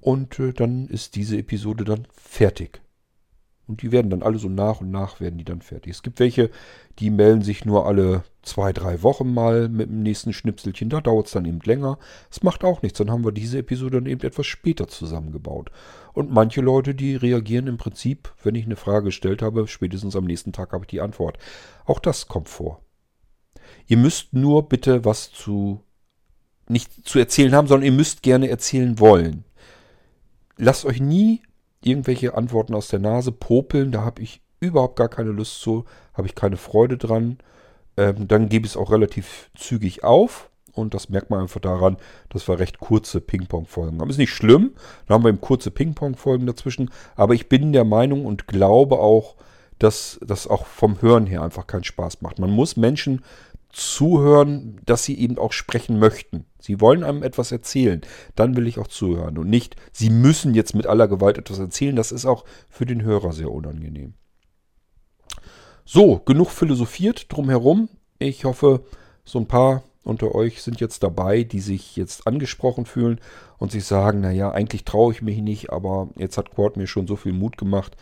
und 0.00 0.38
äh, 0.38 0.52
dann 0.52 0.86
ist 0.86 1.16
diese 1.16 1.36
Episode 1.36 1.84
dann 1.84 2.06
fertig. 2.12 2.80
Und 3.68 3.82
die 3.82 3.92
werden 3.92 4.10
dann 4.10 4.22
alle 4.22 4.38
so 4.38 4.48
nach 4.48 4.80
und 4.80 4.90
nach 4.90 5.20
werden 5.20 5.38
die 5.38 5.44
dann 5.44 5.60
fertig. 5.60 5.92
Es 5.92 6.02
gibt 6.02 6.18
welche, 6.20 6.50
die 6.98 7.10
melden 7.10 7.42
sich 7.42 7.66
nur 7.66 7.86
alle 7.86 8.24
zwei, 8.42 8.72
drei 8.72 9.02
Wochen 9.02 9.32
mal 9.32 9.68
mit 9.68 9.90
dem 9.90 10.02
nächsten 10.02 10.32
Schnipselchen. 10.32 10.88
Da 10.88 11.02
dauert 11.02 11.26
es 11.26 11.32
dann 11.32 11.44
eben 11.44 11.60
länger. 11.62 11.98
Es 12.30 12.42
macht 12.42 12.64
auch 12.64 12.80
nichts. 12.80 12.98
Dann 12.98 13.10
haben 13.10 13.24
wir 13.24 13.32
diese 13.32 13.58
Episode 13.58 13.98
dann 13.98 14.06
eben 14.06 14.26
etwas 14.26 14.46
später 14.46 14.88
zusammengebaut. 14.88 15.70
Und 16.14 16.32
manche 16.32 16.62
Leute, 16.62 16.94
die 16.94 17.14
reagieren 17.14 17.66
im 17.66 17.76
Prinzip, 17.76 18.32
wenn 18.42 18.54
ich 18.54 18.64
eine 18.64 18.76
Frage 18.76 19.06
gestellt 19.06 19.42
habe, 19.42 19.68
spätestens 19.68 20.16
am 20.16 20.24
nächsten 20.24 20.52
Tag 20.52 20.72
habe 20.72 20.84
ich 20.84 20.88
die 20.88 21.02
Antwort. 21.02 21.38
Auch 21.84 22.00
das 22.00 22.26
kommt 22.26 22.48
vor. 22.48 22.80
Ihr 23.86 23.98
müsst 23.98 24.32
nur 24.32 24.68
bitte 24.68 25.04
was 25.04 25.30
zu 25.30 25.84
nicht 26.70 27.06
zu 27.06 27.18
erzählen 27.18 27.54
haben, 27.54 27.68
sondern 27.68 27.86
ihr 27.86 27.92
müsst 27.92 28.22
gerne 28.22 28.48
erzählen 28.48 28.98
wollen. 28.98 29.44
Lasst 30.56 30.84
euch 30.84 31.00
nie 31.00 31.42
irgendwelche 31.82 32.34
Antworten 32.34 32.74
aus 32.74 32.88
der 32.88 32.98
Nase 32.98 33.32
popeln, 33.32 33.92
da 33.92 34.02
habe 34.02 34.22
ich 34.22 34.40
überhaupt 34.60 34.96
gar 34.96 35.08
keine 35.08 35.30
Lust 35.30 35.60
zu, 35.60 35.84
habe 36.14 36.26
ich 36.26 36.34
keine 36.34 36.56
Freude 36.56 36.98
dran. 36.98 37.38
Ähm, 37.96 38.28
dann 38.28 38.48
gebe 38.48 38.66
ich 38.66 38.72
es 38.72 38.76
auch 38.76 38.90
relativ 38.90 39.50
zügig 39.56 40.04
auf. 40.04 40.50
Und 40.72 40.94
das 40.94 41.08
merkt 41.08 41.30
man 41.30 41.40
einfach 41.40 41.60
daran, 41.60 41.96
dass 42.28 42.46
wir 42.46 42.60
recht 42.60 42.78
kurze 42.78 43.20
Ping-Pong-Folgen 43.20 44.00
haben. 44.00 44.10
Ist 44.10 44.18
nicht 44.18 44.32
schlimm, 44.32 44.74
da 45.06 45.14
haben 45.14 45.24
wir 45.24 45.30
eben 45.30 45.40
kurze 45.40 45.72
Ping-Pong-Folgen 45.72 46.46
dazwischen. 46.46 46.90
Aber 47.16 47.34
ich 47.34 47.48
bin 47.48 47.72
der 47.72 47.84
Meinung 47.84 48.24
und 48.24 48.46
glaube 48.46 48.98
auch, 49.00 49.34
dass 49.80 50.18
das 50.24 50.46
auch 50.46 50.66
vom 50.66 51.02
Hören 51.02 51.26
her 51.26 51.42
einfach 51.42 51.66
keinen 51.66 51.84
Spaß 51.84 52.22
macht. 52.22 52.38
Man 52.38 52.50
muss 52.50 52.76
Menschen 52.76 53.24
zuhören, 53.70 54.80
dass 54.86 55.04
sie 55.04 55.18
eben 55.18 55.38
auch 55.38 55.52
sprechen 55.52 55.98
möchten. 55.98 56.46
Sie 56.60 56.80
wollen 56.80 57.04
einem 57.04 57.22
etwas 57.22 57.52
erzählen, 57.52 58.00
dann 58.34 58.56
will 58.56 58.66
ich 58.66 58.78
auch 58.78 58.88
zuhören 58.88 59.38
und 59.38 59.48
nicht, 59.48 59.76
sie 59.92 60.10
müssen 60.10 60.54
jetzt 60.54 60.74
mit 60.74 60.86
aller 60.86 61.08
Gewalt 61.08 61.38
etwas 61.38 61.58
erzählen. 61.58 61.96
Das 61.96 62.12
ist 62.12 62.26
auch 62.26 62.44
für 62.68 62.86
den 62.86 63.02
Hörer 63.02 63.32
sehr 63.32 63.50
unangenehm. 63.50 64.14
So, 65.84 66.18
genug 66.18 66.50
philosophiert 66.50 67.32
drumherum. 67.32 67.88
Ich 68.18 68.44
hoffe, 68.44 68.84
so 69.24 69.38
ein 69.38 69.46
paar 69.46 69.82
unter 70.04 70.34
euch 70.34 70.62
sind 70.62 70.80
jetzt 70.80 71.02
dabei, 71.02 71.44
die 71.44 71.60
sich 71.60 71.96
jetzt 71.96 72.26
angesprochen 72.26 72.86
fühlen 72.86 73.20
und 73.58 73.72
sich 73.72 73.84
sagen, 73.84 74.20
naja, 74.20 74.50
eigentlich 74.50 74.84
traue 74.84 75.12
ich 75.12 75.22
mich 75.22 75.38
nicht, 75.40 75.70
aber 75.70 76.08
jetzt 76.16 76.38
hat 76.38 76.50
Quad 76.50 76.76
mir 76.76 76.86
schon 76.86 77.06
so 77.06 77.16
viel 77.16 77.32
Mut 77.32 77.58
gemacht. 77.58 77.96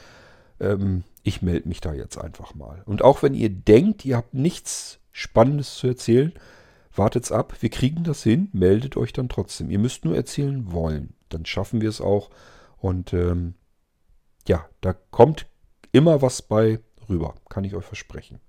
Ähm, 0.60 1.02
ich 1.24 1.42
melde 1.42 1.68
mich 1.68 1.80
da 1.80 1.92
jetzt 1.92 2.16
einfach 2.16 2.54
mal. 2.54 2.82
Und 2.86 3.02
auch 3.02 3.22
wenn 3.22 3.34
ihr 3.34 3.50
denkt, 3.50 4.04
ihr 4.04 4.16
habt 4.16 4.34
nichts 4.34 5.00
Spannendes 5.18 5.76
zu 5.76 5.86
erzählen. 5.86 6.34
Wartet's 6.94 7.32
ab, 7.32 7.54
wir 7.60 7.70
kriegen 7.70 8.04
das 8.04 8.22
hin, 8.22 8.50
meldet 8.52 8.98
euch 8.98 9.14
dann 9.14 9.30
trotzdem. 9.30 9.70
Ihr 9.70 9.78
müsst 9.78 10.04
nur 10.04 10.14
erzählen 10.14 10.70
wollen, 10.72 11.14
dann 11.30 11.46
schaffen 11.46 11.80
wir 11.80 11.88
es 11.88 12.02
auch. 12.02 12.28
Und 12.76 13.14
ähm, 13.14 13.54
ja, 14.46 14.68
da 14.82 14.92
kommt 14.92 15.46
immer 15.90 16.20
was 16.20 16.42
bei 16.42 16.80
rüber, 17.08 17.34
kann 17.48 17.64
ich 17.64 17.74
euch 17.74 17.84
versprechen. 17.86 18.40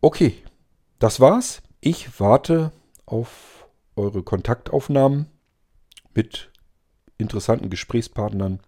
Okay, 0.00 0.34
das 0.98 1.20
war's. 1.20 1.62
Ich 1.80 2.18
warte 2.18 2.72
auf 3.06 3.68
eure 3.94 4.24
Kontaktaufnahmen 4.24 5.26
mit 6.14 6.50
interessanten 7.16 7.70
Gesprächspartnern 7.70 8.58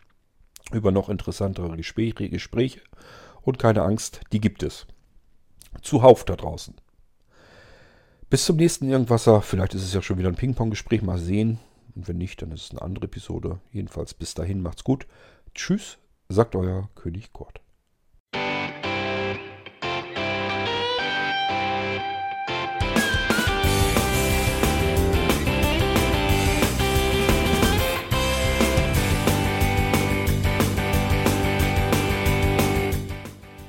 über 0.70 0.92
noch 0.92 1.08
interessantere 1.08 1.76
Gespräche, 1.76 2.28
Gespräche. 2.28 2.80
Und 3.42 3.58
keine 3.58 3.82
Angst, 3.82 4.20
die 4.32 4.40
gibt 4.40 4.62
es 4.62 4.86
zuhauf 5.82 6.24
da 6.24 6.36
draußen. 6.36 6.74
Bis 8.28 8.44
zum 8.44 8.56
nächsten 8.56 8.88
Irgendwasser. 8.88 9.42
Vielleicht 9.42 9.74
ist 9.74 9.82
es 9.82 9.92
ja 9.92 10.02
schon 10.02 10.18
wieder 10.18 10.28
ein 10.28 10.36
Ping-Pong-Gespräch. 10.36 11.02
Mal 11.02 11.18
sehen. 11.18 11.58
Und 11.96 12.06
wenn 12.06 12.18
nicht, 12.18 12.40
dann 12.40 12.52
ist 12.52 12.64
es 12.64 12.70
eine 12.70 12.82
andere 12.82 13.06
Episode. 13.06 13.60
Jedenfalls 13.72 14.14
bis 14.14 14.34
dahin 14.34 14.62
macht's 14.62 14.84
gut. 14.84 15.06
Tschüss, 15.54 15.98
sagt 16.28 16.54
euer 16.54 16.88
König 16.94 17.32
Kurt. 17.32 17.60